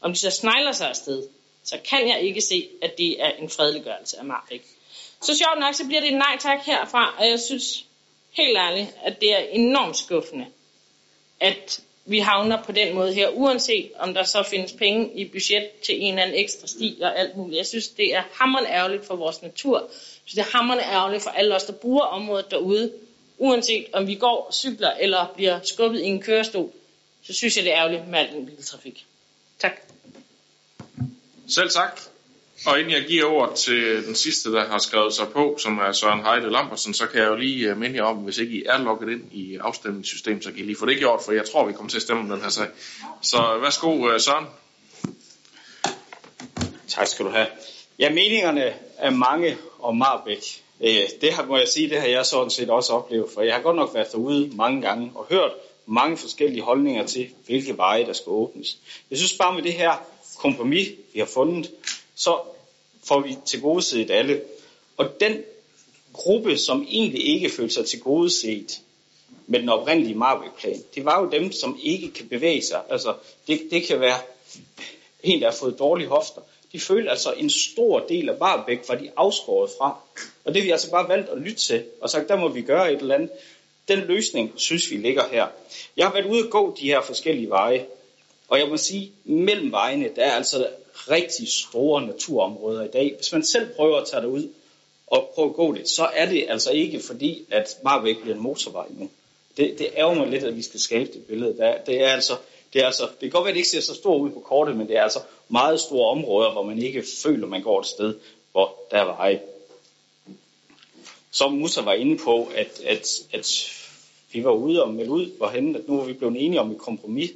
Om 0.00 0.12
de 0.12 0.18
så 0.18 0.30
snegler 0.30 0.72
sig 0.72 0.88
afsted, 0.88 1.28
så 1.64 1.78
kan 1.84 2.08
jeg 2.08 2.20
ikke 2.20 2.40
se, 2.40 2.68
at 2.82 2.98
det 2.98 3.22
er 3.22 3.30
en 3.30 3.50
fredeliggørelse 3.50 4.18
af 4.18 4.24
Marbæk. 4.24 4.77
Så 5.22 5.36
sjovt 5.36 5.60
nok, 5.60 5.74
så 5.74 5.86
bliver 5.86 6.00
det 6.00 6.12
en 6.12 6.18
nej 6.18 6.36
tak 6.40 6.58
herfra, 6.66 7.14
og 7.18 7.28
jeg 7.28 7.40
synes 7.40 7.84
helt 8.30 8.58
ærligt, 8.58 8.94
at 9.04 9.20
det 9.20 9.32
er 9.32 9.38
enormt 9.38 9.96
skuffende, 9.96 10.46
at 11.40 11.80
vi 12.04 12.18
havner 12.18 12.62
på 12.62 12.72
den 12.72 12.94
måde 12.94 13.14
her, 13.14 13.28
uanset 13.28 13.90
om 13.98 14.14
der 14.14 14.22
så 14.22 14.42
findes 14.42 14.72
penge 14.72 15.12
i 15.14 15.28
budget 15.28 15.70
til 15.86 16.02
en 16.02 16.08
eller 16.08 16.22
anden 16.22 16.36
ekstra 16.36 16.66
sti 16.66 16.98
og 17.02 17.18
alt 17.18 17.36
muligt. 17.36 17.58
Jeg 17.58 17.66
synes, 17.66 17.88
det 17.88 18.14
er 18.14 18.22
hammerende 18.32 18.70
ærgerligt 18.70 19.06
for 19.06 19.16
vores 19.16 19.42
natur. 19.42 19.80
Jeg 19.80 19.88
synes, 20.24 20.34
det 20.34 20.52
er 20.52 20.58
hammerende 20.58 20.84
ærgerligt 20.84 21.22
for 21.22 21.30
alle 21.30 21.54
os, 21.54 21.64
der 21.64 21.72
bruger 21.72 22.02
området 22.02 22.50
derude. 22.50 22.92
Uanset 23.38 23.86
om 23.92 24.06
vi 24.06 24.14
går, 24.14 24.48
cykler 24.52 24.90
eller 24.90 25.32
bliver 25.34 25.60
skubbet 25.64 26.00
i 26.00 26.04
en 26.04 26.22
kørestol, 26.22 26.72
så 27.22 27.32
synes 27.32 27.56
jeg, 27.56 27.64
det 27.64 27.72
er 27.72 27.78
ærgerligt 27.78 28.08
med 28.08 28.18
al 28.18 28.32
den 28.32 28.46
biltrafik. 28.46 29.06
Tak. 29.58 29.72
Selv 31.48 31.70
tak. 31.70 32.00
Og 32.66 32.78
inden 32.78 32.92
jeg 32.92 33.04
giver 33.04 33.24
ordet 33.24 33.56
til 33.56 34.06
den 34.06 34.14
sidste, 34.14 34.52
der 34.52 34.68
har 34.68 34.78
skrevet 34.78 35.14
sig 35.14 35.28
på, 35.28 35.56
som 35.58 35.78
er 35.78 35.92
Søren 35.92 36.24
Heide 36.24 36.50
Lambersen, 36.50 36.94
så 36.94 37.06
kan 37.06 37.20
jeg 37.20 37.28
jo 37.28 37.36
lige 37.36 37.70
øh, 37.70 37.76
minde 37.76 37.96
jer 37.96 38.02
om, 38.02 38.16
hvis 38.16 38.38
ikke 38.38 38.52
I 38.52 38.62
er 38.66 38.78
logget 38.78 39.12
ind 39.12 39.32
i 39.32 39.56
afstemningssystemet, 39.56 40.44
så 40.44 40.50
kan 40.50 40.58
I 40.58 40.62
lige 40.62 40.76
få 40.76 40.86
det 40.86 40.98
gjort, 40.98 41.20
for 41.24 41.32
jeg 41.32 41.44
tror, 41.50 41.66
vi 41.66 41.72
kommer 41.72 41.90
til 41.90 41.98
at 41.98 42.02
stemme 42.02 42.22
om 42.22 42.28
den 42.28 42.40
her 42.40 42.48
sag. 42.48 42.66
Så 43.22 43.54
øh, 43.54 43.62
værsgo, 43.62 44.08
øh, 44.08 44.20
Søren. 44.20 44.46
Tak 46.88 47.06
skal 47.06 47.24
du 47.24 47.30
have. 47.30 47.46
Ja, 47.98 48.10
meningerne 48.10 48.72
er 48.98 49.10
mange 49.10 49.56
om 49.80 49.96
Marbæk. 49.96 50.62
Det 51.20 51.32
har, 51.32 51.46
må 51.46 51.56
jeg 51.56 51.68
sige, 51.68 51.90
det 51.90 52.00
har 52.00 52.06
jeg 52.06 52.26
sådan 52.26 52.50
set 52.50 52.70
også 52.70 52.92
oplevet, 52.92 53.26
for 53.34 53.42
jeg 53.42 53.54
har 53.54 53.62
godt 53.62 53.76
nok 53.76 53.94
været 53.94 54.12
derude 54.12 54.50
mange 54.54 54.82
gange 54.82 55.12
og 55.14 55.26
hørt 55.30 55.50
mange 55.86 56.16
forskellige 56.16 56.62
holdninger 56.62 57.06
til, 57.06 57.28
hvilke 57.46 57.76
veje 57.76 58.06
der 58.06 58.12
skal 58.12 58.30
åbnes. 58.30 58.78
Jeg 59.10 59.18
synes 59.18 59.32
bare 59.32 59.54
med 59.54 59.62
det 59.62 59.72
her 59.72 59.92
kompromis, 60.38 60.88
vi 61.12 61.18
har 61.18 61.26
fundet, 61.26 61.70
så 62.18 62.38
får 63.04 63.20
vi 63.20 63.36
tilgodeset 63.46 64.10
alle. 64.10 64.40
Og 64.96 65.20
den 65.20 65.42
gruppe, 66.12 66.58
som 66.58 66.86
egentlig 66.88 67.26
ikke 67.26 67.50
følte 67.50 67.74
sig 67.74 67.86
tilgodeset 67.86 68.80
med 69.46 69.60
den 69.60 69.68
oprindelige 69.68 70.14
Marvel-plan, 70.14 70.82
det 70.94 71.04
var 71.04 71.22
jo 71.22 71.30
dem, 71.30 71.52
som 71.52 71.78
ikke 71.82 72.10
kan 72.10 72.28
bevæge 72.28 72.62
sig. 72.62 72.82
Altså, 72.90 73.14
det, 73.46 73.60
det 73.70 73.82
kan 73.82 74.00
være 74.00 74.18
en, 75.22 75.40
der 75.40 75.50
har 75.50 75.56
fået 75.56 75.78
dårlige 75.78 76.08
hofter. 76.08 76.40
De 76.72 76.80
følte 76.80 77.10
altså 77.10 77.32
en 77.32 77.50
stor 77.50 78.00
del 78.00 78.28
af 78.28 78.36
Marbæk, 78.40 78.88
var 78.88 78.94
de 78.94 79.10
afskåret 79.16 79.70
fra. 79.78 79.96
Og 80.44 80.54
det 80.54 80.64
vi 80.64 80.70
altså 80.70 80.90
bare 80.90 81.08
valgt 81.08 81.28
at 81.28 81.38
lytte 81.38 81.60
til, 81.60 81.84
og 82.00 82.10
sagt, 82.10 82.28
der 82.28 82.36
må 82.36 82.48
vi 82.48 82.62
gøre 82.62 82.92
et 82.92 83.00
eller 83.00 83.14
andet. 83.14 83.30
Den 83.88 83.98
løsning, 83.98 84.52
synes 84.56 84.90
vi 84.90 84.96
ligger 84.96 85.28
her. 85.32 85.46
Jeg 85.96 86.06
har 86.06 86.12
været 86.12 86.26
ude 86.26 86.44
og 86.44 86.50
gå 86.50 86.76
de 86.80 86.86
her 86.86 87.00
forskellige 87.00 87.50
veje, 87.50 87.86
og 88.48 88.58
jeg 88.58 88.68
må 88.68 88.76
sige, 88.76 89.12
mellem 89.24 89.72
vejene, 89.72 90.10
der 90.16 90.24
er 90.24 90.32
altså 90.32 90.68
rigtig 91.10 91.48
store 91.48 92.06
naturområder 92.06 92.84
i 92.84 92.88
dag. 92.88 93.14
Hvis 93.16 93.32
man 93.32 93.44
selv 93.44 93.74
prøver 93.76 93.96
at 93.96 94.06
tage 94.06 94.22
det 94.22 94.28
ud 94.28 94.48
og 95.06 95.30
prøve 95.34 95.48
at 95.48 95.54
gå 95.54 95.74
det, 95.74 95.88
så 95.88 96.08
er 96.14 96.28
det 96.28 96.46
altså 96.48 96.70
ikke 96.70 97.00
fordi, 97.00 97.44
at 97.50 97.76
Marbæk 97.84 98.16
bliver 98.22 98.34
en 98.34 98.42
motorvej 98.42 98.86
nu. 98.90 99.10
Det, 99.56 99.78
det 99.78 99.88
ærger 99.96 100.14
mig 100.14 100.28
lidt, 100.28 100.44
at 100.44 100.56
vi 100.56 100.62
skal 100.62 100.80
skabe 100.80 101.12
det 101.12 101.24
billede. 101.24 101.56
Der, 101.56 101.78
det, 101.78 102.02
er 102.04 102.08
altså, 102.08 102.36
det, 102.72 102.82
er 102.82 102.86
altså, 102.86 103.02
det 103.02 103.20
kan 103.20 103.30
godt 103.30 103.44
være, 103.44 103.50
at 103.50 103.54
det 103.54 103.58
ikke 103.58 103.68
ser 103.68 103.80
så 103.80 103.94
stort 103.94 104.20
ud 104.20 104.30
på 104.30 104.40
kortet, 104.40 104.76
men 104.76 104.88
det 104.88 104.96
er 104.96 105.02
altså 105.02 105.20
meget 105.48 105.80
store 105.80 106.10
områder, 106.10 106.52
hvor 106.52 106.62
man 106.62 106.82
ikke 106.82 107.04
føler, 107.22 107.44
at 107.44 107.50
man 107.50 107.62
går 107.62 107.80
et 107.80 107.86
sted, 107.86 108.14
hvor 108.52 108.74
der 108.90 108.96
er 108.96 109.04
veje. 109.04 109.40
Som 111.30 111.52
Musa 111.52 111.80
var 111.80 111.92
inde 111.92 112.18
på, 112.18 112.48
at, 112.54 112.80
at, 112.84 113.08
at 113.32 113.72
vi 114.32 114.44
var 114.44 114.50
ude 114.50 114.82
og 114.82 114.94
melde 114.94 115.10
ud, 115.10 115.26
hvorhen 115.36 115.76
at 115.76 115.88
nu 115.88 116.00
er 116.00 116.04
vi 116.04 116.12
blevet 116.12 116.44
enige 116.44 116.60
om 116.60 116.70
et 116.70 116.78
kompromis, 116.78 117.30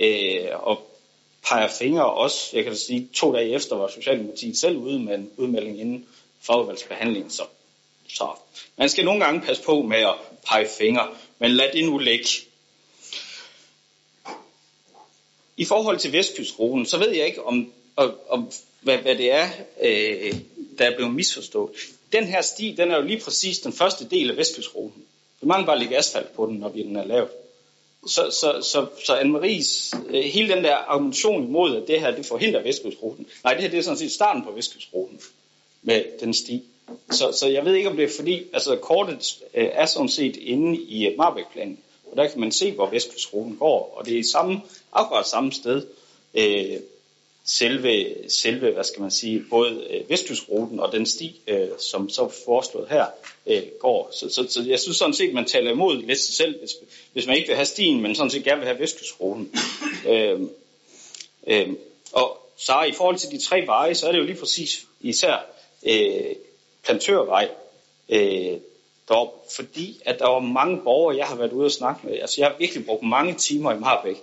øh, 0.00 0.48
og 0.52 0.90
peger 1.48 1.68
fingre 1.68 2.12
også. 2.12 2.56
Jeg 2.56 2.64
kan 2.64 2.76
sige, 2.76 3.08
to 3.14 3.32
dage 3.32 3.54
efter 3.54 3.76
var 3.76 3.88
Socialdemokratiet 3.88 4.58
selv 4.58 4.76
ude 4.76 4.98
med 4.98 5.14
en 5.14 5.30
udmelding 5.36 5.80
inden 5.80 6.06
fagudvalgsbehandlingen. 6.40 7.30
Så, 7.30 7.42
så 8.08 8.28
man 8.76 8.88
skal 8.88 9.04
nogle 9.04 9.24
gange 9.24 9.40
passe 9.40 9.62
på 9.62 9.82
med 9.82 9.98
at 9.98 10.14
pege 10.48 10.68
fingre, 10.78 11.08
men 11.38 11.50
lad 11.50 11.72
det 11.72 11.84
nu 11.84 11.98
ligge. 11.98 12.28
I 15.56 15.64
forhold 15.64 15.98
til 15.98 16.12
Vestkystskolen, 16.12 16.86
så 16.86 16.98
ved 16.98 17.10
jeg 17.10 17.26
ikke, 17.26 17.44
om, 17.44 17.72
om, 17.96 18.14
om 18.28 18.52
hvad, 18.80 18.98
hvad 18.98 19.16
det 19.16 19.32
er, 19.32 19.48
øh, 19.82 20.34
der 20.78 20.84
er 20.90 20.96
blevet 20.96 21.14
misforstået. 21.14 21.70
Den 22.12 22.24
her 22.24 22.40
sti, 22.42 22.74
den 22.76 22.90
er 22.90 22.96
jo 22.96 23.02
lige 23.02 23.20
præcis 23.20 23.58
den 23.58 23.72
første 23.72 24.08
del 24.08 24.30
af 24.30 24.36
Vestkystskolen. 24.36 25.04
Vi 25.40 25.46
mangler 25.46 25.66
bare 25.66 25.76
at 25.76 25.80
lægge 25.80 25.96
asfalt 25.96 26.32
på 26.32 26.46
den, 26.46 26.54
når 26.56 26.68
vi 26.68 26.82
den 26.82 26.96
er 26.96 27.04
lavet. 27.04 27.28
Så, 28.06 28.30
så, 28.30 28.62
så, 28.62 28.86
så 29.04 29.16
Anne-Maries, 29.16 29.96
øh, 30.08 30.24
hele 30.24 30.54
den 30.54 30.64
der 30.64 30.74
argumentation 30.74 31.44
imod, 31.44 31.76
at 31.76 31.88
det 31.88 32.00
her 32.00 32.10
det 32.10 32.26
forhindrer 32.26 32.62
Vestkystruten. 32.62 33.26
Nej, 33.44 33.54
det 33.54 33.62
her 33.62 33.70
det 33.70 33.78
er 33.78 33.82
sådan 33.82 33.98
set 33.98 34.12
starten 34.12 34.44
på 34.44 34.50
Vestkystruten 34.50 35.20
med 35.82 36.04
den 36.20 36.34
sti. 36.34 36.64
Så, 37.10 37.32
så 37.32 37.48
jeg 37.48 37.64
ved 37.64 37.74
ikke, 37.74 37.88
om 37.88 37.96
det 37.96 38.04
er 38.04 38.16
fordi, 38.16 38.42
altså 38.52 38.76
kortet 38.76 39.38
øh, 39.54 39.68
er 39.72 39.86
sådan 39.86 40.08
set 40.08 40.36
inde 40.36 40.78
i 40.78 41.16
Marbækplanen, 41.16 41.78
og 42.10 42.16
der 42.16 42.28
kan 42.28 42.40
man 42.40 42.52
se, 42.52 42.72
hvor 42.72 42.86
Vestkystruten 42.90 43.56
går, 43.56 43.94
og 43.96 44.06
det 44.06 44.18
er 44.18 44.24
samme, 44.32 44.60
akkurat 44.92 45.26
samme 45.26 45.52
sted, 45.52 45.86
øh, 46.34 46.76
selve, 47.44 48.14
selve, 48.28 48.70
hvad 48.70 48.84
skal 48.84 49.02
man 49.02 49.10
sige, 49.10 49.44
både 49.50 49.86
øh, 49.90 50.10
Vestkysruten 50.10 50.80
og 50.80 50.92
den 50.92 51.06
sti, 51.06 51.40
øh, 51.46 51.68
som 51.78 52.08
så 52.08 52.28
foreslået 52.44 52.88
her, 52.88 53.06
øh, 53.46 53.62
går. 53.80 54.10
Så, 54.12 54.28
så, 54.28 54.46
så 54.48 54.62
jeg 54.66 54.80
synes 54.80 54.96
sådan 54.96 55.14
set, 55.14 55.34
man 55.34 55.44
taler 55.44 55.70
imod 55.70 56.02
lidt 56.02 56.18
sig 56.18 56.34
selv, 56.34 56.58
hvis, 56.58 56.70
hvis 57.12 57.26
man 57.26 57.36
ikke 57.36 57.48
vil 57.48 57.56
have 57.56 57.66
stien, 57.66 58.02
men 58.02 58.14
sådan 58.14 58.30
set 58.30 58.44
gerne 58.44 58.60
vil 58.60 58.68
have 58.68 58.80
Vestkysruten. 58.80 59.54
Øh, 60.08 60.40
øh, 61.46 61.68
og 62.12 62.40
så 62.56 62.82
i 62.82 62.92
forhold 62.92 63.16
til 63.16 63.30
de 63.30 63.38
tre 63.38 63.66
veje, 63.66 63.94
så 63.94 64.08
er 64.08 64.12
det 64.12 64.18
jo 64.18 64.24
lige 64.24 64.40
præcis 64.40 64.86
især 65.00 65.46
øh, 65.86 66.34
plantørvej, 66.84 67.48
øh, 68.08 68.56
der, 69.08 69.32
fordi 69.50 70.00
at 70.04 70.18
der 70.18 70.28
var 70.28 70.40
mange 70.40 70.80
borgere, 70.84 71.16
jeg 71.16 71.26
har 71.26 71.36
været 71.36 71.52
ude 71.52 71.64
og 71.64 71.72
snakke 71.72 72.06
med, 72.06 72.18
altså 72.18 72.40
jeg 72.40 72.48
har 72.48 72.56
virkelig 72.58 72.86
brugt 72.86 73.02
mange 73.02 73.34
timer 73.34 73.72
i 73.72 73.78
Marbæk, 73.78 74.16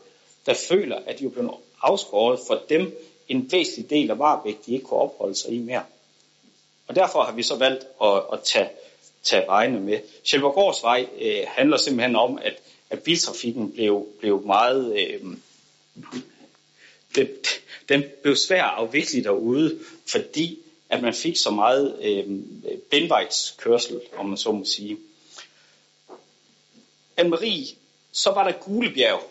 der 0.45 0.53
føler, 0.53 0.99
at 1.05 1.19
de 1.19 1.25
er 1.25 1.29
blevet 1.29 1.51
afskåret 1.81 2.39
for 2.47 2.61
dem 2.69 2.97
en 3.27 3.51
væsentlig 3.51 3.89
del 3.89 4.09
af 4.09 4.17
Marbæk, 4.17 4.65
de 4.65 4.73
ikke 4.73 4.85
kunne 4.85 4.99
opholde 4.99 5.35
sig 5.35 5.51
i 5.51 5.57
mere. 5.57 5.83
Og 6.87 6.95
derfor 6.95 7.23
har 7.23 7.31
vi 7.31 7.43
så 7.43 7.55
valgt 7.55 7.87
at, 8.03 8.23
at 8.33 8.39
tage, 8.43 8.69
tage 9.23 9.47
vejene 9.47 9.79
med. 9.79 9.99
Sjælbergårds 10.23 10.83
vej 10.83 11.07
øh, 11.19 11.43
handler 11.47 11.77
simpelthen 11.77 12.15
om, 12.15 12.39
at, 12.43 12.53
at 12.89 13.03
biltrafikken 13.03 13.71
blev, 13.71 14.07
blev 14.19 14.45
meget... 14.45 14.99
Øh, 14.99 15.37
det, 17.15 17.47
den 17.89 18.03
blev 18.21 18.35
svær 18.35 18.63
at 18.63 18.77
afvikle 18.77 19.23
derude, 19.23 19.79
fordi 20.07 20.59
at 20.89 21.01
man 21.01 21.13
fik 21.13 21.37
så 21.37 21.51
meget 21.51 21.99
øh, 22.01 22.25
benvejskørsel, 22.89 24.01
om 24.17 24.25
man 24.25 24.37
så 24.37 24.51
må 24.51 24.65
sige. 24.65 24.97
Anne-Marie, 27.17 27.75
så 28.11 28.31
var 28.31 28.43
der 28.43 28.51
Gulebjerg. 28.51 29.21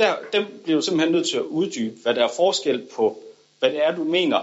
Der, 0.00 0.16
dem 0.32 0.44
bliver 0.62 0.78
du 0.78 0.84
simpelthen 0.84 1.12
nødt 1.12 1.28
til 1.28 1.36
at 1.36 1.42
uddybe, 1.42 1.96
hvad 2.02 2.14
der 2.14 2.24
er 2.24 2.32
forskel 2.36 2.86
på, 2.94 3.22
hvad 3.58 3.70
det 3.70 3.84
er, 3.84 3.96
du 3.96 4.04
mener, 4.04 4.40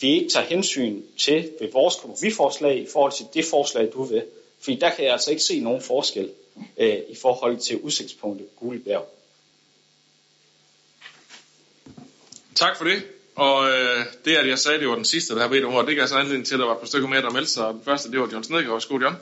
vi 0.00 0.14
ikke 0.14 0.28
tager 0.28 0.46
hensyn 0.46 1.02
til 1.18 1.50
ved 1.60 1.72
vores 1.72 1.94
kompromisforslag 1.94 2.78
i 2.78 2.86
forhold 2.92 3.12
til 3.12 3.26
det 3.34 3.44
forslag, 3.44 3.90
du 3.92 4.02
vil. 4.02 4.22
Fordi 4.60 4.76
der 4.76 4.90
kan 4.90 5.04
jeg 5.04 5.12
altså 5.12 5.30
ikke 5.30 5.42
se 5.42 5.60
nogen 5.60 5.82
forskel 5.82 6.30
øh, 6.78 6.96
i 7.08 7.16
forhold 7.22 7.58
til 7.58 7.80
udsigtspunktet 7.80 8.46
Gulebjerg. 8.56 9.06
Tak 12.54 12.76
for 12.76 12.84
det. 12.84 13.02
Og 13.34 13.70
øh, 13.70 14.04
det, 14.24 14.36
at 14.36 14.48
jeg 14.48 14.58
sagde, 14.58 14.80
det 14.80 14.88
var 14.88 14.94
den 14.94 15.04
sidste, 15.04 15.34
der 15.34 15.40
har 15.40 15.48
bedt 15.48 15.64
om 15.64 15.74
ordet, 15.74 15.86
det 15.86 15.94
kan 15.94 16.00
altså 16.00 16.16
anledning 16.16 16.46
til, 16.46 16.54
at 16.54 16.60
der 16.60 16.66
var 16.66 16.74
et 16.74 16.80
par 16.80 16.86
stykker 16.86 17.08
mere, 17.08 17.22
der 17.22 17.30
meldte 17.30 17.50
sig. 17.50 17.66
Og 17.66 17.74
den 17.74 17.82
første, 17.84 18.10
det 18.10 18.20
var 18.20 18.28
John 18.32 18.44
Snedgaard. 18.44 18.74
Værsgo, 18.74 18.98
John. 19.00 19.16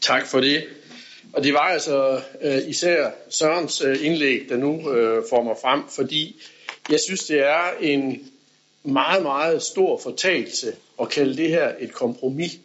Tak 0.00 0.26
for 0.26 0.40
det. 0.40 0.68
Og 1.32 1.44
det 1.44 1.52
var 1.52 1.58
altså 1.58 2.20
øh, 2.40 2.68
især 2.68 3.10
Sørens 3.28 3.80
øh, 3.80 4.06
indlæg, 4.06 4.48
der 4.48 4.56
nu 4.56 4.92
øh, 4.92 5.22
får 5.30 5.42
mig 5.42 5.56
frem, 5.62 5.82
fordi 5.88 6.42
jeg 6.90 7.00
synes, 7.00 7.24
det 7.24 7.40
er 7.40 7.70
en 7.80 8.32
meget, 8.82 9.22
meget 9.22 9.62
stor 9.62 9.98
fortalelse 9.98 10.74
at 11.00 11.08
kalde 11.08 11.36
det 11.36 11.48
her 11.48 11.72
et 11.80 11.92
kompromis. 11.92 12.58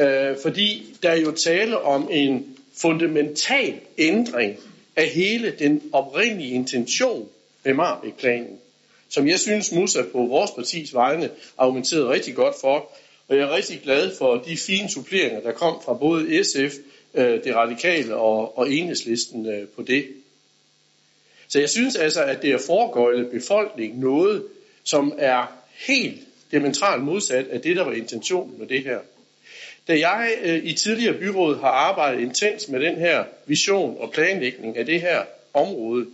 Øh, 0.00 0.36
fordi 0.42 0.96
der 1.02 1.10
er 1.10 1.20
jo 1.20 1.30
tale 1.30 1.78
om 1.78 2.08
en 2.10 2.56
fundamental 2.76 3.80
ændring 3.98 4.56
af 4.96 5.08
hele 5.08 5.54
den 5.58 5.82
oprindelige 5.92 6.54
intention 6.54 7.28
med 7.64 7.74
Marbæk-planen, 7.74 8.58
som 9.08 9.28
jeg 9.28 9.40
synes 9.40 9.72
Musa 9.72 10.02
på 10.02 10.18
vores 10.18 10.50
partis 10.50 10.94
vegne 10.94 11.30
argumenterede 11.58 12.08
rigtig 12.08 12.34
godt 12.34 12.54
for, 12.60 12.90
og 13.28 13.36
jeg 13.36 13.44
er 13.44 13.56
rigtig 13.56 13.80
glad 13.84 14.16
for 14.18 14.34
de 14.36 14.56
fine 14.56 14.90
suppleringer, 14.90 15.40
der 15.40 15.52
kom 15.52 15.82
fra 15.84 15.94
både 15.94 16.44
SF, 16.44 16.74
Øh, 17.14 17.44
det 17.44 17.54
radikale 17.54 18.16
og, 18.16 18.58
og 18.58 18.72
enhedslisten 18.72 19.46
øh, 19.46 19.68
på 19.68 19.82
det. 19.82 20.06
Så 21.48 21.60
jeg 21.60 21.70
synes 21.70 21.96
altså, 21.96 22.22
at 22.22 22.42
det 22.42 22.50
er 22.50 22.58
foregøjlet 22.66 23.30
befolkning 23.30 23.98
noget, 23.98 24.44
som 24.84 25.12
er 25.18 25.58
helt 25.86 26.20
diametralt 26.50 27.02
modsat 27.02 27.46
af 27.48 27.60
det, 27.60 27.76
der 27.76 27.84
var 27.84 27.92
intentionen 27.92 28.58
med 28.58 28.66
det 28.66 28.82
her. 28.82 28.98
Da 29.88 29.98
jeg 29.98 30.30
øh, 30.42 30.64
i 30.64 30.72
tidligere 30.72 31.18
byråd 31.18 31.60
har 31.60 31.68
arbejdet 31.68 32.20
intens 32.20 32.68
med 32.68 32.80
den 32.80 32.96
her 32.96 33.24
vision 33.46 33.96
og 34.00 34.12
planlægning 34.12 34.76
af 34.76 34.86
det 34.86 35.00
her 35.00 35.22
område, 35.54 36.06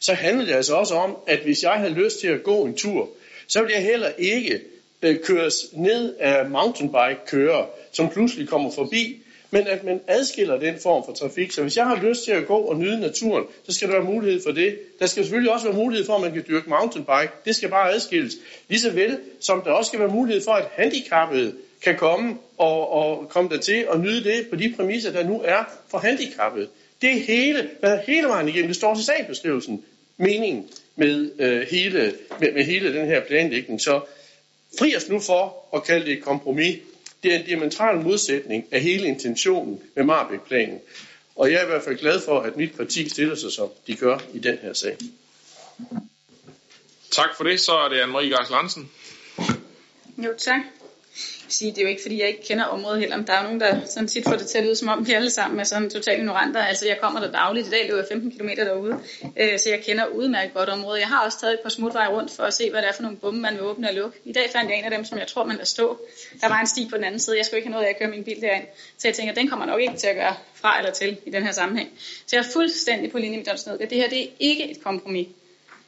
så 0.00 0.14
handlede 0.14 0.48
det 0.48 0.54
altså 0.54 0.74
også 0.74 0.94
om, 0.94 1.16
at 1.26 1.38
hvis 1.38 1.62
jeg 1.62 1.72
havde 1.72 1.92
lyst 1.92 2.20
til 2.20 2.28
at 2.28 2.42
gå 2.42 2.64
en 2.64 2.76
tur, 2.76 3.08
så 3.46 3.60
ville 3.60 3.74
jeg 3.74 3.84
heller 3.84 4.10
ikke 4.18 4.60
øh, 5.02 5.20
køres 5.20 5.54
ned 5.72 6.14
af 6.18 6.50
mountainbike-kører, 6.50 7.66
som 7.92 8.08
pludselig 8.08 8.48
kommer 8.48 8.70
forbi, 8.70 9.22
men 9.54 9.66
at 9.66 9.84
man 9.84 10.00
adskiller 10.06 10.58
den 10.58 10.78
form 10.82 11.04
for 11.04 11.12
trafik. 11.12 11.52
Så 11.52 11.62
hvis 11.62 11.76
jeg 11.76 11.86
har 11.86 12.02
lyst 12.02 12.24
til 12.24 12.32
at 12.32 12.46
gå 12.46 12.56
og 12.56 12.76
nyde 12.76 13.00
naturen, 13.00 13.44
så 13.66 13.72
skal 13.72 13.88
der 13.88 13.94
være 13.94 14.04
mulighed 14.04 14.42
for 14.42 14.52
det. 14.52 14.78
Der 14.98 15.06
skal 15.06 15.24
selvfølgelig 15.24 15.52
også 15.52 15.66
være 15.66 15.76
mulighed 15.76 16.06
for, 16.06 16.14
at 16.14 16.20
man 16.20 16.32
kan 16.32 16.44
dyrke 16.48 16.70
mountainbike. 16.70 17.32
Det 17.44 17.56
skal 17.56 17.68
bare 17.68 17.92
adskilles. 17.92 18.34
Ligeså 18.68 18.90
vel 18.90 19.18
som 19.40 19.62
der 19.62 19.70
også 19.70 19.88
skal 19.88 20.00
være 20.00 20.08
mulighed 20.08 20.44
for, 20.44 20.52
at 20.52 20.64
handicappede 20.72 21.54
kan 21.82 21.96
komme 21.96 22.36
og, 22.58 22.92
og 22.92 23.28
komme 23.28 23.50
der 23.50 23.58
til 23.58 23.88
og 23.88 24.00
nyde 24.00 24.24
det 24.24 24.46
på 24.50 24.56
de 24.56 24.74
præmisser, 24.76 25.12
der 25.12 25.24
nu 25.24 25.42
er 25.44 25.64
for 25.88 25.98
handicappede. 25.98 26.68
Det 27.02 27.10
er 27.10 27.20
hele, 27.20 27.70
hvad 27.80 27.98
hele 28.06 28.28
vejen 28.28 28.48
igennem. 28.48 28.66
Det 28.66 28.76
står 28.76 28.94
til 28.94 29.04
sagbeskrivelsen. 29.04 29.84
Meningen 30.16 30.68
med, 30.96 31.30
øh, 31.38 31.66
hele, 31.70 32.14
med, 32.40 32.52
med 32.52 32.64
hele 32.64 32.94
den 32.94 33.06
her 33.06 33.20
planlægning. 33.20 33.80
Så 33.80 34.00
fri 34.78 34.96
os 34.96 35.08
nu 35.08 35.20
for 35.20 35.56
at 35.74 35.84
kalde 35.84 36.06
det 36.06 36.12
et 36.12 36.22
kompromis. 36.22 36.78
Det 37.22 37.34
er 37.34 37.38
en 37.38 37.44
diametral 37.46 38.00
modsætning 38.00 38.64
af 38.70 38.80
hele 38.80 39.06
intentionen 39.06 39.80
med 39.94 40.04
Marbæk-planen. 40.04 40.80
Og 41.36 41.52
jeg 41.52 41.60
er 41.60 41.64
i 41.64 41.66
hvert 41.66 41.82
fald 41.82 41.98
glad 41.98 42.20
for, 42.20 42.40
at 42.40 42.56
mit 42.56 42.76
parti 42.76 43.08
stiller 43.08 43.34
sig, 43.34 43.52
som 43.52 43.68
de 43.86 43.96
gør 43.96 44.18
i 44.34 44.38
den 44.38 44.58
her 44.62 44.72
sag. 44.72 44.96
Tak 47.10 47.36
for 47.36 47.44
det. 47.44 47.60
Så 47.60 47.72
er 47.72 47.88
det 47.88 48.00
Anne-Marie 48.00 48.36
Gars 48.36 48.50
Lansen. 48.50 48.90
Jo, 50.18 50.34
tak 50.38 50.60
sige, 51.48 51.70
det 51.70 51.78
er 51.78 51.82
jo 51.82 51.88
ikke, 51.88 52.02
fordi 52.02 52.20
jeg 52.20 52.28
ikke 52.28 52.42
kender 52.42 52.64
området 52.64 53.00
heller, 53.00 53.16
men 53.16 53.26
der 53.26 53.32
er 53.32 53.38
jo 53.38 53.42
nogen, 53.42 53.60
der 53.60 53.86
sådan 53.86 54.08
tit 54.08 54.24
får 54.24 54.36
det 54.36 54.46
til 54.46 54.58
at 54.58 54.64
lyde, 54.64 54.76
som 54.76 54.88
om 54.88 55.06
vi 55.06 55.12
alle 55.12 55.30
sammen 55.30 55.60
er 55.60 55.64
sådan 55.64 55.90
totalt 55.90 56.18
ignoranter. 56.18 56.62
Altså, 56.62 56.88
jeg 56.88 56.98
kommer 57.00 57.20
der 57.20 57.32
dagligt. 57.32 57.66
I 57.66 57.70
dag 57.70 57.86
løber 57.86 57.96
jeg 57.96 58.06
15 58.08 58.30
km 58.30 58.48
derude, 58.56 58.98
øh, 59.36 59.58
så 59.58 59.70
jeg 59.70 59.80
kender 59.80 60.06
udmærket 60.06 60.54
godt 60.54 60.68
området. 60.68 61.00
Jeg 61.00 61.08
har 61.08 61.24
også 61.24 61.40
taget 61.40 61.54
et 61.54 61.60
par 61.60 61.70
smutveje 61.70 62.08
rundt 62.08 62.32
for 62.32 62.42
at 62.42 62.54
se, 62.54 62.70
hvad 62.70 62.82
det 62.82 62.88
er 62.88 62.92
for 62.92 63.02
nogle 63.02 63.16
bombe, 63.16 63.40
man 63.40 63.54
vil 63.54 63.62
åbne 63.62 63.88
og 63.88 63.94
lukke. 63.94 64.18
I 64.24 64.32
dag 64.32 64.50
fandt 64.52 64.70
jeg 64.70 64.78
en 64.78 64.84
af 64.84 64.90
dem, 64.90 65.04
som 65.04 65.18
jeg 65.18 65.26
tror, 65.26 65.44
man 65.44 65.56
lader 65.56 65.66
stå. 65.66 66.00
Der 66.40 66.48
var 66.48 66.60
en 66.60 66.66
sti 66.66 66.88
på 66.90 66.96
den 66.96 67.04
anden 67.04 67.20
side. 67.20 67.36
Jeg 67.36 67.44
skulle 67.44 67.58
ikke 67.58 67.68
have 67.68 67.72
noget 67.72 67.86
af 67.86 67.90
at 67.90 67.98
køre 67.98 68.10
min 68.10 68.24
bil 68.24 68.40
derind. 68.40 68.64
Så 68.98 69.08
jeg 69.08 69.14
tænker, 69.14 69.34
den 69.34 69.48
kommer 69.48 69.66
nok 69.66 69.80
ikke 69.80 69.96
til 69.96 70.06
at 70.06 70.16
gøre 70.16 70.34
fra 70.54 70.78
eller 70.78 70.92
til 70.92 71.16
i 71.26 71.30
den 71.30 71.42
her 71.42 71.52
sammenhæng. 71.52 71.90
Så 72.26 72.36
jeg 72.36 72.44
er 72.44 72.48
fuldstændig 72.52 73.12
på 73.12 73.18
linje 73.18 73.36
med 73.36 73.46
John 73.46 73.80
Det 73.80 73.98
her 73.98 74.08
det 74.08 74.22
er 74.22 74.28
ikke 74.40 74.70
et 74.70 74.82
kompromis. 74.84 75.28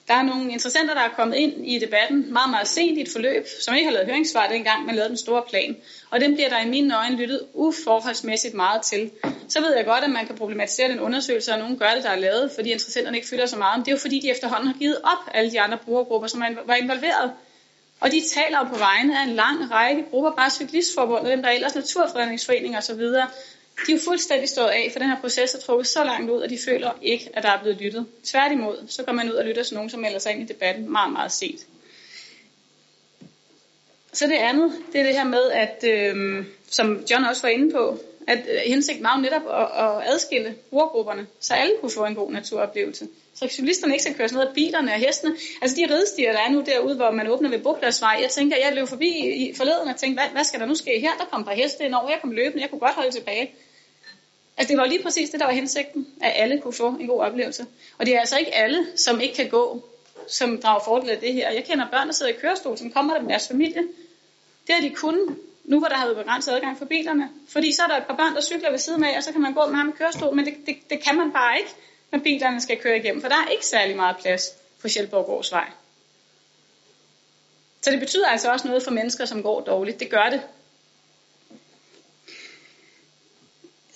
Der 0.09 0.15
er 0.15 0.23
nogle 0.23 0.53
interessenter, 0.53 0.95
der 0.95 1.01
er 1.01 1.09
kommet 1.09 1.37
ind 1.37 1.67
i 1.67 1.79
debatten 1.79 2.33
meget, 2.33 2.51
meget 2.51 2.69
sent 2.69 2.99
i 2.99 3.01
et 3.01 3.09
forløb, 3.09 3.47
som 3.61 3.75
ikke 3.75 3.87
har 3.87 3.93
lavet 3.93 4.07
høringssvar 4.07 4.49
dengang, 4.49 4.87
man 4.87 4.95
lavede 4.95 5.09
den 5.09 5.17
store 5.17 5.43
plan. 5.49 5.77
Og 6.11 6.21
den 6.21 6.35
bliver 6.35 6.49
der 6.49 6.61
i 6.61 6.69
mine 6.69 6.99
øjne 6.99 7.17
lyttet 7.17 7.41
uforholdsmæssigt 7.55 8.55
meget 8.55 8.83
til. 8.83 9.11
Så 9.49 9.61
ved 9.61 9.77
jeg 9.77 9.85
godt, 9.85 10.05
at 10.05 10.11
man 10.11 10.27
kan 10.27 10.37
problematisere 10.37 10.89
den 10.89 11.01
undersøgelse, 11.01 11.53
og 11.53 11.59
nogen 11.59 11.77
gør 11.79 11.91
det, 11.95 12.03
der 12.05 12.11
er 12.11 12.17
lavet, 12.17 12.51
fordi 12.55 12.71
interessenterne 12.71 13.17
ikke 13.17 13.29
fylder 13.29 13.47
så 13.47 13.57
meget. 13.57 13.79
Men 13.79 13.85
det 13.85 13.91
er 13.91 13.97
jo 13.97 14.01
fordi, 14.01 14.21
de 14.21 14.31
efterhånden 14.31 14.67
har 14.67 14.75
givet 14.79 14.97
op 15.05 15.31
alle 15.35 15.51
de 15.51 15.61
andre 15.61 15.79
brugergrupper, 15.79 16.29
som 16.29 16.45
var 16.67 16.75
involveret. 16.75 17.33
Og 18.01 18.11
de 18.11 18.21
taler 18.35 18.59
jo 18.59 18.65
på 18.65 18.79
vegne 18.79 19.19
af 19.21 19.25
en 19.25 19.35
lang 19.35 19.71
række 19.71 20.05
grupper, 20.11 20.31
bare 20.31 20.51
cyklistforbundet, 20.51 21.33
dem 21.33 21.43
der 21.43 21.49
er 21.49 21.53
ellers 21.53 21.75
naturfredningsforeninger 21.75 22.79
osv., 22.79 23.03
de 23.87 23.93
er 23.93 23.97
jo 23.97 24.03
fuldstændig 24.05 24.49
stået 24.49 24.69
af, 24.69 24.89
for 24.93 24.99
den 24.99 25.09
her 25.09 25.21
proces 25.21 25.55
er 25.55 25.61
trukket 25.61 25.87
så 25.87 26.05
langt 26.05 26.31
ud, 26.31 26.43
at 26.43 26.51
de 26.51 26.59
føler 26.65 26.99
ikke, 27.03 27.31
at 27.35 27.43
der 27.43 27.49
er 27.49 27.61
blevet 27.63 27.81
lyttet. 27.81 28.07
Tværtimod, 28.25 28.85
så 28.89 29.03
går 29.03 29.13
man 29.13 29.31
ud 29.31 29.35
og 29.35 29.45
lytter 29.45 29.63
til 29.63 29.75
nogen, 29.75 29.91
som 29.91 30.01
melder 30.01 30.19
sig 30.19 30.33
ind 30.33 30.43
i 30.43 30.53
debatten 30.53 30.93
meget, 30.93 31.13
meget 31.13 31.33
sent. 31.33 31.67
Så 34.13 34.27
det 34.27 34.35
andet, 34.35 34.73
det 34.93 35.01
er 35.01 35.05
det 35.05 35.15
her 35.15 35.25
med, 35.25 35.51
at, 35.51 35.85
øh, 35.89 36.45
som 36.71 37.05
John 37.11 37.25
også 37.25 37.43
var 37.43 37.49
inde 37.49 37.73
på, 37.73 37.99
at 38.27 38.39
øh, 38.39 38.61
hensigten 38.67 39.05
var 39.05 39.17
jo 39.17 39.23
netop 39.23 39.43
at, 39.43 39.85
at 39.85 40.15
adskille 40.15 40.55
brugergrupperne, 40.71 41.27
så 41.41 41.55
alle 41.55 41.75
kunne 41.81 41.91
få 41.91 42.05
en 42.05 42.15
god 42.15 42.33
naturoplevelse. 42.33 43.09
Så 43.35 43.49
cyklisterne 43.49 43.95
ikke 43.95 44.03
skal 44.03 44.17
køre 44.17 44.29
ned 44.33 44.41
af 44.41 44.55
bilerne 44.55 44.93
og 44.93 44.99
hestene. 44.99 45.37
Altså 45.63 45.77
de 45.77 45.95
ridestier, 45.95 46.33
der 46.33 46.39
er 46.39 46.51
nu 46.51 46.63
derude, 46.67 46.97
hvor 46.97 47.11
man 47.11 47.29
åbner 47.29 47.51
ved 47.51 47.59
Bopladsvej. 47.59 48.19
Jeg 48.23 48.31
tænker, 48.31 48.57
jeg 48.57 48.75
løb 48.75 48.89
forbi 48.89 49.09
i 49.35 49.55
forleden 49.55 49.89
og 49.89 49.97
tænkte, 49.97 50.23
hvad, 50.23 50.31
hvad 50.33 50.45
skal 50.45 50.61
der 50.61 50.67
nu 50.67 50.75
ske 50.75 51.01
her? 51.01 51.11
Der 51.19 51.25
kom 51.25 51.41
et 51.41 51.47
par 51.47 51.55
heste 51.55 51.85
ind 51.85 51.95
over, 51.95 52.11
jeg 52.11 52.19
kom 52.21 52.31
løbende, 52.31 52.63
jeg 52.63 52.71
kunne 52.71 52.81
godt 52.81 52.95
holde 52.95 53.11
tilbage. 53.11 53.55
Altså 54.57 54.73
det 54.73 54.79
var 54.79 54.87
lige 54.87 55.03
præcis 55.03 55.31
det, 55.31 55.41
der 55.41 55.47
var 55.47 55.53
hensigten, 55.53 56.07
at 56.23 56.33
alle 56.35 56.61
kunne 56.61 56.75
få 56.75 56.89
en 56.89 57.07
god 57.07 57.21
oplevelse. 57.21 57.67
Og 57.99 58.07
det 58.07 58.15
er 58.15 58.21
altså 58.21 58.39
ikke 58.39 58.55
alle, 58.55 58.87
som 58.97 59.21
ikke 59.21 59.35
kan 59.35 59.49
gå, 59.49 59.85
som 60.29 60.61
drager 60.61 60.85
fordel 60.85 61.11
af 61.11 61.19
det 61.19 61.33
her. 61.35 61.51
Jeg 61.51 61.65
kender 61.65 61.91
børn, 61.91 62.07
der 62.07 62.13
sidder 62.13 62.33
i 62.33 62.37
kørestol, 62.41 62.79
som 62.79 62.91
kommer 62.91 63.15
der 63.15 63.21
med 63.21 63.31
deres 63.31 63.49
familie. 63.49 63.83
Det 64.67 64.75
har 64.75 64.81
de 64.81 64.91
kun 64.91 65.39
nu 65.65 65.79
hvor 65.79 65.89
der 65.89 65.95
har 65.95 66.07
været 66.07 66.17
begrænset 66.17 66.53
adgang 66.53 66.79
for 66.79 66.85
bilerne. 66.85 67.31
Fordi 67.49 67.73
så 67.73 67.83
er 67.83 67.87
der 67.87 67.97
et 67.97 68.07
par 68.07 68.17
børn, 68.17 68.35
der 68.35 68.41
cykler 68.41 68.71
ved 68.71 68.79
siden 68.79 69.05
af, 69.05 69.17
og 69.17 69.23
så 69.23 69.33
kan 69.33 69.41
man 69.41 69.55
gå 69.55 69.67
med 69.67 69.77
ham 69.77 69.89
i 69.89 69.93
kørestol, 69.99 70.35
men 70.35 70.45
det, 70.45 70.55
det, 70.67 70.77
det 70.91 71.03
kan 71.03 71.17
man 71.17 71.33
bare 71.33 71.59
ikke, 71.59 71.71
når 72.13 72.19
bilerne 72.19 72.61
skal 72.61 72.79
køre 72.79 72.99
igennem, 72.99 73.23
for 73.23 73.29
der 73.29 73.37
er 73.37 73.49
ikke 73.49 73.67
særlig 73.67 73.97
meget 73.97 74.17
plads 74.17 74.51
på 74.81 74.89
Sjælborgårds 74.89 75.53
vej. 75.53 75.71
Så 77.83 77.91
det 77.91 78.01
betyder 78.01 78.29
altså 78.29 78.53
også 78.53 78.69
noget 78.69 78.83
for 78.83 78.91
mennesker, 78.91 79.25
som 79.25 79.43
går 79.43 79.61
dårligt. 79.61 80.01
Det 80.01 80.11
gør 80.11 80.29
det. 80.31 80.43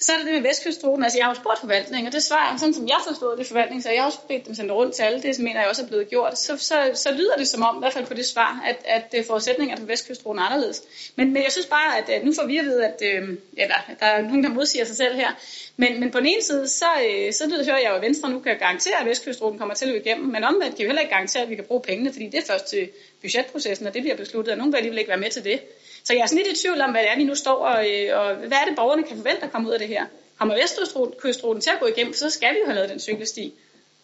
Så 0.08 0.12
er 0.14 0.18
det 0.18 0.26
med 0.26 0.42
Vestkystruten. 0.42 1.04
Altså, 1.04 1.18
jeg 1.18 1.26
har 1.26 1.34
jo 1.34 1.40
spurgt 1.40 1.60
forvaltningen, 1.60 2.06
og 2.06 2.12
det 2.12 2.22
svarer, 2.22 2.56
sådan 2.56 2.74
som 2.74 2.88
jeg 2.88 3.00
forstod 3.08 3.36
det 3.36 3.46
forvaltning, 3.46 3.82
så 3.82 3.90
jeg 3.90 4.00
har 4.00 4.06
også 4.06 4.18
bedt 4.28 4.46
dem 4.46 4.54
sende 4.54 4.74
rundt 4.74 4.94
til 4.94 5.02
alle, 5.02 5.22
det 5.22 5.38
mener 5.38 5.60
jeg 5.60 5.68
også 5.68 5.82
er 5.82 5.86
blevet 5.86 6.08
gjort. 6.08 6.38
Så, 6.38 6.56
så, 6.56 6.90
så 6.94 7.12
lyder 7.12 7.36
det 7.36 7.48
som 7.48 7.62
om, 7.62 7.76
i 7.76 7.78
hvert 7.78 7.92
fald 7.92 8.06
på 8.06 8.14
det 8.14 8.26
svar, 8.26 8.62
at, 8.66 8.76
at 8.84 9.14
øh, 9.18 9.26
forudsætningerne 9.26 9.80
for 9.80 9.86
Vestkystruten 9.86 10.38
er 10.38 10.42
anderledes. 10.42 10.82
Men, 11.16 11.32
men 11.32 11.42
jeg 11.42 11.52
synes 11.52 11.66
bare, 11.66 11.98
at, 11.98 12.08
at 12.08 12.24
nu 12.24 12.32
får 12.32 12.46
vi 12.46 12.58
at 12.58 12.64
vide, 12.64 12.86
at 12.86 13.02
øh, 13.02 13.28
eller, 13.56 13.74
der 14.00 14.06
er 14.06 14.22
nogen, 14.22 14.44
der 14.44 14.50
modsiger 14.50 14.84
sig 14.84 14.96
selv 14.96 15.14
her. 15.14 15.30
Men, 15.76 16.00
men 16.00 16.10
på 16.10 16.18
den 16.18 16.26
ene 16.26 16.42
side, 16.42 16.68
så, 16.68 16.86
øh, 17.10 17.32
så 17.32 17.46
lyder, 17.46 17.64
hører 17.64 17.78
jeg 17.78 17.90
jo, 17.90 17.94
at 17.94 18.02
Venstre 18.02 18.30
nu 18.30 18.40
kan 18.40 18.58
garantere, 18.58 19.00
at 19.00 19.06
Vestkystruten 19.06 19.58
kommer 19.58 19.74
til 19.74 19.84
at 19.84 19.92
løbe 19.92 20.04
igennem. 20.04 20.26
Men 20.26 20.44
omvendt 20.44 20.76
kan 20.76 20.82
vi 20.84 20.88
heller 20.88 21.02
ikke 21.02 21.14
garantere, 21.14 21.42
at 21.42 21.50
vi 21.50 21.54
kan 21.54 21.64
bruge 21.64 21.82
pengene, 21.82 22.12
fordi 22.12 22.26
det 22.26 22.38
er 22.38 22.46
først 22.46 22.66
til 22.66 22.88
budgetprocessen, 23.20 23.86
og 23.86 23.94
det 23.94 24.02
bliver 24.02 24.16
besluttet, 24.16 24.52
og 24.52 24.58
nogen 24.58 24.72
vil 24.72 24.76
alligevel 24.76 24.98
ikke 24.98 25.08
være 25.08 25.20
med 25.20 25.30
til 25.30 25.44
det. 25.44 25.60
Så 26.08 26.14
jeg 26.14 26.22
er 26.22 26.26
sådan 26.26 26.44
lidt 26.44 26.58
i 26.58 26.62
tvivl 26.62 26.80
om, 26.80 26.90
hvad 26.90 27.02
det 27.02 27.10
er, 27.10 27.16
vi 27.16 27.24
nu 27.24 27.34
står, 27.34 27.66
og, 27.66 27.90
øh, 27.90 28.20
og 28.20 28.34
hvad 28.34 28.58
er 28.58 28.64
det, 28.64 28.76
borgerne 28.76 29.02
kan 29.02 29.16
forvente 29.16 29.42
at 29.42 29.52
komme 29.52 29.68
ud 29.68 29.72
af 29.72 29.78
det 29.78 29.88
her. 29.88 30.06
Kommer 30.38 30.54
Vestkystruten 30.54 31.60
til 31.60 31.70
at 31.70 31.80
gå 31.80 31.86
igennem, 31.86 32.14
så 32.14 32.30
skal 32.30 32.54
vi 32.54 32.58
jo 32.58 32.64
have 32.64 32.74
lavet 32.74 32.90
den 32.90 33.00
cykelsti. 33.00 33.54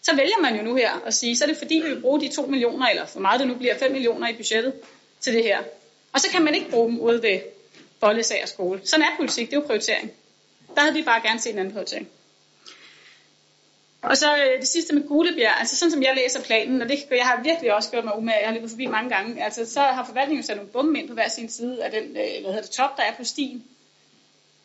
Så 0.03 0.17
vælger 0.17 0.39
man 0.43 0.57
jo 0.57 0.63
nu 0.63 0.75
her 0.75 1.03
at 1.07 1.15
sige, 1.15 1.37
så 1.37 1.45
er 1.45 1.49
det 1.49 1.57
fordi, 1.57 1.75
vi 1.75 1.89
vil 1.89 2.01
bruge 2.01 2.21
de 2.21 2.29
2 2.29 2.47
millioner, 2.47 2.87
eller 2.87 3.07
for 3.07 3.21
meget 3.21 3.41
det 3.41 3.49
nu 3.49 3.55
bliver 3.55 3.79
5 3.79 3.93
millioner 3.93 4.29
i 4.29 4.33
budgettet 4.33 4.73
til 5.21 5.35
det 5.35 5.43
her. 5.43 5.59
Og 6.13 6.21
så 6.21 6.31
kan 6.31 6.43
man 6.43 6.55
ikke 6.55 6.71
bruge 6.71 6.91
dem 6.91 7.01
ude 7.01 7.23
ved 7.23 7.41
Bollesager 8.01 8.47
skole. 8.47 8.81
Sådan 8.85 9.05
er 9.05 9.17
politik, 9.17 9.51
det 9.51 9.57
er 9.57 9.61
jo 9.61 9.67
prioritering. 9.67 10.13
Der 10.75 10.81
havde 10.81 10.95
vi 10.95 11.03
bare 11.03 11.21
gerne 11.21 11.41
set 11.41 11.53
en 11.53 11.59
anden 11.59 11.73
prioritering. 11.73 12.09
Og 14.05 14.17
så 14.17 14.37
øh, 14.37 14.61
det 14.61 14.69
sidste 14.69 14.95
med 14.95 15.09
Gulebjerg, 15.09 15.59
altså 15.59 15.77
sådan 15.77 15.91
som 15.91 16.03
jeg 16.03 16.15
læser 16.17 16.43
planen, 16.43 16.83
og 16.83 16.89
det, 16.89 17.07
jeg 17.11 17.27
har 17.27 17.43
virkelig 17.43 17.75
også 17.75 17.91
gjort 17.91 18.05
mig 18.05 18.19
umage, 18.19 18.39
jeg 18.39 18.49
har 18.49 18.55
løbet 18.55 18.71
forbi 18.71 18.87
mange 18.87 19.11
gange, 19.11 19.45
altså 19.45 19.73
så 19.73 19.81
har 19.81 20.05
forvaltningen 20.05 20.43
sat 20.43 20.57
nogle 20.57 20.71
bomme 20.71 20.99
ind 20.99 21.09
på 21.09 21.15
hver 21.15 21.29
sin 21.29 21.49
side 21.49 21.85
af 21.85 21.91
den, 21.91 22.05
øh, 22.05 22.15
hvad 22.15 22.53
hedder 22.53 22.61
det, 22.61 22.71
top, 22.71 22.97
der 22.97 23.03
er 23.03 23.15
på 23.15 23.25
stien. 23.25 23.65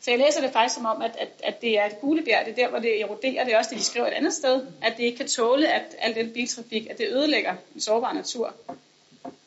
Så 0.02 0.12
jeg 0.12 0.20
læser 0.20 0.42
det 0.42 0.52
faktisk 0.52 0.76
som 0.76 0.86
om, 0.86 1.02
at, 1.02 1.12
at, 1.20 1.30
at 1.44 1.62
det 1.62 1.80
er 1.80 1.86
et 1.86 2.02
Gulebjerg, 2.02 2.46
det 2.46 2.52
er 2.52 2.56
der, 2.56 2.70
hvor 2.70 2.80
det 2.80 3.02
eroderer, 3.02 3.44
det 3.44 3.54
er 3.54 3.58
også 3.58 3.70
det, 3.70 3.80
de 3.80 3.84
skriver 3.84 4.08
et 4.08 4.14
andet 4.14 4.34
sted, 4.34 4.66
at 4.82 4.98
det 4.98 5.04
ikke 5.04 5.18
kan 5.18 5.28
tåle, 5.28 5.68
at 5.68 5.96
al 6.00 6.16
den 6.16 6.34
biltrafik, 6.34 6.88
at 6.90 6.98
det 6.98 7.08
ødelægger 7.12 7.56
en 7.76 7.82
sårbar 7.82 8.14
natur. 8.14 8.54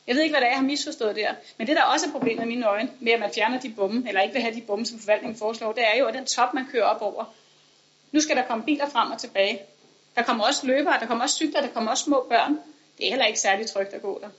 Jeg 0.07 0.15
ved 0.15 0.21
ikke, 0.21 0.33
hvad 0.33 0.41
det 0.41 0.47
er, 0.47 0.51
jeg 0.51 0.59
har 0.59 0.65
misforstået 0.65 1.15
der. 1.15 1.33
Men 1.57 1.67
det, 1.67 1.75
der 1.75 1.83
også 1.83 2.05
er 2.07 2.11
problemet 2.11 2.43
i 2.43 2.47
mine 2.47 2.67
øjne, 2.67 2.89
med 2.99 3.11
at 3.11 3.19
man 3.19 3.29
fjerner 3.35 3.59
de 3.59 3.69
bomme, 3.69 4.03
eller 4.07 4.21
ikke 4.21 4.33
vil 4.33 4.41
have 4.41 4.55
de 4.55 4.61
bomme, 4.61 4.85
som 4.85 4.99
forvaltningen 4.99 5.39
foreslår, 5.39 5.71
det 5.71 5.83
er 5.93 5.99
jo, 5.99 6.05
at 6.05 6.13
den 6.13 6.25
top, 6.25 6.53
man 6.53 6.65
kører 6.71 6.83
op 6.83 7.01
over, 7.01 7.33
nu 8.11 8.19
skal 8.21 8.35
der 8.35 8.43
komme 8.43 8.63
biler 8.63 8.89
frem 8.89 9.11
og 9.11 9.19
tilbage. 9.19 9.59
Der 10.15 10.23
kommer 10.23 10.43
også 10.45 10.67
løbere, 10.67 10.99
der 10.99 11.05
kommer 11.05 11.23
også 11.23 11.35
cykler, 11.35 11.61
der 11.61 11.69
kommer 11.69 11.91
også 11.91 12.03
små 12.03 12.25
børn. 12.29 12.59
Det 12.97 13.05
er 13.05 13.09
heller 13.09 13.25
ikke 13.25 13.39
særlig 13.39 13.69
trygt 13.69 13.93
at 13.93 14.01
gå 14.01 14.19
der. 14.21 14.29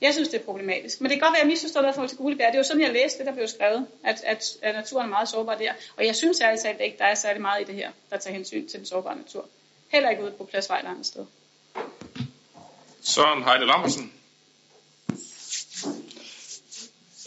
Jeg 0.00 0.12
synes, 0.12 0.28
det 0.28 0.40
er 0.40 0.44
problematisk. 0.44 1.00
Men 1.00 1.10
det 1.10 1.18
kan 1.18 1.26
godt 1.26 1.32
være, 1.32 1.40
at 1.40 1.44
jeg 1.44 1.52
misforstår 1.52 1.80
noget 1.80 1.92
i 1.92 1.94
forhold 1.94 2.08
til 2.08 2.18
Gulebjerg. 2.18 2.52
Det 2.52 2.54
er 2.54 2.58
jo 2.58 2.64
sådan, 2.64 2.82
jeg 2.82 2.92
læste 2.92 3.18
det, 3.18 3.26
der 3.26 3.32
blev 3.32 3.48
skrevet, 3.48 3.86
at, 4.04 4.22
at, 4.24 4.44
at 4.62 4.74
naturen 4.74 5.04
er 5.04 5.10
meget 5.10 5.28
sårbar 5.28 5.54
der. 5.54 5.72
Og 5.96 6.06
jeg 6.06 6.16
synes 6.16 6.40
ærligt 6.40 6.62
talt 6.62 6.80
ikke, 6.80 6.98
der 6.98 7.04
er 7.04 7.14
særlig 7.14 7.42
meget 7.42 7.60
i 7.60 7.64
det 7.64 7.74
her, 7.74 7.90
der 8.10 8.16
tager 8.16 8.34
hensyn 8.34 8.68
til 8.68 8.78
den 8.78 8.86
sårbare 8.86 9.16
natur. 9.16 9.46
Heller 9.88 10.10
ikke 10.10 10.22
ude 10.22 10.30
på 10.30 10.44
Pladsvej 10.44 10.78
eller 10.78 10.90
andet 10.90 11.06
sted. 11.06 11.24
Søren 13.02 13.44
Heide 13.44 13.66
Lammersen. 13.66 14.12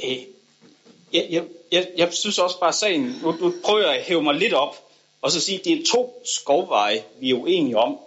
Øh, 0.03 0.17
jeg, 1.13 1.27
jeg, 1.29 1.43
jeg, 1.71 1.87
jeg 1.97 2.13
synes 2.13 2.39
også 2.39 2.59
bare, 2.59 2.69
at 2.69 2.75
sagen, 2.75 3.19
nu, 3.21 3.31
nu 3.31 3.53
prøver 3.63 3.87
jeg 3.87 3.95
at 3.95 4.03
hæve 4.03 4.23
mig 4.23 4.35
lidt 4.35 4.53
op, 4.53 4.88
og 5.21 5.31
så 5.31 5.41
sige, 5.41 5.59
at 5.59 5.65
det 5.65 5.73
er 5.73 5.85
to 5.91 6.21
skovveje, 6.25 7.03
vi 7.19 7.29
er 7.29 7.35
uenige 7.35 7.77
om, 7.77 7.97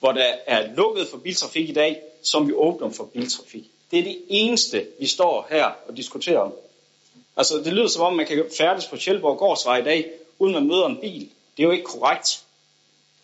hvor 0.00 0.12
der 0.12 0.34
er 0.46 0.74
lukket 0.74 1.08
for 1.08 1.18
biltrafik 1.18 1.68
i 1.68 1.72
dag, 1.72 2.02
som 2.22 2.48
vi 2.48 2.52
åbner 2.52 2.90
for 2.90 3.04
biltrafik. 3.04 3.64
Det 3.90 3.98
er 3.98 4.02
det 4.02 4.18
eneste, 4.28 4.86
vi 5.00 5.06
står 5.06 5.46
her 5.50 5.70
og 5.88 5.96
diskuterer 5.96 6.38
om. 6.38 6.52
Altså, 7.36 7.58
det 7.58 7.72
lyder 7.72 7.88
som 7.88 8.02
om, 8.02 8.12
man 8.12 8.26
kan 8.26 8.44
færdes 8.58 8.86
på 8.86 8.96
Sjælborg 8.96 9.38
Gårdsvej 9.38 9.78
i 9.78 9.84
dag, 9.84 10.10
uden 10.38 10.54
man 10.54 10.66
møder 10.66 10.86
en 10.86 10.96
bil. 10.96 11.28
Det 11.56 11.62
er 11.62 11.66
jo 11.66 11.70
ikke 11.70 11.84
korrekt. 11.84 12.42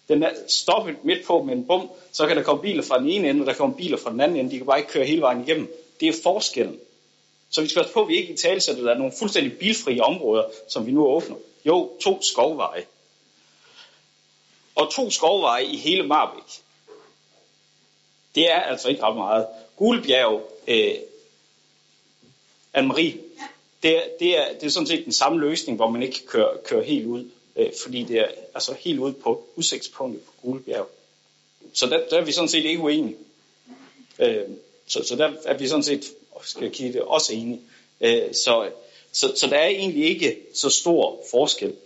Den 0.08 0.22
er 0.22 0.30
stoppet 0.48 1.04
midt 1.04 1.26
på 1.26 1.42
med 1.42 1.54
en 1.54 1.64
bum, 1.64 1.90
så 2.12 2.26
kan 2.26 2.36
der 2.36 2.42
komme 2.42 2.62
biler 2.62 2.82
fra 2.82 2.98
den 2.98 3.08
ene 3.08 3.28
ende, 3.28 3.42
og 3.42 3.46
der 3.46 3.52
kommer 3.52 3.76
biler 3.76 3.96
fra 3.96 4.10
den 4.10 4.20
anden 4.20 4.36
ende. 4.36 4.50
De 4.50 4.56
kan 4.56 4.66
bare 4.66 4.78
ikke 4.78 4.90
køre 4.90 5.04
hele 5.04 5.20
vejen 5.20 5.42
igennem. 5.42 5.74
Det 6.00 6.08
er 6.08 6.12
forskellen. 6.22 6.78
Så 7.50 7.62
vi 7.62 7.68
skal 7.68 7.82
passe 7.82 7.94
på, 7.94 8.02
at 8.02 8.08
vi 8.08 8.16
ikke 8.16 8.32
i 8.32 8.36
tale 8.36 8.60
sætter, 8.60 8.82
der 8.82 8.92
er 8.92 8.98
nogle 8.98 9.12
fuldstændig 9.18 9.58
bilfrie 9.58 10.04
områder, 10.04 10.44
som 10.68 10.86
vi 10.86 10.92
nu 10.92 11.06
åbner. 11.06 11.36
Jo, 11.64 11.90
to 12.00 12.22
skovveje. 12.22 12.84
Og 14.78 14.92
to 14.92 15.10
skovveje 15.10 15.64
i 15.64 15.76
hele 15.76 16.06
Marbæk. 16.06 16.42
Det 18.34 18.50
er 18.50 18.60
altså 18.60 18.88
ikke 18.88 19.02
ret 19.02 19.16
meget. 19.16 19.46
Gulebjerg, 19.76 20.52
øh, 20.68 20.94
Anne-Marie, 22.76 23.16
det 23.82 23.96
er, 23.96 24.02
det, 24.18 24.38
er, 24.38 24.52
det 24.52 24.66
er 24.66 24.70
sådan 24.70 24.86
set 24.86 25.04
den 25.04 25.12
samme 25.12 25.40
løsning, 25.40 25.76
hvor 25.76 25.90
man 25.90 26.02
ikke 26.02 26.14
kan 26.14 26.26
køre, 26.26 26.58
køre 26.64 26.84
helt 26.84 27.06
ud, 27.06 27.30
øh, 27.56 27.72
fordi 27.82 28.02
det 28.02 28.18
er 28.18 28.28
altså 28.54 28.74
helt 28.80 28.98
ude 28.98 29.12
på 29.12 29.46
udsigtspunktet 29.56 30.22
på 30.22 30.32
Gulebjerg. 30.42 30.88
Så 31.72 31.86
der, 31.86 32.08
der 32.10 32.18
er 32.18 32.24
vi 32.24 32.32
sådan 32.32 32.48
set 32.48 32.64
ikke 32.64 32.82
uenige. 32.82 33.16
Øh, 34.18 34.44
så, 34.86 35.04
så 35.04 35.16
der 35.16 35.32
er 35.44 35.54
vi 35.54 35.68
sådan 35.68 35.82
set, 35.82 36.04
skal 36.42 36.70
kigge 36.70 36.92
det, 36.92 37.02
også 37.02 37.32
enige. 37.32 37.60
Øh, 38.00 38.34
så, 38.34 38.70
så, 39.12 39.32
så 39.36 39.46
der 39.46 39.56
er 39.56 39.68
egentlig 39.68 40.04
ikke 40.04 40.36
så 40.54 40.70
stor 40.70 41.22
forskel. 41.30 41.76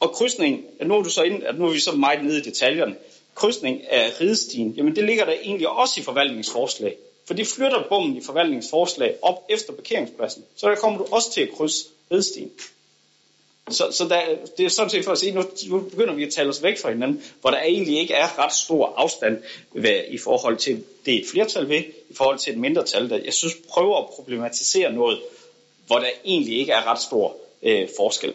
Og 0.00 0.12
krydsning, 0.12 0.64
nu 0.82 0.94
er, 0.94 1.02
du 1.02 1.10
så 1.10 1.22
ind, 1.22 1.42
at 1.44 1.58
nu 1.58 1.66
er 1.66 1.70
vi 1.70 1.80
så 1.80 1.92
meget 1.92 2.24
nede 2.24 2.38
i 2.38 2.42
detaljerne, 2.42 2.96
krydsning 3.34 3.90
af 3.90 4.20
ridestien, 4.20 4.74
jamen 4.76 4.96
det 4.96 5.04
ligger 5.04 5.24
der 5.24 5.32
egentlig 5.32 5.68
også 5.68 6.00
i 6.00 6.02
forvaltningsforslag. 6.02 6.96
For 7.26 7.34
det 7.34 7.46
flytter 7.46 7.82
bommen 7.88 8.16
i 8.16 8.22
forvaltningsforslag 8.22 9.14
op 9.22 9.44
efter 9.48 9.72
parkeringspladsen. 9.72 10.44
Så 10.56 10.68
der 10.68 10.74
kommer 10.74 10.98
du 10.98 11.06
også 11.10 11.32
til 11.32 11.40
at 11.40 11.50
krydse 11.56 11.86
ridestien. 12.12 12.50
Så, 13.70 13.88
så 13.90 14.04
der, 14.08 14.20
det 14.58 14.66
er 14.66 14.70
sådan 14.70 14.90
set 14.90 15.04
for 15.04 15.12
at 15.12 15.18
sige, 15.18 15.32
nu, 15.32 15.44
nu 15.68 15.80
begynder 15.80 16.14
vi 16.14 16.24
at 16.24 16.32
tale 16.32 16.48
os 16.48 16.62
væk 16.62 16.78
fra 16.78 16.90
hinanden, 16.90 17.22
hvor 17.40 17.50
der 17.50 17.58
egentlig 17.58 17.98
ikke 17.98 18.14
er 18.14 18.38
ret 18.38 18.52
stor 18.52 18.94
afstand 18.96 19.42
ved, 19.72 20.04
i 20.08 20.18
forhold 20.18 20.56
til 20.56 20.84
det 21.06 21.14
et 21.14 21.26
flertal 21.32 21.68
ved, 21.68 21.82
i 22.10 22.14
forhold 22.14 22.38
til 22.38 22.52
et 22.52 22.58
mindretal, 22.58 23.10
der 23.10 23.16
jeg 23.24 23.34
synes 23.34 23.54
prøver 23.68 23.98
at 23.98 24.06
problematisere 24.06 24.92
noget, 24.92 25.20
hvor 25.86 25.98
der 25.98 26.08
egentlig 26.24 26.58
ikke 26.58 26.72
er 26.72 26.86
ret 26.86 27.00
stor 27.00 27.36
øh, 27.62 27.88
forskel. 27.96 28.34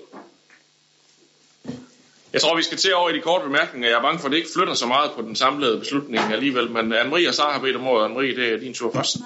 Jeg 2.34 2.42
tror, 2.42 2.56
vi 2.56 2.64
skal 2.64 2.78
til 2.78 2.96
over 2.96 3.10
i 3.10 3.14
de 3.14 3.22
korte 3.22 3.44
bemærkninger. 3.44 3.90
Jeg 3.90 3.98
er 3.98 4.02
bange 4.02 4.20
for, 4.20 4.26
at 4.28 4.32
det 4.32 4.38
ikke 4.38 4.50
flytter 4.54 4.74
så 4.74 4.86
meget 4.86 5.12
på 5.12 5.22
den 5.22 5.36
samlede 5.36 5.80
beslutning 5.80 6.34
alligevel. 6.34 6.72
Men 6.72 6.94
Anne-Marie 6.94 7.28
og 7.28 7.34
Sara 7.34 7.52
har 7.52 7.60
bedt 7.60 7.76
om 7.76 7.88
ordet. 7.88 8.10
Anne-Marie, 8.10 8.40
det 8.40 8.54
er 8.54 8.58
din 8.58 8.74
tur 8.74 8.92
først. 8.94 9.18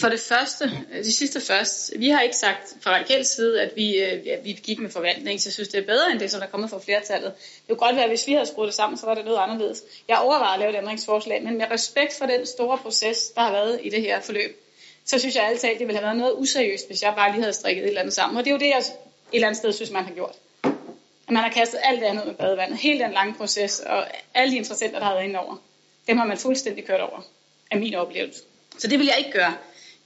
For 0.00 0.08
det 0.08 0.20
første, 0.20 0.70
det 0.92 1.14
sidste 1.14 1.40
først, 1.40 1.92
vi 1.96 2.08
har 2.08 2.20
ikke 2.20 2.36
sagt 2.36 2.74
fra 2.80 2.94
radikal 2.94 3.24
side, 3.24 3.62
at 3.62 3.72
vi, 3.76 3.98
øh, 3.98 4.26
ja, 4.26 4.36
vi 4.44 4.52
gik 4.62 4.78
med 4.78 4.90
forvandling, 4.90 5.40
så 5.40 5.48
jeg 5.48 5.52
synes, 5.52 5.68
det 5.68 5.78
er 5.78 5.86
bedre 5.86 6.12
end 6.12 6.20
det, 6.20 6.30
som 6.30 6.40
der 6.40 6.46
er 6.46 6.50
kommet 6.50 6.70
fra 6.70 6.78
flertallet. 6.78 7.32
Det 7.36 7.68
kunne 7.68 7.86
godt 7.86 7.96
være, 7.96 8.04
at 8.04 8.10
hvis 8.10 8.26
vi 8.26 8.32
havde 8.32 8.46
skruet 8.46 8.66
det 8.66 8.74
sammen, 8.74 8.98
så 8.98 9.06
var 9.06 9.14
det 9.14 9.24
noget 9.24 9.38
anderledes. 9.38 9.82
Jeg 10.08 10.18
overvejer 10.18 10.52
at 10.52 10.58
lave 10.58 10.70
et 10.70 10.76
ændringsforslag, 10.76 11.42
men 11.42 11.58
med 11.58 11.66
respekt 11.70 12.18
for 12.18 12.26
den 12.26 12.46
store 12.46 12.78
proces, 12.78 13.18
der 13.34 13.40
har 13.40 13.52
været 13.52 13.80
i 13.82 13.88
det 13.88 14.02
her 14.02 14.20
forløb, 14.20 14.62
så 15.04 15.18
synes 15.18 15.34
jeg 15.34 15.44
altid, 15.44 15.68
at 15.68 15.78
det 15.78 15.86
ville 15.86 15.98
have 15.98 16.06
været 16.06 16.18
noget 16.18 16.34
useriøst, 16.36 16.86
hvis 16.86 17.02
jeg 17.02 17.12
bare 17.16 17.32
lige 17.32 17.40
havde 17.40 17.52
strikket 17.52 17.82
et 17.82 17.88
eller 17.88 18.00
andet 18.00 18.14
sammen. 18.14 18.38
Og 18.38 18.44
det 18.44 18.50
er 18.50 18.54
jo 18.54 18.58
det, 18.58 18.68
jeg 18.68 18.78
et 18.78 18.84
eller 19.32 19.46
andet 19.46 19.58
sted 19.58 19.72
synes, 19.72 19.90
man 19.90 20.04
har 20.04 20.14
gjort. 20.14 20.36
Man 21.28 21.42
har 21.42 21.50
kastet 21.50 21.80
alt 21.82 22.00
det 22.00 22.06
andet 22.06 22.26
med 22.26 22.34
badevandet, 22.34 22.78
hele 22.78 23.04
den 23.04 23.12
lange 23.12 23.34
proces, 23.34 23.80
og 23.80 24.06
alle 24.34 24.52
de 24.52 24.56
interessenter, 24.56 24.98
der 24.98 25.06
har 25.06 25.14
været 25.14 25.24
inde 25.24 25.38
over, 25.38 25.56
dem 26.08 26.18
har 26.18 26.26
man 26.26 26.38
fuldstændig 26.38 26.84
kørt 26.84 27.00
over, 27.00 27.20
af 27.70 27.78
min 27.78 27.94
oplevelse. 27.94 28.42
Så 28.78 28.88
det 28.88 28.98
vil 28.98 29.06
jeg 29.06 29.18
ikke 29.18 29.30
gøre. 29.30 29.54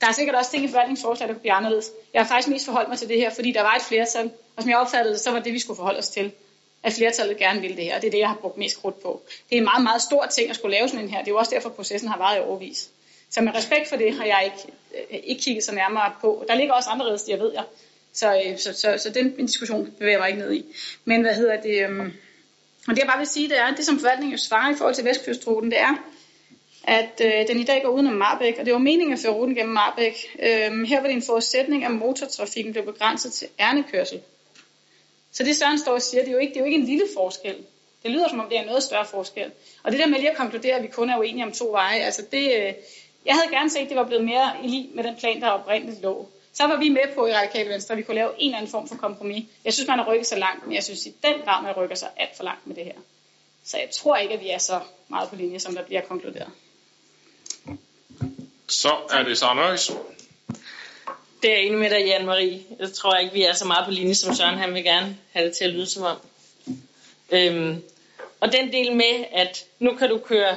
Der 0.00 0.06
er 0.06 0.12
sikkert 0.12 0.36
også 0.36 0.50
ting 0.50 0.64
i 0.64 0.68
forvaltningsforslaget, 0.68 1.28
der 1.28 1.34
kunne 1.34 1.40
blive 1.40 1.52
anderledes. 1.52 1.90
Jeg 2.14 2.22
har 2.22 2.28
faktisk 2.28 2.48
mest 2.48 2.64
forholdt 2.64 2.88
mig 2.88 2.98
til 2.98 3.08
det 3.08 3.16
her, 3.16 3.30
fordi 3.30 3.52
der 3.52 3.62
var 3.62 3.74
et 3.74 3.82
flertal, 3.82 4.30
og 4.56 4.62
som 4.62 4.70
jeg 4.70 4.78
opfattede 4.78 5.18
så 5.18 5.30
var 5.30 5.38
det, 5.38 5.52
vi 5.52 5.58
skulle 5.58 5.76
forholde 5.76 5.98
os 5.98 6.08
til. 6.08 6.32
At 6.82 6.92
flertallet 6.92 7.36
gerne 7.36 7.60
ville 7.60 7.76
det 7.76 7.84
her, 7.84 7.96
og 7.96 8.02
det 8.02 8.06
er 8.06 8.10
det, 8.10 8.18
jeg 8.18 8.28
har 8.28 8.36
brugt 8.36 8.56
mest 8.56 8.80
krudt 8.80 9.02
på. 9.02 9.22
Det 9.50 9.56
er 9.56 9.60
en 9.60 9.64
meget, 9.64 9.82
meget 9.82 10.02
stor 10.02 10.26
ting 10.26 10.50
at 10.50 10.56
skulle 10.56 10.76
lave 10.76 10.88
sådan 10.88 11.04
en 11.04 11.10
her. 11.10 11.18
Det 11.18 11.28
er 11.28 11.32
jo 11.32 11.38
også 11.38 11.54
derfor, 11.54 11.68
processen 11.68 12.08
har 12.08 12.18
varet 12.18 12.36
i 12.36 12.40
overvis. 12.40 12.88
Så 13.30 13.40
med 13.40 13.54
respekt 13.54 13.88
for 13.88 13.96
det 13.96 14.14
har 14.14 14.24
jeg 14.24 14.44
ikke, 14.44 14.78
øh, 15.12 15.20
ikke 15.24 15.42
kigget 15.42 15.64
så 15.64 15.74
nærmere 15.74 16.12
på. 16.20 16.44
Der 16.48 16.54
ligger 16.54 16.74
også 16.74 16.90
andre 16.90 17.06
redstier, 17.06 17.36
ved 17.36 17.52
jeg. 17.52 17.64
Så, 18.12 18.42
øh, 18.46 18.58
så, 18.58 18.72
så, 18.72 18.98
så 18.98 19.10
den 19.10 19.46
diskussion 19.46 19.94
bevæger 19.98 20.12
jeg 20.12 20.20
mig 20.20 20.28
ikke 20.28 20.40
ned 20.40 20.52
i. 20.52 20.64
Men 21.04 21.20
hvad 21.20 21.34
hedder 21.34 21.60
det? 21.60 21.84
Øhm, 21.84 22.12
og 22.88 22.94
det 22.94 22.98
jeg 22.98 23.06
bare 23.06 23.18
vil 23.18 23.26
sige, 23.26 23.48
det 23.48 23.58
er, 23.58 23.64
at 23.64 23.76
det 23.76 23.84
som 23.84 23.98
forvaltningen 23.98 24.38
svarer 24.38 24.72
i 24.72 24.76
forhold 24.76 24.94
til 24.94 25.04
Vestkystruten, 25.04 25.70
det 25.70 25.80
er, 25.80 25.94
at 26.84 27.20
øh, 27.24 27.48
den 27.48 27.60
i 27.60 27.64
dag 27.64 27.82
går 27.82 27.88
udenom 27.88 28.12
Marbæk, 28.12 28.58
og 28.58 28.64
det 28.64 28.72
var 28.72 28.78
meningen 28.78 29.12
at 29.12 29.18
føre 29.18 29.32
ruten 29.32 29.54
gennem 29.54 29.74
Marbæk. 29.74 30.36
Øhm, 30.42 30.84
her 30.84 31.00
var 31.00 31.06
det 31.06 31.16
en 31.16 31.22
forudsætning, 31.22 31.84
at 31.84 31.90
motortrafikken 31.90 32.72
blev 32.72 32.84
begrænset 32.84 33.32
til 33.32 33.48
ærnekørsel. 33.60 34.20
Så 35.32 35.44
det 35.44 35.56
Søren 35.56 35.78
står 35.78 35.92
og 35.92 36.02
siger, 36.02 36.22
det 36.22 36.28
er, 36.28 36.32
jo 36.32 36.38
ikke, 36.38 36.50
det 36.50 36.56
er 36.56 36.60
jo 36.60 36.66
ikke 36.66 36.78
en 36.78 36.86
lille 36.86 37.04
forskel. 37.16 37.56
Det 38.02 38.10
lyder 38.10 38.28
som 38.28 38.40
om, 38.40 38.48
det 38.48 38.56
er 38.56 38.60
en 38.60 38.66
noget 38.66 38.82
større 38.82 39.06
forskel. 39.06 39.50
Og 39.82 39.92
det 39.92 40.00
der 40.00 40.06
med 40.06 40.18
lige 40.18 40.30
at 40.30 40.36
konkludere, 40.36 40.74
at 40.74 40.82
vi 40.82 40.88
kun 40.88 41.10
er 41.10 41.18
uenige 41.18 41.44
om 41.44 41.52
to 41.52 41.70
veje, 41.70 42.00
altså 42.00 42.22
det, 42.32 42.44
øh, 42.56 42.72
jeg 43.26 43.34
havde 43.34 43.50
gerne 43.50 43.70
set, 43.70 43.80
at 43.80 43.88
det 43.88 43.96
var 43.96 44.06
blevet 44.06 44.24
mere 44.24 44.52
i 44.64 44.68
lige 44.68 44.90
med 44.94 45.04
den 45.04 45.16
plan, 45.16 45.40
der 45.40 45.48
oprindeligt 45.48 46.02
lå. 46.02 46.28
Så 46.52 46.66
var 46.66 46.76
vi 46.76 46.88
med 46.88 47.14
på 47.14 47.26
i 47.26 47.32
Radikale 47.32 47.70
Venstre, 47.70 47.92
at 47.92 47.98
vi 47.98 48.02
kunne 48.02 48.14
lave 48.14 48.30
en 48.38 48.46
eller 48.46 48.58
anden 48.58 48.70
form 48.70 48.88
for 48.88 48.96
kompromis. 48.96 49.44
Jeg 49.64 49.72
synes, 49.72 49.88
man 49.88 49.98
har 49.98 50.06
rykket 50.06 50.26
sig 50.26 50.38
langt, 50.38 50.66
men 50.66 50.74
jeg 50.74 50.84
synes 50.84 51.06
i 51.06 51.14
den 51.22 51.34
grad, 51.44 51.62
man 51.62 51.76
rykker 51.76 51.96
sig 51.96 52.08
alt 52.16 52.36
for 52.36 52.44
langt 52.44 52.66
med 52.66 52.76
det 52.76 52.84
her. 52.84 52.94
Så 53.64 53.78
jeg 53.78 53.88
tror 53.90 54.16
ikke, 54.16 54.34
at 54.34 54.40
vi 54.40 54.50
er 54.50 54.58
så 54.58 54.80
meget 55.08 55.28
på 55.28 55.36
linje, 55.36 55.60
som 55.60 55.74
der 55.74 55.82
bliver 55.82 56.00
konkluderet. 56.00 56.50
Så 58.68 58.96
er 59.10 59.22
det 59.22 59.38
Søren 59.38 59.56
Nøjes. 59.56 59.92
Det 61.42 61.50
er 61.50 61.54
jeg 61.54 61.64
enig 61.64 61.78
med 61.78 61.90
dig, 61.90 62.06
Jan 62.06 62.26
Marie. 62.26 62.62
Jeg 62.78 62.92
tror 62.92 63.16
ikke, 63.16 63.32
vi 63.32 63.42
er 63.42 63.52
så 63.52 63.64
meget 63.64 63.84
på 63.84 63.90
linje, 63.90 64.14
som 64.14 64.34
Søren 64.34 64.58
han 64.58 64.74
vil 64.74 64.84
gerne 64.84 65.16
have 65.32 65.46
det 65.46 65.56
til 65.56 65.64
at 65.64 65.70
lyde 65.70 65.86
som 65.86 66.02
om. 66.02 66.16
Øhm, 67.30 67.82
og 68.40 68.52
den 68.52 68.72
del 68.72 68.96
med, 68.96 69.24
at 69.32 69.64
nu 69.78 69.96
kan 69.96 70.08
du 70.08 70.18
køre 70.18 70.56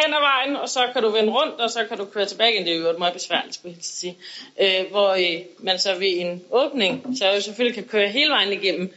hen 0.00 0.14
ad 0.14 0.20
vejen, 0.20 0.56
og 0.56 0.68
så 0.68 0.88
kan 0.92 1.02
du 1.02 1.10
vende 1.10 1.32
rundt, 1.32 1.60
og 1.60 1.70
så 1.70 1.84
kan 1.84 1.98
du 1.98 2.04
køre 2.04 2.26
tilbage 2.26 2.52
igen. 2.54 2.66
Det 2.66 2.72
er 2.72 2.78
jo 2.78 2.90
et 2.90 2.98
meget 2.98 3.14
besværligt, 3.14 3.54
skulle 3.54 3.74
jeg 3.74 3.84
sige. 3.84 4.18
Øh, 4.60 4.90
hvor 4.90 5.08
øh, 5.08 5.44
man 5.58 5.78
så 5.78 5.94
ved 5.94 6.20
en 6.20 6.44
åbning, 6.50 7.18
så 7.18 7.26
jo 7.26 7.40
selvfølgelig 7.40 7.74
kan 7.74 7.88
køre 7.88 8.08
hele 8.08 8.30
vejen 8.30 8.52
igennem. 8.52 8.94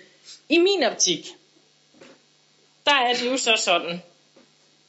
I 0.50 0.58
min 0.58 0.84
optik, 0.84 1.28
der 2.86 2.94
er 2.94 3.14
det 3.14 3.32
jo 3.32 3.38
så 3.38 3.54
sådan, 3.58 4.02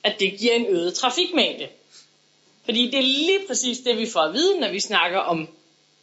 at 0.05 0.21
det 0.21 0.39
giver 0.39 0.55
en 0.55 0.67
øget 0.67 0.95
trafikmængde. 0.95 1.69
Fordi 2.65 2.87
det 2.91 2.99
er 2.99 3.03
lige 3.03 3.47
præcis 3.49 3.79
det, 3.79 3.99
vi 3.99 4.11
får 4.11 4.21
at 4.21 4.33
vide, 4.33 4.61
når 4.61 4.69
vi 4.69 4.81
snakker 4.81 5.19
om 5.19 5.49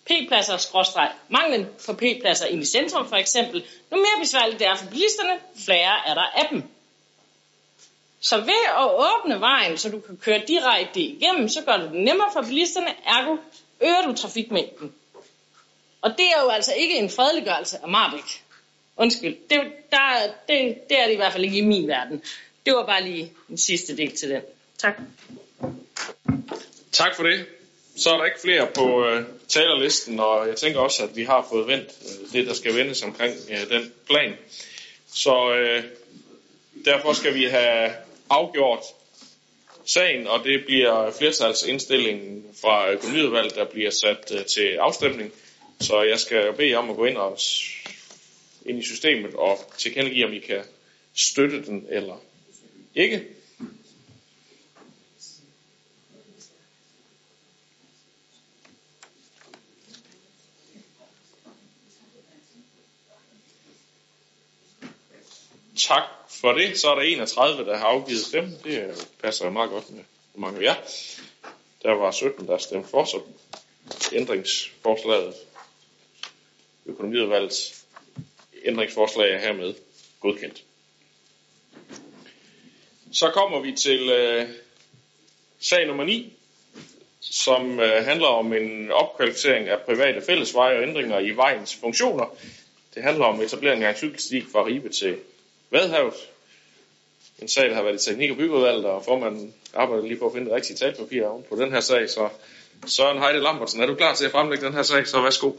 P-pladser, 0.05 0.57
skråstreg, 0.57 1.12
manglen 1.30 1.68
for 1.80 1.93
P-pladser 1.93 2.45
ind 2.45 2.62
i 2.62 2.66
centrum 2.66 3.10
for 3.10 3.16
eksempel. 3.16 3.64
Nu 3.91 3.97
mere 3.97 4.22
besværligt 4.22 4.60
det 4.60 4.68
er 4.68 4.76
for 4.76 4.89
bilisterne, 4.89 5.39
flere 5.66 6.07
er 6.07 6.14
der 6.14 6.22
af 6.22 6.47
dem. 6.51 6.64
Så 8.22 8.38
ved 8.38 8.65
at 8.78 8.86
åbne 8.86 9.39
vejen, 9.39 9.78
så 9.78 9.89
du 9.89 9.99
kan 9.99 10.17
køre 10.17 10.43
direkte 10.47 10.99
igennem, 10.99 11.49
så 11.49 11.61
gør 11.61 11.78
du 11.78 11.84
det 11.84 12.03
nemmere 12.03 12.30
for 12.34 12.41
bilisterne, 12.41 12.88
ergo 13.05 13.38
øger 13.82 14.01
du 14.05 14.13
trafikmængden. 14.13 14.93
Og 16.01 16.11
det 16.17 16.26
er 16.26 16.43
jo 16.43 16.49
altså 16.49 16.74
ikke 16.74 16.97
en 16.97 17.09
fredeliggørelse 17.09 17.78
af 17.84 17.89
Marbæk. 17.89 18.43
Undskyld, 18.97 19.38
det, 19.49 19.61
der, 19.91 20.34
det, 20.47 20.89
det 20.89 20.99
er 20.99 21.05
det 21.05 21.13
i 21.13 21.15
hvert 21.15 21.32
fald 21.32 21.43
ikke 21.43 21.57
i 21.57 21.65
min 21.65 21.88
verden. 21.88 22.24
Det 22.65 22.74
var 22.74 22.86
bare 22.86 23.03
lige 23.03 23.34
en 23.49 23.57
sidste 23.57 23.97
del 23.97 24.15
til 24.15 24.30
den. 24.30 24.41
Tak. 24.78 24.97
Tak 26.91 27.15
for 27.15 27.24
det. 27.24 27.45
Så 27.97 28.09
er 28.09 28.17
der 28.17 28.26
ikke 28.26 28.41
flere 28.41 28.67
på 28.76 29.05
øh, 29.05 29.26
talerlisten, 29.47 30.20
og 30.20 30.47
jeg 30.47 30.55
tænker 30.55 30.80
også, 30.80 31.03
at 31.03 31.15
vi 31.15 31.24
har 31.24 31.47
fået 31.49 31.67
vendt 31.67 31.88
øh, 31.88 32.32
det, 32.32 32.47
der 32.47 32.53
skal 32.53 32.76
vendes 32.76 33.03
omkring 33.03 33.36
øh, 33.49 33.70
den 33.70 33.93
plan. 34.07 34.34
Så 35.13 35.53
øh, 35.53 35.84
derfor 36.86 37.13
skal 37.13 37.34
vi 37.34 37.43
have 37.43 37.91
afgjort 38.30 38.84
sagen, 39.86 40.27
og 40.27 40.43
det 40.43 40.65
bliver 40.65 41.11
flertalsindstillingen 41.11 42.45
fra 42.61 42.91
økonomiudvalget, 42.91 43.55
der 43.55 43.65
bliver 43.65 43.91
sat 43.91 44.32
øh, 44.34 44.45
til 44.45 44.75
afstemning. 44.75 45.32
Så 45.82 46.01
jeg 46.01 46.19
skal 46.19 46.53
bede 46.53 46.75
om 46.75 46.89
at 46.89 46.95
gå 46.95 47.05
ind, 47.05 47.17
og, 47.17 47.39
ind 48.65 48.80
i 48.80 48.84
systemet 48.84 49.34
og 49.34 49.57
tilkendegive, 49.77 50.25
om 50.25 50.34
I 50.34 50.39
kan 50.39 50.63
støtte 51.15 51.65
den 51.65 51.86
eller 51.89 52.15
ikke. 52.95 53.23
Tak 65.88 66.03
for 66.30 66.51
det. 66.51 66.80
Så 66.80 66.89
er 66.89 66.95
der 66.95 67.01
31, 67.01 67.65
der 67.65 67.77
har 67.77 67.86
afgivet 67.86 68.25
stemme. 68.25 68.51
Det 68.63 68.84
øh, 68.84 68.95
passer 69.23 69.45
jo 69.45 69.51
meget 69.51 69.69
godt 69.69 69.89
med, 69.89 70.03
hvor 70.34 70.41
mange 70.41 70.59
vi 70.59 70.65
er. 70.65 70.75
Der 71.84 71.91
var 71.91 72.11
17, 72.11 72.47
der 72.47 72.57
stemte 72.57 72.89
for, 72.89 73.05
så 73.05 73.21
ændringsforslaget, 74.13 75.34
økonomiudvalgets 76.86 77.86
ændringsforslag 78.65 79.34
er 79.34 79.39
hermed 79.39 79.73
godkendt. 80.19 80.63
Så 83.13 83.32
kommer 83.34 83.59
vi 83.59 83.75
til 83.75 84.09
øh, 84.09 84.49
sag 85.59 85.88
nummer 85.88 86.03
9, 86.03 86.34
som 87.19 87.80
øh, 87.80 88.05
handler 88.05 88.27
om 88.27 88.53
en 88.53 88.91
opkvalificering 88.91 89.67
af 89.67 89.80
private 89.80 90.21
fællesveje 90.25 90.77
og 90.77 90.84
ændringer 90.84 91.19
i 91.19 91.30
vejens 91.30 91.75
funktioner. 91.75 92.36
Det 92.95 93.03
handler 93.03 93.25
om 93.25 93.41
etablering 93.41 93.84
af 93.84 93.89
en 93.89 93.95
cykelsti 93.95 94.41
fra 94.41 94.65
Ribe 94.65 94.89
til 94.89 95.19
Vadhavet. 95.72 96.30
En 97.41 97.47
sag, 97.47 97.70
der 97.70 97.76
har 97.76 97.84
været 97.84 98.01
i 98.01 98.09
teknik- 98.09 98.32
og 98.32 98.38
byggeudvalget, 98.38 98.86
og 98.86 99.05
formanden 99.05 99.53
arbejder 99.74 100.03
lige 100.03 100.20
på 100.20 100.26
at 100.26 100.34
finde 100.34 100.45
det 100.45 100.55
rigtige 100.55 100.78
talpapir 100.78 101.43
på 101.49 101.55
den 101.55 101.72
her 101.72 101.80
sag, 101.80 102.09
så 102.09 102.30
Søren 102.88 103.20
Heide 103.20 103.39
Lambertsen, 103.39 103.82
er 103.82 103.86
du 103.86 103.95
klar 103.95 104.15
til 104.15 104.26
at 104.26 104.32
fremlægge 104.32 104.65
den 104.65 104.74
her 104.74 104.84
sag, 104.84 105.07
så 105.07 105.22
værsgo. 105.22 105.51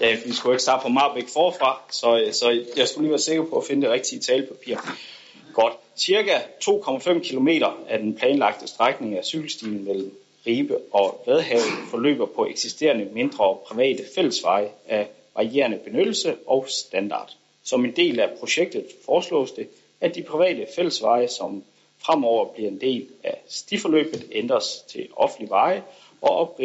Ja, 0.00 0.16
vi 0.24 0.32
skulle 0.32 0.54
ikke 0.54 0.62
starte 0.62 0.82
på 0.82 0.88
Marbæk 0.88 1.28
forfra, 1.28 1.82
så, 1.90 2.28
så 2.32 2.64
jeg 2.76 2.88
skulle 2.88 3.04
lige 3.04 3.10
være 3.10 3.18
sikker 3.18 3.44
på 3.44 3.58
at 3.58 3.66
finde 3.66 3.82
det 3.82 3.92
rigtige 3.92 4.20
talepapir. 4.20 4.76
Godt. 5.54 5.74
Cirka 5.96 6.38
2,5 6.38 7.28
km 7.28 7.48
af 7.88 7.98
den 7.98 8.14
planlagte 8.14 8.66
strækning 8.68 9.18
af 9.18 9.24
cykelstien 9.24 9.84
mellem 9.84 10.18
Ribe 10.46 10.78
og 10.92 11.22
Vadhavet 11.26 11.72
forløber 11.90 12.26
på 12.26 12.46
eksisterende 12.46 13.04
mindre 13.04 13.56
private 13.66 14.04
fællesveje 14.14 14.70
af 14.88 15.08
varierende 15.34 15.78
benyttelse 15.78 16.36
og 16.46 16.66
standard. 16.68 17.32
Som 17.64 17.84
en 17.84 17.96
del 17.96 18.20
af 18.20 18.38
projektet 18.38 18.86
foreslås 19.04 19.52
det, 19.52 19.68
at 20.00 20.14
de 20.14 20.22
private 20.22 20.66
fællesveje, 20.74 21.28
som 21.28 21.64
fremover 21.98 22.52
bliver 22.52 22.68
en 22.68 22.80
del 22.80 23.08
af 23.24 23.42
stiforløbet, 23.48 24.28
ændres 24.32 24.84
til 24.88 25.08
offentlige 25.16 25.50
veje 25.50 25.84
og 26.20 26.56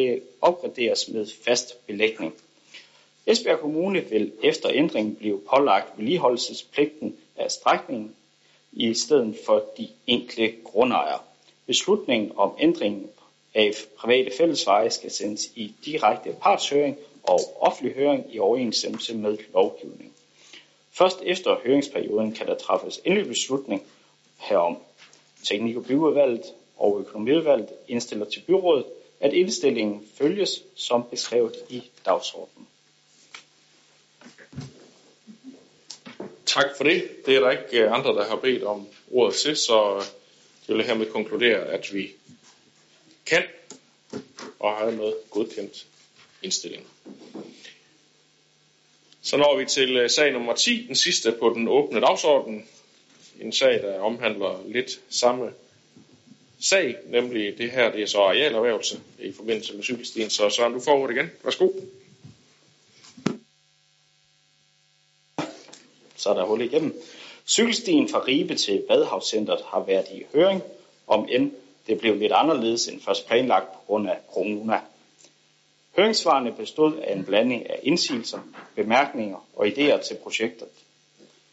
opgraderes 0.41 1.08
med 1.10 1.28
fast 1.45 1.88
belægning. 1.88 2.34
Esbjerg 3.26 3.60
Kommune 3.60 4.02
vil 4.10 4.32
efter 4.43 4.70
ændringen 4.74 5.16
blive 5.16 5.41
pålagt 5.50 5.98
vedligeholdelsespligten 5.98 7.18
af 7.36 7.52
strækningen 7.52 8.16
i 8.72 8.93
stedet 8.93 9.38
for 9.45 9.66
de 9.78 9.88
enkelte 10.08 10.54
grundejere. 10.64 11.20
Beslutningen 11.66 12.32
om 12.36 12.56
ændringen 12.60 13.10
af 13.56 13.72
private 13.98 14.32
fællesveje 14.38 14.89
skal 14.89 15.12
sendes 15.12 15.52
i 15.56 15.74
direkte 15.86 16.36
partshøring 16.41 16.98
og 17.24 17.39
offentlig 17.60 17.95
høring 17.95 18.36
i 18.36 18.39
overensstemmelse 18.39 19.16
med 19.16 19.38
lovgivningen. 19.54 20.14
Først 20.98 21.22
efter 21.24 21.60
høringsperioden 21.64 22.34
kan 22.34 22.48
der 22.48 22.56
træffes 22.58 23.00
endelig 23.06 23.28
beslutning 23.28 23.84
herom. 24.38 24.78
Teknik- 25.43 25.76
og 25.76 25.86
byudvalget 25.86 26.43
og 26.78 27.00
økonomiudvalget 27.00 27.70
indstiller 27.88 28.26
til 28.26 28.43
byrådet, 28.48 28.86
at 29.20 29.34
indstillingen 29.34 30.08
følges 30.18 30.64
som 30.76 31.04
beskrevet 31.12 31.56
i 31.70 31.84
dagsordenen. 32.06 32.68
Tak 36.45 36.66
for 36.78 36.84
det. 36.84 37.26
Det 37.26 37.36
er 37.36 37.39
der 37.39 37.52
ikke 37.52 37.84
øh, 37.84 37.93
andre, 37.93 38.14
der 38.14 38.26
har 38.26 38.36
bedt 38.36 38.64
om 38.64 38.88
ordet 39.12 39.36
til, 39.36 39.58
så 39.58 39.95
øh, 39.95 40.04
jeg 40.68 40.76
vil 40.78 40.86
hermed 40.86 41.06
konkludere, 41.06 41.66
at 41.66 41.93
vi 41.93 42.12
kan 43.26 43.43
og 44.60 44.76
har 44.76 44.91
med 44.91 45.14
godkendt 45.30 45.88
indstillingen. 46.43 46.88
Så 49.28 49.38
når 49.38 49.57
vi 49.57 49.65
til 49.65 49.97
øh, 49.97 50.09
sag 50.09 50.32
nummer 50.32 50.53
10, 50.53 50.86
den 50.88 50.95
sidste 50.95 51.32
på 51.32 51.49
den 51.55 51.67
åbne 51.67 52.01
dagsorden. 52.01 52.67
En 53.41 53.51
sag, 53.51 53.82
der 53.82 53.99
omhandler 53.99 54.63
lidt 54.67 54.99
samme 55.09 55.51
sag, 56.61 56.95
nemlig 57.05 57.57
det 57.57 57.71
her, 57.71 57.91
det 57.91 58.01
er 58.01 58.05
så 58.05 58.17
arealerhvervelse 58.17 58.99
i 59.19 59.32
forbindelse 59.32 59.73
med 59.73 59.84
cykelstien. 59.84 60.30
Så 60.30 60.49
Søren, 60.49 60.73
du 60.73 60.80
får 60.80 60.99
ordet 60.99 61.15
igen. 61.15 61.32
Værsgo. 61.43 61.69
Så 66.15 66.30
er 66.30 66.34
der 66.34 66.45
hul 66.45 66.61
igennem. 66.61 67.01
Cykelstien 67.47 68.09
fra 68.09 68.19
Ribe 68.28 68.55
til 68.55 68.84
Badhavscentret 68.88 69.61
har 69.65 69.84
været 69.84 70.05
i 70.13 70.23
høring, 70.34 70.61
om 71.07 71.28
end 71.30 71.51
det 71.88 71.99
blev 71.99 72.15
lidt 72.15 72.32
anderledes 72.32 72.88
end 72.88 73.01
først 73.01 73.28
planlagt 73.28 73.73
på 73.73 73.80
grund 73.88 74.09
af 74.09 74.17
corona. 74.34 74.80
Høringssvarene 75.98 76.52
bestod 76.52 76.98
af 76.98 77.14
en 77.14 77.26
blanding 77.26 77.70
af 77.70 77.80
indsigelser, 77.84 78.39
bemærkninger 78.76 79.48
og 79.56 79.68
idéer 79.68 80.08
til 80.08 80.16
projektet. 80.24 80.68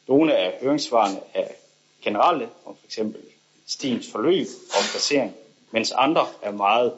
Nogle 0.08 0.36
af 0.36 0.58
høringssvarene 0.60 1.20
er 1.34 1.48
generelle, 2.02 2.48
om 2.64 2.76
f.eks. 2.82 2.98
stiens 3.66 4.10
forløb 4.12 4.46
og 4.70 4.82
placering, 4.92 5.34
mens 5.70 5.92
andre 5.92 6.26
er 6.42 6.50
meget 6.50 6.92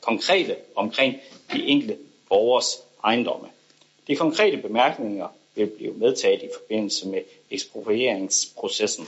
konkrete 0.00 0.56
omkring 0.76 1.16
de 1.52 1.64
enkelte 1.66 1.98
borgers 2.28 2.78
ejendomme. 3.04 3.48
De 4.06 4.16
konkrete 4.16 4.56
bemærkninger 4.56 5.28
vil 5.54 5.66
blive 5.66 5.94
medtaget 5.94 6.42
i 6.42 6.48
forbindelse 6.60 7.08
med 7.08 7.22
eksproprieringsprocessen. 7.50 9.06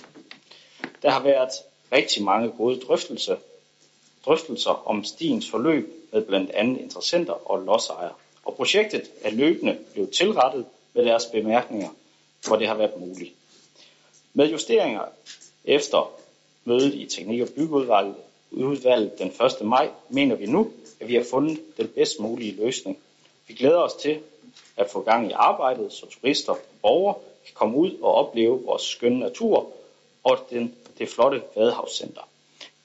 Der 1.03 1.11
har 1.11 1.23
været 1.23 1.51
rigtig 1.93 2.23
mange 2.23 2.51
gode 2.51 2.81
drøftelser, 2.81 3.37
drøftelser 4.27 4.89
om 4.89 5.05
stiens 5.05 5.51
forløb 5.51 5.93
med 6.13 6.23
blandt 6.23 6.51
andet 6.51 6.81
interessenter 6.81 7.51
og 7.51 7.63
lodsejere. 7.63 8.13
Og 8.45 8.55
projektet 8.55 9.11
er 9.23 9.31
løbende 9.31 9.79
blevet 9.93 10.11
tilrettet 10.11 10.67
med 10.95 11.05
deres 11.05 11.27
bemærkninger, 11.27 11.89
hvor 12.47 12.57
det 12.57 12.69
har 12.69 12.75
været 12.75 13.01
muligt. 13.01 13.33
Med 14.35 14.51
justeringer 14.51 15.05
efter 15.65 16.11
mødet 16.65 16.95
i 16.95 17.07
Teknik- 17.07 17.43
og 17.43 17.49
Byggeudvalget 17.57 18.15
udvalget 18.51 19.19
den 19.19 19.29
1. 19.61 19.67
maj, 19.67 19.91
mener 20.09 20.35
vi 20.35 20.47
nu, 20.47 20.71
at 21.01 21.09
vi 21.09 21.15
har 21.15 21.25
fundet 21.31 21.61
den 21.77 21.89
bedst 21.89 22.21
mulige 22.21 22.53
løsning. 22.53 22.99
Vi 23.49 23.55
glæder 23.55 23.79
os 23.79 23.95
til 23.95 24.21
at 24.77 24.91
få 24.91 25.01
gang 25.01 25.31
i 25.31 25.33
arbejdet, 25.33 25.93
så 25.93 26.07
turister 26.07 26.53
og 26.53 26.59
borgere 26.83 27.15
kan 27.47 27.55
komme 27.55 27.77
ud 27.77 27.99
og 28.03 28.15
opleve 28.15 28.63
vores 28.65 28.83
skønne 28.83 29.19
natur 29.19 29.73
og 30.25 30.39
den, 30.51 30.75
det 30.99 31.09
flotte 31.09 31.43
Vadehavscenter. 31.57 32.29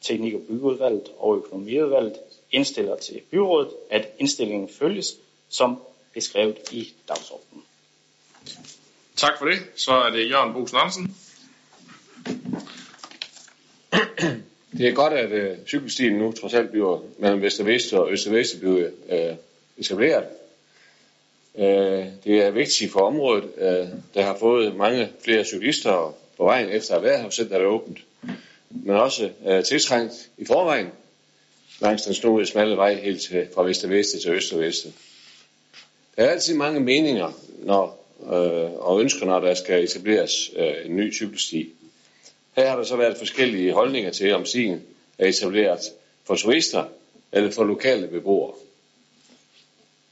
Teknik- 0.01 0.33
og 0.33 0.41
byggeudvalget 0.49 1.11
og 1.17 1.37
økonomiudvalget 1.37 2.15
indstiller 2.51 2.97
til 2.97 3.21
byrådet, 3.31 3.69
at 3.89 4.07
indstillingen 4.19 4.69
følges 4.69 5.15
som 5.49 5.81
beskrevet 6.13 6.57
i 6.71 6.93
dagsordenen. 7.07 7.63
Tak 9.15 9.37
for 9.39 9.45
det. 9.45 9.59
Så 9.75 9.91
er 9.91 10.09
det 10.09 10.29
Jørgen 10.29 10.53
Bosen 10.53 10.77
Andersen. 10.77 11.15
Det 14.77 14.87
er 14.87 14.93
godt, 14.93 15.13
at 15.13 15.31
øh, 15.31 15.57
cykelstien 15.67 16.13
nu 16.13 16.31
trods 16.31 16.53
alt 16.53 16.69
bliver 16.69 17.01
mellem 17.19 17.41
Vest 17.41 17.59
og 17.59 17.65
Vest 17.65 17.93
og 17.93 18.11
Øst 18.11 18.27
og 18.27 18.33
Vest 18.33 18.59
bliver 18.59 18.89
øh, 19.09 19.35
etableret. 19.77 20.25
Øh, 21.57 22.05
det 22.23 22.45
er 22.45 22.51
vigtigt 22.51 22.91
for 22.91 22.99
området, 22.99 23.51
øh, 23.57 23.87
der 24.13 24.21
har 24.21 24.37
fået 24.39 24.75
mange 24.75 25.09
flere 25.23 25.45
cyklister 25.45 26.15
på 26.37 26.43
vejen 26.43 26.69
efter 26.69 26.95
at 26.95 27.03
Værhavscenteret 27.03 27.61
er 27.61 27.65
åbent, 27.65 27.99
men 28.83 28.95
også 28.95 29.29
øh, 29.47 29.63
tiltrængt 29.63 30.29
i 30.37 30.45
forvejen 30.45 30.87
langs 31.81 32.03
den 32.03 32.13
store 32.13 32.45
smalle 32.45 32.77
vej 32.77 32.93
helt 32.95 33.21
til, 33.21 33.47
fra 33.55 33.63
Vest 33.63 33.83
og 33.83 33.89
Vest 33.89 34.21
til 34.21 34.31
Øst 34.31 34.53
og 34.53 34.59
Vest. 34.59 34.87
Der 36.15 36.23
er 36.23 36.29
altid 36.29 36.55
mange 36.55 36.79
meninger 36.79 37.31
når, 37.59 38.05
øh, 38.23 38.71
og 38.73 39.01
ønsker, 39.01 39.25
når 39.25 39.39
der 39.39 39.53
skal 39.53 39.83
etableres 39.83 40.51
øh, 40.55 40.85
en 40.85 40.95
ny 40.95 41.13
cykelsti. 41.13 41.69
Her 42.55 42.69
har 42.69 42.77
der 42.77 42.83
så 42.83 42.95
været 42.95 43.17
forskellige 43.17 43.73
holdninger 43.73 44.11
til, 44.11 44.33
om 44.33 44.45
stien 44.45 44.81
er 45.17 45.27
etableret 45.27 45.79
for 46.23 46.35
turister 46.35 46.85
eller 47.31 47.51
for 47.51 47.63
lokale 47.63 48.07
beboere. 48.07 48.53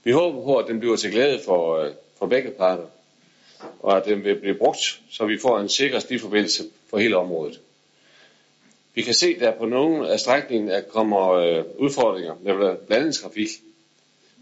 Vi 0.04 0.12
håber 0.12 0.44
på, 0.44 0.58
at 0.58 0.68
den 0.68 0.80
bliver 0.80 0.96
til 0.96 1.12
glæde 1.12 1.40
for, 1.46 1.78
øh, 1.78 1.92
for 2.18 2.28
begge 2.28 2.52
parter, 2.52 2.86
og 3.80 3.98
at 3.98 4.06
den 4.06 4.24
vil 4.24 4.36
blive 4.36 4.56
brugt, 4.56 5.02
så 5.12 5.26
vi 5.26 5.40
får 5.40 5.60
en 5.60 5.70
sikker 5.70 6.00
stiforbindelse 6.00 6.64
for 6.90 6.98
hele 6.98 7.18
området. 7.18 7.60
Vi 9.00 9.04
kan 9.04 9.14
se, 9.14 9.28
at 9.28 9.40
der 9.40 9.52
på 9.52 9.66
nogle 9.66 10.10
af 10.10 10.20
strækningen 10.20 10.72
kommer 10.90 11.32
øh, 11.32 11.64
udfordringer 11.78 12.36
med 12.44 12.78
blandet 12.88 13.16
trafik. 13.16 13.50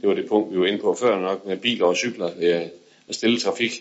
Det 0.02 0.10
var 0.10 0.16
det 0.16 0.30
punkt, 0.30 0.54
vi 0.54 0.60
var 0.60 0.66
inde 0.66 0.80
på 0.80 0.98
før 1.00 1.20
nok, 1.20 1.46
med 1.46 1.58
biler 1.58 1.86
og 1.86 1.98
cykler 1.98 2.32
øh, 2.40 2.68
og 3.08 3.16
stille 3.16 3.40
trafik. 3.40 3.72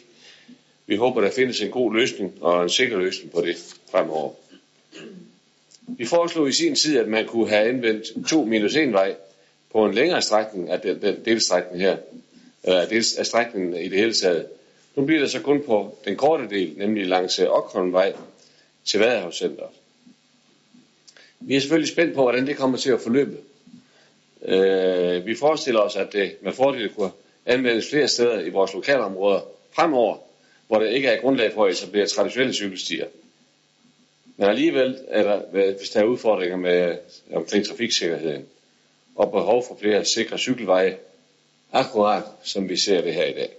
Vi 0.87 0.97
håber, 0.97 1.21
der 1.21 1.31
findes 1.31 1.61
en 1.61 1.71
god 1.71 1.95
løsning 1.95 2.33
og 2.41 2.63
en 2.63 2.69
sikker 2.69 2.99
løsning 2.99 3.33
på 3.33 3.41
det 3.41 3.57
fremover. 3.91 4.33
Vi 5.87 6.07
foreslog 6.07 6.49
i 6.49 6.53
sin 6.53 6.75
tid, 6.75 6.99
at 6.99 7.09
man 7.09 7.27
kunne 7.27 7.49
have 7.49 7.69
anvendt 7.69 8.29
to 8.29 8.45
minus 8.45 8.77
en 8.77 8.93
vej 8.93 9.15
på 9.73 9.85
en 9.85 9.95
længere 9.95 10.23
strækning 10.23 10.71
af 10.71 10.81
den, 10.81 11.03
den 11.03 11.25
delstrækning 11.25 11.83
her, 11.83 11.97
eller 12.65 13.05
af 13.19 13.27
strækningen 13.27 13.77
i 13.77 13.89
det 13.89 13.99
hele 13.99 14.15
taget. 14.15 14.47
Nu 14.97 15.05
bliver 15.05 15.21
det 15.21 15.31
så 15.31 15.41
kun 15.41 15.63
på 15.63 15.99
den 16.05 16.17
korte 16.17 16.49
del, 16.49 16.75
nemlig 16.79 17.07
langs 17.07 17.39
øh, 17.39 17.47
Okholmvej 17.51 18.13
til 18.85 19.01
Vadehavscenteret. 19.01 19.71
Vi 21.47 21.57
er 21.57 21.61
selvfølgelig 21.61 21.93
spændt 21.93 22.15
på, 22.15 22.23
hvordan 22.23 22.47
det 22.47 22.57
kommer 22.57 22.79
til 22.79 22.91
at 22.91 23.01
forløbe. 23.01 23.37
Øh, 24.43 25.27
vi 25.27 25.35
forestiller 25.35 25.81
os, 25.81 25.97
at 25.97 26.13
det 26.13 26.37
med 26.43 26.53
fordel 26.53 26.89
kunne 26.89 27.11
anvendes 27.47 27.91
flere 27.91 28.09
steder 28.09 28.41
i 28.41 28.49
vores 28.49 28.75
lokalområder 28.75 29.41
fremover, 29.73 30.17
hvor 30.67 30.79
der 30.79 30.87
ikke 30.87 31.09
er 31.09 31.21
grundlag 31.21 31.53
for 31.53 31.65
at 31.65 31.73
etablere 31.73 32.07
traditionelle 32.07 32.55
cykelstier. 32.55 33.07
Men 34.37 34.49
alligevel 34.49 34.99
er 35.09 35.23
der, 35.23 35.73
hvis 35.79 35.91
der 35.91 36.01
er 36.01 36.05
udfordringer 36.05 36.57
med 36.57 36.99
omkring 37.33 37.67
trafiksikkerheden, 37.67 38.47
og 39.17 39.31
behov 39.31 39.65
for 39.69 39.77
flere 39.81 40.05
sikre 40.05 40.39
cykelveje, 40.39 40.97
akkurat 41.73 42.23
som 42.43 42.69
vi 42.69 42.77
ser 42.77 43.01
det 43.01 43.15
her 43.15 43.25
i 43.25 43.33
dag. 43.33 43.51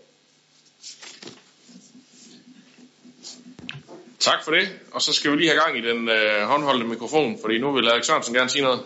Tak 4.20 4.44
for 4.44 4.52
det. 4.52 4.70
Og 4.92 5.02
så 5.02 5.14
skal 5.14 5.32
vi 5.32 5.38
lige 5.38 5.50
have 5.50 5.62
gang 5.62 5.78
i 5.78 5.82
den 5.82 6.10
øh, 6.10 6.48
håndholdte 6.48 6.88
mikrofon, 6.88 7.38
fordi 7.42 7.60
nu 7.60 7.72
vil 7.72 7.90
Alex 7.90 8.06
Sørensen 8.06 8.34
gerne 8.34 8.50
sige 8.50 8.64
noget. 8.64 8.82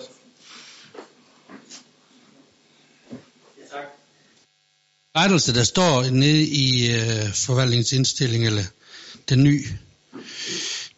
rettelse, 5.17 5.53
der 5.53 5.63
står 5.63 6.09
nede 6.09 6.43
i 6.43 6.91
øh, 6.91 7.33
forvaltningsindstilling, 7.33 8.45
eller 8.45 8.63
den 9.29 9.43
nye, 9.43 9.63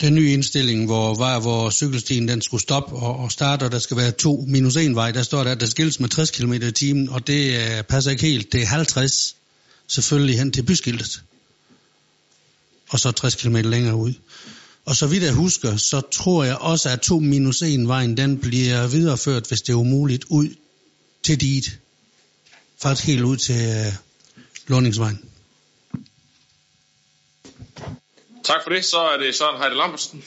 den 0.02 0.16
nye 0.16 0.34
indstilling, 0.34 0.86
hvor, 0.86 1.16
var, 1.16 1.40
hvor 1.40 1.70
cykelstien 1.70 2.28
den 2.28 2.42
skulle 2.42 2.62
stoppe 2.62 2.96
og, 2.96 3.16
og 3.16 3.32
starte, 3.32 3.64
og 3.64 3.72
der 3.72 3.80
skal 3.80 3.98
være 3.98 4.12
to 4.12 4.44
minus 4.48 4.76
en 4.76 4.96
vej, 4.96 5.12
der 5.12 5.24
står 5.24 5.44
der, 5.44 5.52
at 5.52 5.60
der 5.60 5.66
skilles 5.66 6.00
med 6.00 6.10
60 6.10 6.32
km 6.32 6.54
i 6.54 6.72
timen, 6.72 7.10
og 7.10 7.28
det 7.28 7.58
uh, 7.58 7.86
passer 7.86 8.12
ikke 8.12 8.24
helt. 8.24 8.54
Det 8.54 8.62
er 8.62 8.66
50 8.66 9.36
selvfølgelig 9.88 10.38
hen 10.38 10.52
til 10.52 10.64
byskiltet. 10.64 11.22
Og 12.94 13.00
så 13.00 13.12
60 13.12 13.36
km 13.36 13.56
længere 13.56 13.96
ud. 13.96 14.14
Og 14.86 14.96
så 14.96 15.08
vidt 15.08 15.24
jeg 15.24 15.34
husker, 15.34 15.78
så 15.78 16.02
tror 16.12 16.44
jeg 16.44 16.58
også, 16.58 16.90
at 16.90 17.02
2 17.02 17.20
minus 17.20 17.62
1 17.62 17.88
vejen, 17.88 18.18
den 18.18 18.38
bliver 18.40 18.88
videreført, 18.88 19.48
hvis 19.48 19.62
det 19.62 19.74
er 19.74 19.78
umuligt, 19.78 20.26
ud 20.30 20.50
til 21.24 21.42
dit. 21.42 21.80
Faktisk 22.82 23.08
helt 23.08 23.24
ud 23.24 23.38
til 23.38 23.56
uh, 23.56 23.94
Lundingsvejen. 24.68 25.30
Tak 28.44 28.64
for 28.64 28.70
det. 28.70 28.86
Så 28.86 28.98
er 28.98 29.18
det 29.18 29.36
Søren 29.36 29.62
Heide 29.62 29.76
Lambertsen. 29.76 30.24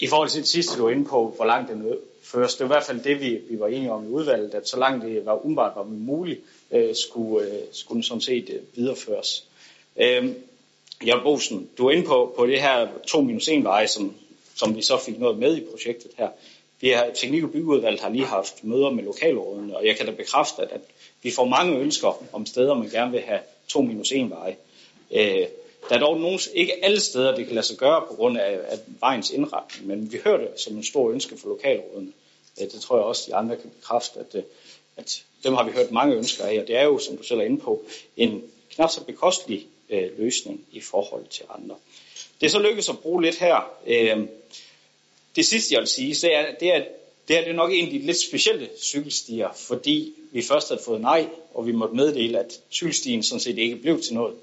I 0.00 0.06
forhold 0.06 0.28
til 0.28 0.40
det 0.40 0.48
sidste, 0.48 0.78
du 0.78 0.82
var 0.82 0.90
inde 0.90 1.04
på, 1.04 1.32
hvor 1.36 1.44
langt 1.44 1.70
den 1.70 1.84
føres, 2.22 2.54
det 2.54 2.68
var 2.68 2.74
i 2.74 2.76
hvert 2.76 2.86
fald 2.86 3.02
det, 3.02 3.20
vi, 3.20 3.38
vi 3.50 3.60
var 3.60 3.66
enige 3.66 3.92
om 3.92 4.04
i 4.04 4.08
udvalget, 4.08 4.54
at 4.54 4.68
så 4.68 4.78
langt 4.78 5.04
det 5.04 5.26
var 5.26 5.44
umiddelbart 5.44 5.72
var 5.76 5.84
muligt, 5.84 6.40
øh, 6.70 6.94
skulle, 6.94 7.48
øh, 7.48 7.60
skulle 7.72 7.96
den 7.96 8.02
sådan 8.02 8.20
set 8.20 8.50
øh, 8.50 8.76
videreføres. 8.76 9.44
Øh, 9.96 10.32
jeg 11.06 11.20
Bosen, 11.22 11.70
du 11.78 11.86
er 11.86 11.90
inde 11.92 12.04
på, 12.04 12.34
på 12.36 12.46
det 12.46 12.60
her 12.60 12.88
2 13.06 13.20
minus 13.20 13.48
1 13.48 13.64
veje, 13.64 13.88
som, 13.88 14.14
som 14.54 14.76
vi 14.76 14.82
så 14.82 14.98
fik 14.98 15.18
noget 15.18 15.38
med 15.38 15.56
i 15.56 15.60
projektet 15.60 16.10
her. 16.18 16.28
Vi 16.80 16.88
har, 16.88 17.10
Teknik- 17.14 17.44
og 17.44 17.50
Byggeudvalget 17.50 18.00
har 18.00 18.08
lige 18.08 18.24
haft 18.24 18.64
møder 18.64 18.90
med 18.90 19.04
lokalrådene, 19.04 19.76
og 19.76 19.86
jeg 19.86 19.96
kan 19.96 20.06
da 20.06 20.12
bekræfte, 20.12 20.62
at, 20.62 20.70
at 20.70 20.80
vi 21.22 21.30
får 21.30 21.44
mange 21.44 21.78
ønsker 21.78 22.22
om 22.32 22.46
steder, 22.46 22.74
man 22.74 22.88
gerne 22.88 23.10
vil 23.10 23.20
have 23.20 23.40
2 23.68 23.82
minus 23.82 24.12
1 24.12 24.30
veje. 24.30 24.56
Øh, 25.10 25.46
der 25.88 25.94
er 25.94 25.98
dog 25.98 26.20
nogen, 26.20 26.40
ikke 26.54 26.84
alle 26.84 27.00
steder, 27.00 27.34
det 27.34 27.46
kan 27.46 27.54
lade 27.54 27.66
sig 27.66 27.76
gøre 27.76 28.04
på 28.08 28.14
grund 28.14 28.38
af, 28.38 28.58
af 28.68 28.78
vejens 29.00 29.30
indretning, 29.30 29.86
men 29.86 30.12
vi 30.12 30.18
hører 30.24 30.38
det 30.38 30.48
som 30.56 30.76
en 30.76 30.84
stor 30.84 31.10
ønske 31.10 31.38
for 31.38 31.48
lokalrådene. 31.48 32.12
Øh, 32.60 32.70
det 32.70 32.80
tror 32.80 32.96
jeg 32.96 33.04
også, 33.04 33.24
de 33.26 33.34
andre 33.34 33.56
kan 33.56 33.70
bekræfte, 33.70 34.20
at, 34.20 34.34
øh, 34.34 34.42
at 34.96 35.24
dem 35.44 35.54
har 35.54 35.64
vi 35.64 35.72
hørt 35.72 35.90
mange 35.90 36.16
ønsker 36.16 36.44
af, 36.44 36.60
og 36.60 36.66
det 36.66 36.76
er 36.76 36.84
jo, 36.84 36.98
som 36.98 37.16
du 37.16 37.22
selv 37.22 37.40
er 37.40 37.44
inde 37.44 37.60
på, 37.60 37.84
en 38.16 38.42
knap 38.70 38.90
så 38.90 39.04
bekostelig 39.04 39.66
øh, 39.92 40.18
løsning 40.18 40.66
i 40.72 40.80
forhold 40.80 41.26
til 41.30 41.44
andre. 41.54 41.76
Det 42.40 42.46
er 42.46 42.50
så 42.50 42.58
lykkedes 42.58 42.88
at 42.88 42.98
bruge 42.98 43.22
lidt 43.22 43.38
her. 43.38 43.70
Øh, 43.86 44.26
det 45.36 45.46
sidste, 45.46 45.74
jeg 45.74 45.80
vil 45.80 45.88
sige, 45.88 46.14
det 46.14 46.34
er, 46.34 46.46
det 46.60 46.74
er, 46.74 46.84
det 47.28 47.38
er 47.38 47.44
det 47.44 47.54
nok 47.54 47.72
en 47.72 47.84
af 47.84 47.90
de 47.90 47.98
lidt 47.98 48.20
specielle 48.20 48.70
cykelstier, 48.78 49.48
fordi 49.56 50.14
vi 50.32 50.42
først 50.42 50.68
havde 50.68 50.82
fået 50.84 51.00
nej, 51.00 51.28
og 51.54 51.66
vi 51.66 51.72
måtte 51.72 51.94
meddele, 51.94 52.38
at 52.38 52.60
cykelstien 52.72 53.22
sådan 53.22 53.40
set 53.40 53.58
ikke 53.58 53.76
blev 53.76 54.02
til 54.02 54.14
noget. 54.14 54.34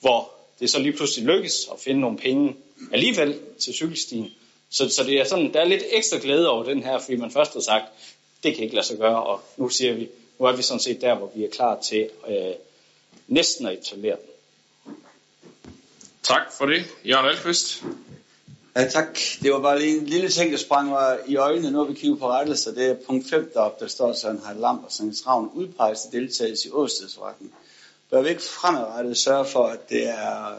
Hvor 0.00 0.32
det 0.60 0.70
så 0.70 0.78
lige 0.78 0.92
pludselig 0.92 1.26
lykkes 1.26 1.68
at 1.72 1.80
finde 1.80 2.00
nogle 2.00 2.18
penge 2.18 2.56
alligevel 2.92 3.40
til 3.58 3.74
cykelstien. 3.74 4.30
Så, 4.70 4.88
så 4.88 5.04
det 5.04 5.20
er 5.20 5.24
sådan, 5.24 5.52
der 5.52 5.60
er 5.60 5.64
lidt 5.64 5.82
ekstra 5.90 6.18
glæde 6.22 6.50
over 6.50 6.64
den 6.64 6.82
her, 6.82 6.98
fordi 6.98 7.16
man 7.16 7.30
først 7.30 7.52
har 7.52 7.60
sagt, 7.60 7.84
det 8.42 8.54
kan 8.54 8.64
ikke 8.64 8.74
lade 8.74 8.86
sig 8.86 8.98
gøre, 8.98 9.22
og 9.22 9.40
nu 9.56 9.68
siger 9.68 9.92
vi, 9.92 10.08
nu 10.38 10.46
er 10.46 10.56
vi 10.56 10.62
sådan 10.62 10.80
set 10.80 11.00
der, 11.00 11.14
hvor 11.14 11.30
vi 11.34 11.44
er 11.44 11.50
klar 11.50 11.80
til 11.80 12.10
øh, 12.28 12.54
næsten 13.28 13.66
at 13.66 13.78
etablere 13.78 14.16
den. 14.16 14.29
Tak 16.22 16.52
for 16.58 16.66
det. 16.66 16.84
Jørgen 17.04 17.26
Alkvist. 17.26 17.84
Ja, 18.76 18.88
tak. 18.88 19.18
Det 19.42 19.52
var 19.52 19.60
bare 19.60 19.78
lige 19.78 19.98
en 19.98 20.06
lille 20.06 20.28
ting, 20.28 20.52
der 20.52 20.58
sprang 20.58 20.88
mig 20.88 21.18
i 21.26 21.36
øjnene, 21.36 21.70
når 21.70 21.84
vi 21.84 21.94
kigger 21.94 22.16
på 22.16 22.30
rettelser. 22.30 22.72
Det 22.72 22.86
er 22.86 22.96
punkt 23.06 23.30
5 23.30 23.50
deroppe, 23.54 23.84
der 23.84 23.90
står 23.90 24.12
sådan, 24.12 24.40
har 24.44 24.54
Lamp 24.54 24.84
og 24.84 24.92
Sankt 24.92 25.26
Ravn 25.26 25.50
udpeget 25.54 25.98
til 25.98 26.20
deltagelse 26.20 26.68
i 26.68 26.70
åstedsretten. 26.72 27.52
Bør 28.10 28.22
vi 28.22 28.28
ikke 28.28 28.42
fremadrettet 28.42 29.16
sørge 29.16 29.44
for, 29.44 29.66
at 29.66 29.88
det 29.88 30.08
er 30.08 30.54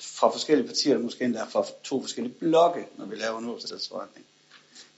fra 0.00 0.30
forskellige 0.30 0.66
partier, 0.66 0.98
måske 0.98 1.24
endda 1.24 1.44
fra 1.44 1.64
to 1.84 2.00
forskellige 2.00 2.34
blokke, 2.34 2.86
når 2.98 3.06
vi 3.06 3.16
laver 3.16 3.38
en 3.38 3.48
åstedsretning? 3.48 4.26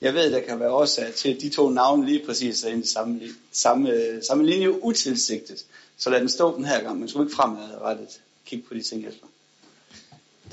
Jeg 0.00 0.14
ved, 0.14 0.32
der 0.32 0.40
kan 0.40 0.60
være 0.60 0.70
årsag 0.70 1.14
til, 1.14 1.34
at 1.34 1.40
de 1.40 1.48
to 1.50 1.70
navne 1.70 2.06
lige 2.06 2.26
præcis 2.26 2.64
er 2.64 2.68
inde 2.68 2.82
i 2.82 2.86
samme, 2.86 3.20
samme, 3.52 4.20
samme 4.22 4.46
linje 4.46 4.82
utilsigtet. 4.82 5.64
Så 5.96 6.10
lad 6.10 6.20
den 6.20 6.28
stå 6.28 6.56
den 6.56 6.64
her 6.64 6.82
gang, 6.82 6.98
men 6.98 7.08
skulle 7.08 7.26
ikke 7.26 7.36
fremadrettet 7.36 8.20
kigge 8.46 8.68
på 8.68 8.74
de 8.74 8.82
ting 8.82 9.06
efter. 9.06 9.26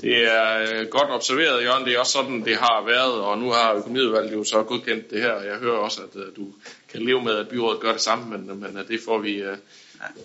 Det 0.04 0.32
er 0.32 0.58
øh, 0.58 0.86
godt 0.88 1.10
observeret, 1.10 1.64
Jørgen. 1.64 1.84
Det 1.84 1.94
er 1.94 1.98
også 1.98 2.12
sådan, 2.12 2.44
det 2.44 2.56
har 2.56 2.84
været, 2.86 3.12
og 3.12 3.38
nu 3.38 3.50
har 3.50 3.74
økonomiudvalget 3.74 4.32
jo 4.32 4.44
så 4.44 4.62
godkendt 4.62 5.10
det 5.10 5.20
her. 5.22 5.42
Jeg 5.42 5.56
hører 5.56 5.76
også, 5.76 6.02
at 6.02 6.20
øh, 6.20 6.36
du 6.36 6.48
kan 6.92 7.02
leve 7.02 7.22
med, 7.22 7.36
at 7.36 7.48
byrådet 7.48 7.80
gør 7.80 7.92
det 7.92 8.00
samme, 8.00 8.38
men, 8.38 8.50
øh, 8.50 8.56
men 8.56 8.78
øh, 8.78 8.88
det 8.88 9.00
får 9.04 9.18
vi, 9.18 9.44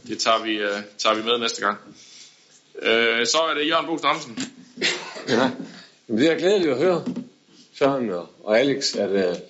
det 0.07 0.19
tager 0.19 0.43
vi, 0.43 0.59
tager 0.97 1.15
vi 1.15 1.23
med 1.23 1.39
næste 1.39 1.61
gang. 1.61 1.77
Uh, 2.75 3.25
så 3.25 3.37
er 3.49 3.53
det 3.53 3.67
Jørgen 3.67 3.85
Bosen 3.85 4.07
Amsen. 4.07 4.39
Ja, 5.29 5.51
men 6.07 6.17
det 6.17 6.31
er 6.31 6.37
glædeligt 6.37 6.71
at 6.71 6.77
høre, 6.77 7.05
Søren 7.73 8.09
og, 8.09 8.29
og 8.43 8.59
Alex, 8.59 8.95
at, 8.95 9.41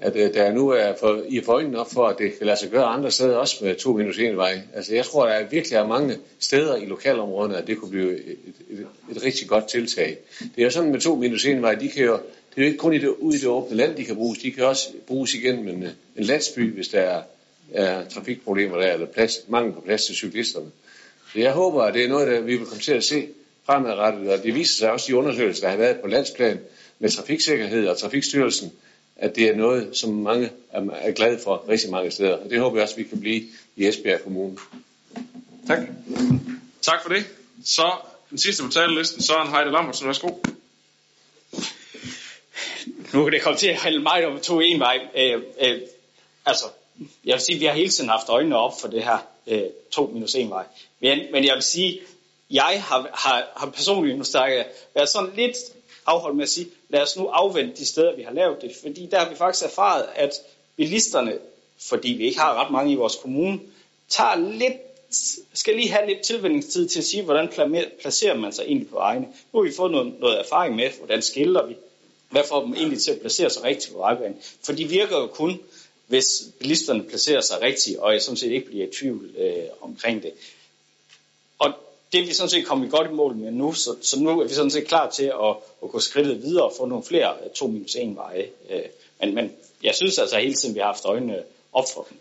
at 0.00 0.16
øh, 0.16 0.34
der 0.34 0.52
nu 0.52 0.68
er 0.68 0.92
for, 1.00 1.22
I 1.28 1.40
får 1.40 1.52
øjnene 1.52 1.78
op 1.78 1.92
for, 1.92 2.06
at 2.06 2.18
det 2.18 2.38
kan 2.38 2.46
lade 2.46 2.58
sig 2.58 2.70
gøre 2.70 2.84
andre 2.84 3.10
steder, 3.10 3.36
også 3.36 3.64
med 3.64 3.74
to 3.74 3.92
minus 3.92 4.18
en 4.18 4.36
vej. 4.36 4.60
Altså 4.74 4.94
jeg 4.94 5.04
tror, 5.04 5.26
der 5.26 5.32
er 5.32 5.48
virkelig 5.48 5.76
er 5.76 5.86
mange 5.86 6.18
steder 6.38 6.76
i 6.76 6.84
lokalområderne, 6.84 7.56
at 7.56 7.66
det 7.66 7.78
kunne 7.78 7.90
blive 7.90 8.12
et, 8.12 8.38
et, 8.70 8.86
et 9.10 9.24
rigtig 9.24 9.48
godt 9.48 9.68
tiltag. 9.68 10.18
Det 10.38 10.58
er 10.58 10.64
jo 10.64 10.70
sådan 10.70 10.90
med 10.90 11.00
to 11.00 11.14
minus 11.14 11.46
en 11.46 11.62
vej, 11.62 11.74
de 11.74 11.88
kan 11.88 12.04
jo, 12.04 12.12
det 12.14 12.62
er 12.62 12.62
jo 12.62 12.66
ikke 12.66 12.78
kun 12.78 12.94
i 12.94 12.98
det, 12.98 13.08
ude 13.08 13.36
i 13.36 13.40
det 13.40 13.48
åbne 13.48 13.76
land, 13.76 13.96
de 13.96 14.04
kan 14.04 14.16
bruges, 14.16 14.38
de 14.38 14.50
kan 14.50 14.64
også 14.64 14.88
bruges 15.06 15.34
igennem 15.34 15.68
en, 15.68 15.82
øh, 15.82 15.90
en 16.16 16.24
landsby, 16.24 16.74
hvis 16.74 16.88
der 16.88 17.00
er, 17.00 17.22
er 17.72 18.08
trafikproblemer 18.08 18.76
der, 18.78 18.92
eller 18.92 19.06
plads, 19.06 19.38
mangel 19.48 19.72
på 19.72 19.80
plads 19.80 20.06
til 20.06 20.14
cyklisterne. 20.14 20.70
Så 21.32 21.38
jeg 21.38 21.52
håber, 21.52 21.82
at 21.82 21.94
det 21.94 22.04
er 22.04 22.08
noget, 22.08 22.28
der 22.28 22.40
vi 22.40 22.56
vil 22.56 22.66
komme 22.66 22.82
til 22.82 22.92
at 22.92 23.04
se 23.04 23.28
fremadrettet, 23.66 24.30
og 24.30 24.42
det 24.42 24.54
viser 24.54 24.74
sig 24.74 24.92
også 24.92 25.12
i 25.12 25.14
undersøgelser, 25.14 25.62
der 25.62 25.70
har 25.70 25.76
været 25.76 26.00
på 26.00 26.06
landsplan 26.06 26.60
med 26.98 27.10
trafiksikkerhed 27.10 27.88
og 27.88 27.98
trafikstyrelsen, 27.98 28.72
at 29.16 29.36
det 29.36 29.48
er 29.48 29.56
noget, 29.56 29.96
som 29.96 30.10
mange 30.10 30.50
er 30.72 31.12
glade 31.12 31.38
for 31.44 31.64
rigtig 31.68 31.90
mange 31.90 32.10
steder. 32.10 32.36
Og 32.36 32.50
det 32.50 32.60
håber 32.60 32.76
jeg 32.76 32.82
også, 32.82 32.96
vi 32.96 33.02
kan 33.02 33.20
blive 33.20 33.42
i 33.76 33.86
Esbjerg 33.86 34.22
Kommune. 34.22 34.56
Tak. 35.66 35.78
Tak 36.82 37.02
for 37.02 37.08
det. 37.08 37.24
Så 37.64 37.92
den 38.30 38.38
sidste 38.38 38.62
på 38.62 38.70
talelisten, 38.70 39.22
Søren 39.22 39.48
Heide 39.48 39.70
Lambertsen. 39.70 40.06
Værsgo. 40.06 40.28
Nu 43.12 43.24
kan 43.24 43.32
det 43.32 43.42
komme 43.42 43.58
til 43.58 43.66
at 43.66 43.76
handle 43.76 44.02
meget 44.02 44.24
om 44.24 44.40
to 44.40 44.60
en 44.60 44.80
vej. 44.80 44.98
Øh, 45.16 45.42
øh, 45.60 45.80
altså, 46.46 46.64
jeg 47.24 47.32
vil 47.32 47.40
sige, 47.40 47.56
at 47.56 47.60
vi 47.60 47.66
har 47.66 47.72
hele 47.72 47.88
tiden 47.88 48.10
haft 48.10 48.28
øjnene 48.28 48.56
op 48.56 48.80
for 48.80 48.88
det 48.88 49.02
her 49.02 49.18
øh, 49.46 49.62
to 49.90 50.10
minus 50.14 50.34
en 50.34 50.50
vej. 50.50 50.64
Men, 51.00 51.18
men 51.32 51.44
jeg 51.44 51.54
vil 51.54 51.62
sige, 51.62 52.00
jeg 52.50 52.82
har, 52.86 53.08
har, 53.14 53.48
har 53.56 53.70
personligt 53.70 54.18
nu 54.18 54.24
været 54.94 55.08
sådan 55.08 55.30
lidt 55.36 55.56
afholdt 56.06 56.36
med 56.36 56.42
at 56.42 56.48
sige, 56.48 56.68
lad 56.88 57.02
os 57.02 57.16
nu 57.16 57.26
afvente 57.26 57.76
de 57.76 57.86
steder, 57.86 58.16
vi 58.16 58.22
har 58.22 58.32
lavet 58.32 58.62
det. 58.62 58.72
Fordi 58.82 59.08
der 59.10 59.18
har 59.18 59.28
vi 59.30 59.36
faktisk 59.36 59.64
erfaret, 59.64 60.06
at 60.14 60.32
bilisterne, 60.76 61.38
fordi 61.80 62.08
vi 62.08 62.26
ikke 62.26 62.38
har 62.38 62.64
ret 62.64 62.72
mange 62.72 62.92
i 62.92 62.94
vores 62.94 63.16
kommune, 63.22 63.60
tager 64.08 64.36
lidt, 64.36 64.74
skal 65.54 65.76
lige 65.76 65.90
have 65.90 66.06
lidt 66.06 66.20
tilvændingstid 66.20 66.88
til 66.88 66.98
at 66.98 67.04
sige, 67.04 67.22
hvordan 67.22 67.48
placerer 68.00 68.36
man 68.36 68.52
sig 68.52 68.64
egentlig 68.64 68.88
på 68.88 68.96
vejene. 68.96 69.26
Nu 69.52 69.58
har 69.58 69.68
vi 69.68 69.74
fået 69.76 69.92
noget, 69.92 70.14
noget 70.20 70.38
erfaring 70.38 70.76
med, 70.76 70.90
hvordan 70.98 71.22
skilter 71.22 71.66
vi, 71.66 71.76
hvad 72.30 72.42
får 72.44 72.64
dem 72.64 72.74
egentlig 72.74 73.02
til 73.02 73.10
at 73.10 73.20
placere 73.20 73.50
sig 73.50 73.64
rigtigt 73.64 73.92
på 73.92 73.98
vejbanen. 73.98 74.36
For 74.62 74.72
de 74.72 74.88
virker 74.88 75.18
jo 75.18 75.26
kun, 75.26 75.58
hvis 76.06 76.44
bilisterne 76.58 77.02
placerer 77.02 77.40
sig 77.40 77.62
rigtigt, 77.62 77.98
og 77.98 78.12
jeg 78.12 78.22
sådan 78.22 78.36
set 78.36 78.52
ikke 78.52 78.66
bliver 78.66 78.86
i 78.86 78.90
tvivl 78.90 79.30
øh, 79.38 79.64
omkring 79.80 80.22
det. 80.22 80.32
Det 82.12 82.20
er 82.20 82.26
vi 82.26 82.32
sådan 82.32 82.50
set 82.50 82.66
kommet 82.66 82.90
godt 82.90 83.10
i 83.10 83.14
mål 83.14 83.36
med 83.36 83.52
nu, 83.52 83.72
så, 83.72 83.96
så 84.02 84.20
nu 84.20 84.40
er 84.40 84.44
vi 84.44 84.54
sådan 84.54 84.70
set 84.70 84.86
klar 84.86 85.10
til 85.10 85.24
at, 85.24 85.56
at 85.82 85.90
gå 85.90 86.00
skridtet 86.00 86.42
videre 86.42 86.64
og 86.64 86.72
få 86.78 86.86
nogle 86.86 87.04
flere 87.04 87.34
2 87.54 87.66
minus 87.66 87.94
1 87.94 88.16
veje. 88.16 88.46
Øh, 88.70 88.80
men, 89.20 89.34
men 89.34 89.52
jeg 89.82 89.94
synes 89.94 90.18
altså 90.18 90.38
hele 90.38 90.54
tiden, 90.54 90.74
vi 90.74 90.80
har 90.80 90.86
haft 90.86 91.04
øjnene 91.04 91.42
op 91.72 91.84
for 91.94 92.06
dem. 92.10 92.18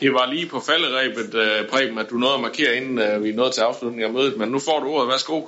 Det 0.00 0.12
var 0.12 0.26
lige 0.26 0.46
på 0.46 0.60
falderæbet, 0.60 1.34
uh, 1.34 1.68
Preben, 1.70 1.98
at 1.98 2.10
du 2.10 2.16
nåede 2.16 2.34
at 2.34 2.40
markere, 2.40 2.76
inden 2.76 3.16
uh, 3.16 3.24
vi 3.24 3.32
nåede 3.32 3.52
til 3.52 3.60
afslutningen 3.60 4.06
af 4.06 4.12
mødet, 4.12 4.36
men 4.36 4.48
nu 4.48 4.58
får 4.58 4.80
du 4.80 4.88
ordet. 4.88 5.08
Værsgo. 5.08 5.42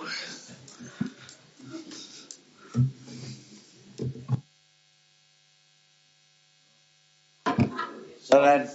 Sådan. 8.25 8.69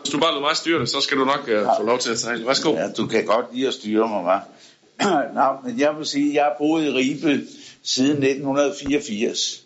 Hvis 0.00 0.10
du 0.12 0.18
bare 0.18 0.30
lader 0.30 0.40
mig 0.40 0.56
styre 0.56 0.80
det, 0.80 0.88
så 0.88 1.00
skal 1.00 1.18
du 1.18 1.24
nok 1.24 1.40
uh, 1.40 1.76
få 1.78 1.82
lov 1.82 1.98
til 1.98 2.10
at 2.10 2.18
sejle. 2.18 2.46
Værsgo. 2.46 2.72
Ja, 2.72 2.90
du 2.90 3.06
kan 3.06 3.24
godt 3.24 3.46
lide 3.54 3.68
at 3.68 3.74
styre 3.74 4.08
mig, 4.08 4.34
hva'? 4.34 4.40
Nå, 5.34 5.68
men 5.68 5.80
jeg 5.80 5.96
vil 5.98 6.06
sige, 6.06 6.28
at 6.28 6.34
jeg 6.34 6.44
har 6.44 6.54
boet 6.58 6.84
i 6.84 6.90
Ribe 6.90 7.46
siden 7.82 8.22
1984, 8.22 9.64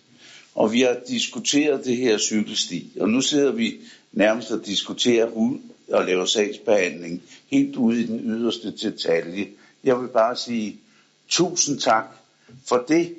og 0.55 0.73
vi 0.73 0.81
har 0.81 0.97
diskuteret 1.09 1.85
det 1.85 1.97
her 1.97 2.19
cykelsti, 2.19 2.93
og 3.01 3.09
nu 3.09 3.21
sidder 3.21 3.53
vi 3.53 3.77
nærmest 4.13 4.51
og 4.51 4.67
diskuterer 4.67 5.27
ud 5.27 5.59
og 5.93 6.05
laver 6.05 6.25
sagsbehandling 6.25 7.23
helt 7.51 7.77
ude 7.77 8.01
i 8.01 8.07
den 8.07 8.21
yderste 8.21 8.71
detalje. 8.71 9.49
Jeg 9.85 10.01
vil 10.01 10.09
bare 10.09 10.37
sige 10.37 10.77
tusind 11.29 11.81
tak 11.81 12.05
for 12.67 12.85
det, 12.89 13.15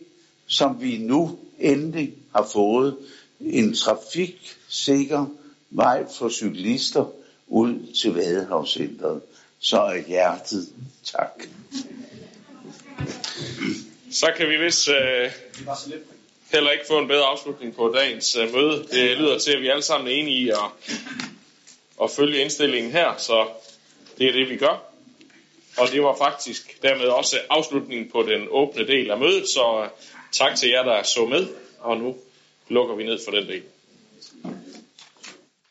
som 0.47 0.81
vi 0.81 0.97
nu 0.97 1.39
endelig 1.59 2.13
har 2.35 2.49
fået 2.53 2.95
en 3.39 3.73
trafiksikker 3.73 5.25
vej 5.69 6.05
for 6.17 6.29
cyklister 6.29 7.05
ud 7.47 7.93
til 8.01 8.13
Vadehavscenteret. 8.13 9.21
Så 9.59 9.81
er 9.81 9.97
hjertet 10.07 10.69
tak. 11.03 11.43
Så 14.11 14.31
kan 14.37 14.49
vi 14.49 14.57
vist 14.57 14.89
øh, 14.89 15.31
heller 16.51 16.71
ikke 16.71 16.85
få 16.87 16.99
en 16.99 17.07
bedre 17.07 17.25
afslutning 17.25 17.75
på 17.75 17.93
dagens 17.95 18.35
øh, 18.35 18.53
møde. 18.53 18.87
Det 18.91 19.17
lyder 19.17 19.39
til, 19.39 19.51
at 19.51 19.61
vi 19.61 19.67
alle 19.67 19.81
sammen 19.81 20.07
er 20.07 20.11
enige 20.11 20.37
i 20.37 20.49
at, 20.49 20.95
at 22.03 22.11
følge 22.11 22.41
indstillingen 22.41 22.91
her, 22.91 23.17
så 23.17 23.47
det 24.17 24.27
er 24.27 24.31
det, 24.31 24.49
vi 24.49 24.57
gør. 24.57 24.83
Og 25.77 25.87
det 25.91 26.03
var 26.03 26.15
faktisk 26.17 26.81
dermed 26.81 27.05
også 27.05 27.39
afslutningen 27.49 28.11
på 28.11 28.23
den 28.23 28.47
åbne 28.49 28.87
del 28.87 29.11
af 29.11 29.17
mødet, 29.17 29.49
så 29.49 29.81
øh, 29.83 29.89
tak 30.31 30.55
til 30.55 30.69
jer, 30.69 30.83
der 30.83 31.03
så 31.03 31.25
med, 31.25 31.47
og 31.79 31.97
nu 31.97 32.17
lukker 32.69 32.95
vi 32.95 33.03
ned 33.03 33.19
for 33.25 33.31
den 33.31 33.47
del. 33.47 33.63